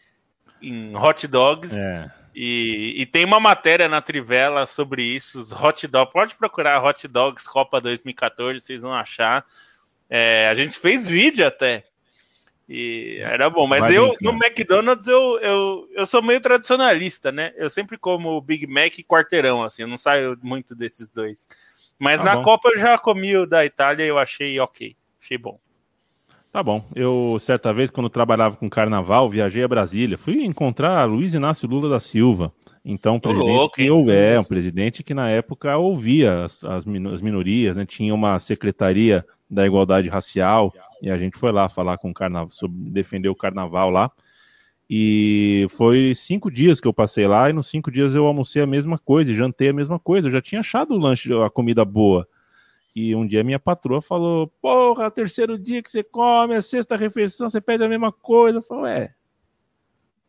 em, 0.62 0.70
em 0.70 0.96
hot 0.96 1.28
dogs. 1.28 1.76
É. 1.76 2.12
E, 2.34 2.94
e, 3.02 3.06
tem 3.08 3.26
uma 3.26 3.40
matéria 3.40 3.90
na 3.90 4.02
Trivela 4.02 4.66
sobre 4.66 5.04
isso, 5.04 5.42
os 5.42 5.52
hot 5.52 5.86
dogs. 5.88 6.14
Pode 6.14 6.36
procurar 6.36 6.82
Hot 6.82 7.06
Dogs 7.08 7.50
Copa 7.50 7.82
2014, 7.82 8.62
vocês 8.62 8.82
vão 8.84 8.94
achar. 8.94 9.44
É, 10.10 10.48
a 10.48 10.56
gente 10.56 10.78
fez 10.80 11.08
vídeo 11.08 11.46
até. 11.46 11.84
E 12.68 13.18
era 13.20 13.50
bom, 13.50 13.66
mas 13.66 13.82
Vai 13.82 13.98
eu 13.98 14.16
no 14.22 14.32
McDonald's 14.32 15.08
eu, 15.08 15.40
eu, 15.42 15.90
eu 15.92 16.06
sou 16.06 16.22
meio 16.22 16.40
tradicionalista, 16.40 17.32
né? 17.32 17.52
Eu 17.58 17.68
sempre 17.68 17.98
como 17.98 18.30
o 18.30 18.42
Big 18.42 18.68
Mac 18.68 19.00
e 19.00 19.04
quarteirão, 19.04 19.64
assim, 19.64 19.82
eu 19.82 19.88
não 19.88 19.98
saio 19.98 20.38
muito 20.44 20.76
desses 20.76 21.10
dois. 21.10 21.48
Mas 21.98 22.20
tá 22.20 22.26
na 22.26 22.36
bom. 22.36 22.44
Copa 22.44 22.70
eu 22.70 22.80
já 22.80 22.96
comi 22.98 23.36
o 23.36 23.48
da 23.48 23.66
Itália 23.66 24.06
e 24.06 24.08
eu 24.08 24.20
achei 24.20 24.58
ok, 24.60 24.96
achei 25.20 25.38
bom. 25.38 25.60
Tá 26.52 26.64
bom. 26.64 26.84
Eu, 26.96 27.38
certa 27.40 27.72
vez, 27.72 27.92
quando 27.92 28.10
trabalhava 28.10 28.58
com 28.58 28.70
carnaval, 28.70 29.30
viajei 29.30 29.64
a 29.64 29.68
Brasília. 29.68 30.18
Fui 30.18 30.44
encontrar 30.44 31.06
Luiz 31.06 31.34
Inácio 31.34 31.70
Lula 31.70 31.90
da 31.90 32.00
Silva. 32.00 32.52
Então, 32.84 33.16
um 33.16 33.20
presidente 33.20 33.54
louco, 33.54 33.76
que 33.76 33.86
eu, 33.86 34.10
é, 34.10 34.40
um 34.40 34.44
presidente 34.44 35.04
que 35.04 35.14
na 35.14 35.30
época 35.30 35.78
ouvia 35.78 36.46
as, 36.46 36.64
as, 36.64 36.86
minorias, 36.86 37.78
né? 37.78 37.86
Tinha 37.86 38.16
uma 38.16 38.40
secretaria 38.40 39.24
da 39.50 39.66
igualdade 39.66 40.10
racial 40.10 40.74
e 41.02 41.10
a 41.10 41.18
gente 41.18 41.38
foi 41.38 41.52
lá 41.52 41.70
falar 41.70 41.98
com 41.98 42.10
o 42.10 42.14
carnaval, 42.14 42.50
sobre 42.50 42.90
defender 42.90 43.30
o 43.30 43.36
carnaval 43.36 43.92
lá. 43.92 44.12
E 44.90 45.68
foi 45.70 46.16
cinco 46.16 46.50
dias 46.50 46.80
que 46.80 46.88
eu 46.88 46.94
passei 46.94 47.28
lá 47.28 47.48
e 47.48 47.54
nos 47.54 47.68
cinco 47.68 47.92
dias 47.92 48.16
eu 48.16 48.26
almocei 48.26 48.62
a 48.64 48.68
mesma 48.68 48.98
coisa 48.98 49.32
e 49.32 49.36
jantei 49.36 49.70
a 49.70 49.74
mesma 49.74 50.00
coisa. 50.00 50.28
Eu 50.28 50.32
já 50.32 50.42
tinha 50.42 50.62
achado 50.62 50.96
o 50.96 50.98
lanche, 50.98 51.32
a 51.44 51.50
comida 51.50 51.86
boa. 51.86 52.28
E 52.96 53.16
um 53.16 53.26
dia 53.26 53.44
minha 53.44 53.60
patroa 53.60 54.02
falou: 54.02 54.48
Porra, 54.62 55.12
terceiro 55.12 55.58
dia 55.58 55.82
que 55.82 55.90
você 55.90 56.04
come, 56.04 56.56
a 56.56 56.62
sexta 56.62 56.96
refeição, 56.96 57.48
você 57.48 57.62
pede 57.62 57.84
a 57.84 57.90
mesma 57.90 58.12
coisa. 58.12 58.58
Eu 58.58 58.62
falei: 58.62 58.94
É. 58.94 59.14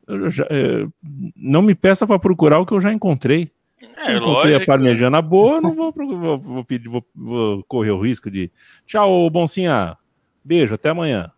Eu 0.07 0.31
já, 0.31 0.45
eu, 0.51 0.93
não 1.37 1.63
me 1.63 1.75
peça 1.75 2.07
para 2.07 2.19
procurar 2.19 2.59
o 2.59 2.67
que 2.67 2.73
eu 2.73 2.81
já 2.81 2.93
encontrei. 2.93 3.53
É, 3.81 4.05
Se 4.05 4.11
eu 4.11 4.17
encontrei 4.19 4.53
lógico. 4.53 4.63
a 4.63 4.67
parmejana 4.67 5.23
boa, 5.23 5.61
não 5.61 5.73
vou, 5.73 5.93
vou, 5.93 6.39
vou, 6.39 6.65
pedir, 6.65 6.89
vou, 6.89 7.05
vou 7.15 7.65
correr 7.65 7.93
o 7.93 8.01
risco 8.01 8.31
de. 8.31 8.51
Tchau, 8.87 9.31
Boncinha. 9.31 9.97
Beijo, 10.45 10.75
até 10.75 10.91
amanhã. 10.91 11.31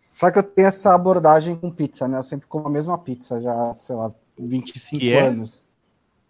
Só 0.00 0.30
que 0.30 0.38
eu 0.38 0.42
tenho 0.42 0.68
essa 0.68 0.94
abordagem 0.94 1.56
com 1.56 1.70
pizza, 1.70 2.06
né? 2.06 2.18
Eu 2.18 2.22
sempre 2.22 2.46
como 2.46 2.66
a 2.66 2.70
mesma 2.70 2.98
pizza, 2.98 3.40
já, 3.40 3.72
sei 3.74 3.96
lá, 3.96 4.12
25 4.38 5.00
que 5.00 5.12
é? 5.12 5.20
anos. 5.20 5.66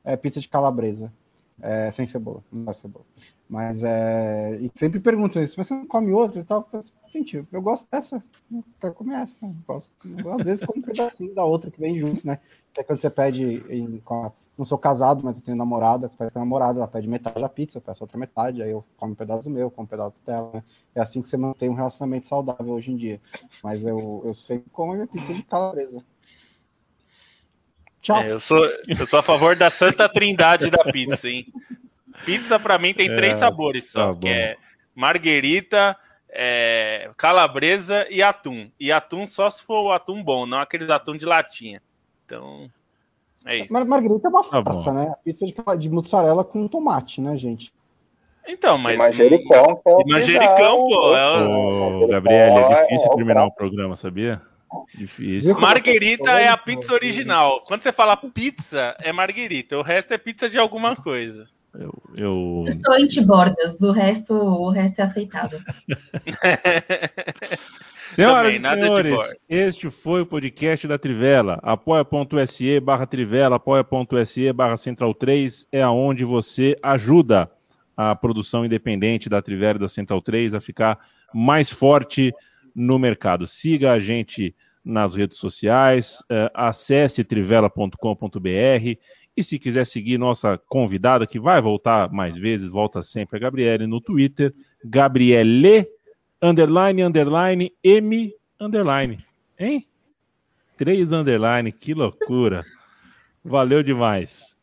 É? 0.05 0.13
é 0.13 0.17
pizza 0.17 0.41
de 0.41 0.49
calabresa. 0.49 1.13
É, 1.61 1.91
sem 1.91 2.07
cebola, 2.07 2.43
não 2.51 2.71
é 2.71 2.73
cebola. 2.73 3.05
Mas 3.51 3.83
é. 3.83 4.61
E 4.61 4.71
sempre 4.77 5.01
perguntam 5.01 5.43
isso, 5.43 5.57
mas 5.59 5.67
você 5.67 5.75
não 5.75 5.85
come 5.85 6.13
outras 6.13 6.45
e 6.45 6.47
tal? 6.47 6.67
Assim, 6.73 6.93
Gente, 7.13 7.45
eu 7.51 7.61
gosto 7.61 7.89
dessa, 7.91 8.23
eu 8.53 8.65
quero 8.81 8.95
comer 8.95 9.17
essa. 9.17 9.45
Eu 9.45 9.53
gosto, 9.67 9.91
eu, 10.05 10.33
às 10.33 10.47
vezes 10.47 10.65
como 10.65 10.79
um 10.79 10.83
pedacinho 10.83 11.35
da 11.35 11.45
outra 11.45 11.69
que 11.69 11.81
vem 11.81 11.99
junto, 11.99 12.25
né? 12.25 12.39
Que 12.73 12.81
é 12.81 12.85
quando 12.85 13.01
você 13.01 13.11
pede. 13.11 13.65
Em, 13.69 14.01
a, 14.09 14.31
não 14.57 14.65
sou 14.65 14.79
casado, 14.79 15.25
mas 15.25 15.39
eu 15.39 15.43
tenho 15.43 15.57
namorada, 15.57 16.09
tu 16.09 16.17
pede 16.17 16.31
com 16.31 16.39
a 16.39 16.43
namorada, 16.43 16.79
ela 16.79 16.87
pede 16.87 17.09
metade 17.09 17.41
da 17.41 17.49
pizza, 17.49 17.79
eu 17.79 17.83
peço 17.83 18.05
outra 18.05 18.19
metade, 18.19 18.63
aí 18.63 18.71
eu 18.71 18.85
como 18.97 19.13
um 19.13 19.17
pedaço 19.17 19.45
do 19.45 19.51
meu, 19.51 19.71
como 19.71 19.85
um 19.85 19.89
pedaço 19.89 20.15
dela, 20.25 20.51
né? 20.55 20.63
É 20.95 21.01
assim 21.01 21.21
que 21.21 21.29
você 21.29 21.37
mantém 21.37 21.69
um 21.69 21.75
relacionamento 21.75 22.29
saudável 22.29 22.73
hoje 22.73 22.93
em 22.93 22.97
dia. 22.97 23.21
Mas 23.65 23.85
eu, 23.85 24.23
eu 24.25 24.35
sempre 24.35 24.71
como 24.71 24.93
a 24.93 24.95
minha 24.95 25.07
pizza 25.09 25.35
de 25.35 25.43
calabresa. 25.43 26.05
Tchau. 28.01 28.21
É, 28.21 28.31
eu, 28.31 28.39
sou, 28.39 28.65
eu 28.87 29.07
sou 29.07 29.19
a 29.19 29.23
favor 29.23 29.57
da 29.57 29.69
santa 29.69 30.09
trindade 30.09 30.71
da 30.71 30.85
pizza, 30.85 31.29
hein? 31.29 31.47
Pizza 32.25 32.59
para 32.59 32.79
mim 32.79 32.93
tem 32.93 33.11
é, 33.11 33.15
três 33.15 33.37
sabores 33.37 33.91
só, 33.91 34.13
tá 34.13 34.21
que 34.21 34.29
é 34.29 34.57
marguerita, 34.95 35.97
é, 36.29 37.11
calabresa 37.17 38.07
e 38.11 38.23
atum. 38.23 38.71
E 38.79 38.93
atum 38.93 39.27
só 39.27 39.49
se 39.49 39.63
for 39.63 39.83
o 39.83 39.93
atum 39.93 40.23
bom, 40.23 40.47
não 40.47 40.61
aqueles 40.61 40.91
atum 40.91 41.17
de 41.17 41.25
latinha. 41.25 41.83
Então, 42.25 42.71
é 43.47 43.59
isso. 43.59 43.73
Mas 43.73 43.87
marguerita 43.89 44.29
é 44.29 44.31
uma 44.31 44.43
tá 44.43 44.63
farsa, 44.63 44.93
né? 44.93 45.11
A 45.11 45.17
pizza 45.17 45.47
de, 45.47 45.55
de 45.79 45.91
mussarela 45.91 46.45
com 46.45 46.69
tomate, 46.69 47.21
né, 47.21 47.37
gente? 47.37 47.73
Então, 48.47 48.77
mas. 48.79 48.99
Manjericão, 48.99 49.81
pô. 49.83 50.05
Manjericão, 50.07 50.77
pô. 50.89 51.17
É... 51.17 51.49
Ô, 51.49 52.07
Gabriel, 52.07 52.59
é 52.59 52.83
difícil 52.83 53.11
terminar 53.15 53.45
o 53.45 53.53
programa, 53.53 53.97
sabia? 53.97 54.41
Difícil. 54.95 55.59
Marguerita 55.59 56.31
é 56.33 56.49
a 56.49 56.57
pizza 56.57 56.93
original. 56.93 57.63
Quando 57.67 57.83
você 57.83 57.93
fala 57.93 58.17
pizza, 58.17 58.97
é 59.03 59.13
marguerita. 59.13 59.77
O 59.77 59.83
resto 59.83 60.15
é 60.15 60.19
pizza 60.19 60.49
de 60.49 60.59
alguma 60.59 60.95
coisa. 60.95 61.49
Eu, 61.75 62.03
eu... 62.17 62.63
eu 62.65 62.69
estou 62.69 62.95
anti-bordas, 62.95 63.81
o 63.81 63.93
resto, 63.93 64.35
o 64.35 64.71
resto 64.71 65.01
é 65.01 65.05
aceitável. 65.05 65.61
Senhoras 68.11 68.61
Também, 68.61 68.81
e 68.81 68.83
senhores, 68.83 69.39
este 69.49 69.89
foi 69.89 70.23
o 70.23 70.27
podcast 70.27 70.89
da 70.89 70.99
Trivela. 70.99 71.61
apoia.se 71.63 72.81
barra 72.81 73.07
Trivela, 73.07 73.55
apoia.se 73.55 74.53
barra 74.53 74.77
Central 74.77 75.15
3 75.15 75.69
é 75.71 75.81
aonde 75.81 76.25
você 76.25 76.75
ajuda 76.83 77.49
a 77.97 78.17
produção 78.17 78.65
independente 78.65 79.29
da 79.29 79.41
Trivela 79.41 79.77
e 79.77 79.81
da 79.81 79.89
Central 79.89 80.21
3 80.21 80.55
a 80.55 80.61
ficar 80.61 80.99
mais 81.33 81.71
forte 81.71 82.35
no 82.75 82.99
mercado. 82.99 83.47
Siga 83.47 83.93
a 83.93 84.01
gente 84.01 84.57
nas 84.85 85.15
redes 85.15 85.39
sociais, 85.39 86.19
uh, 86.23 86.51
acesse 86.53 87.23
trivela.com.br 87.23 87.97
e 89.41 89.45
se 89.45 89.59
quiser 89.59 89.85
seguir 89.85 90.19
nossa 90.19 90.57
convidada, 90.69 91.27
que 91.27 91.41
vai 91.41 91.61
voltar 91.61 92.11
mais 92.13 92.37
vezes, 92.37 92.69
volta 92.69 93.03
sempre, 93.03 93.37
a 93.37 93.41
Gabriele 93.41 93.87
no 93.87 94.01
Twitter, 94.01 94.55
Gabriele, 94.85 95.87
underline, 96.41 97.03
underline, 97.03 97.73
M, 97.83 98.33
underline. 98.61 99.19
Hein? 99.59 99.87
Três 100.77 101.13
underline, 101.13 101.73
que 101.73 101.93
loucura. 101.93 102.65
Valeu 103.45 103.83
demais. 103.83 104.57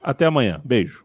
Até 0.00 0.26
amanhã. 0.26 0.60
Beijo. 0.64 1.03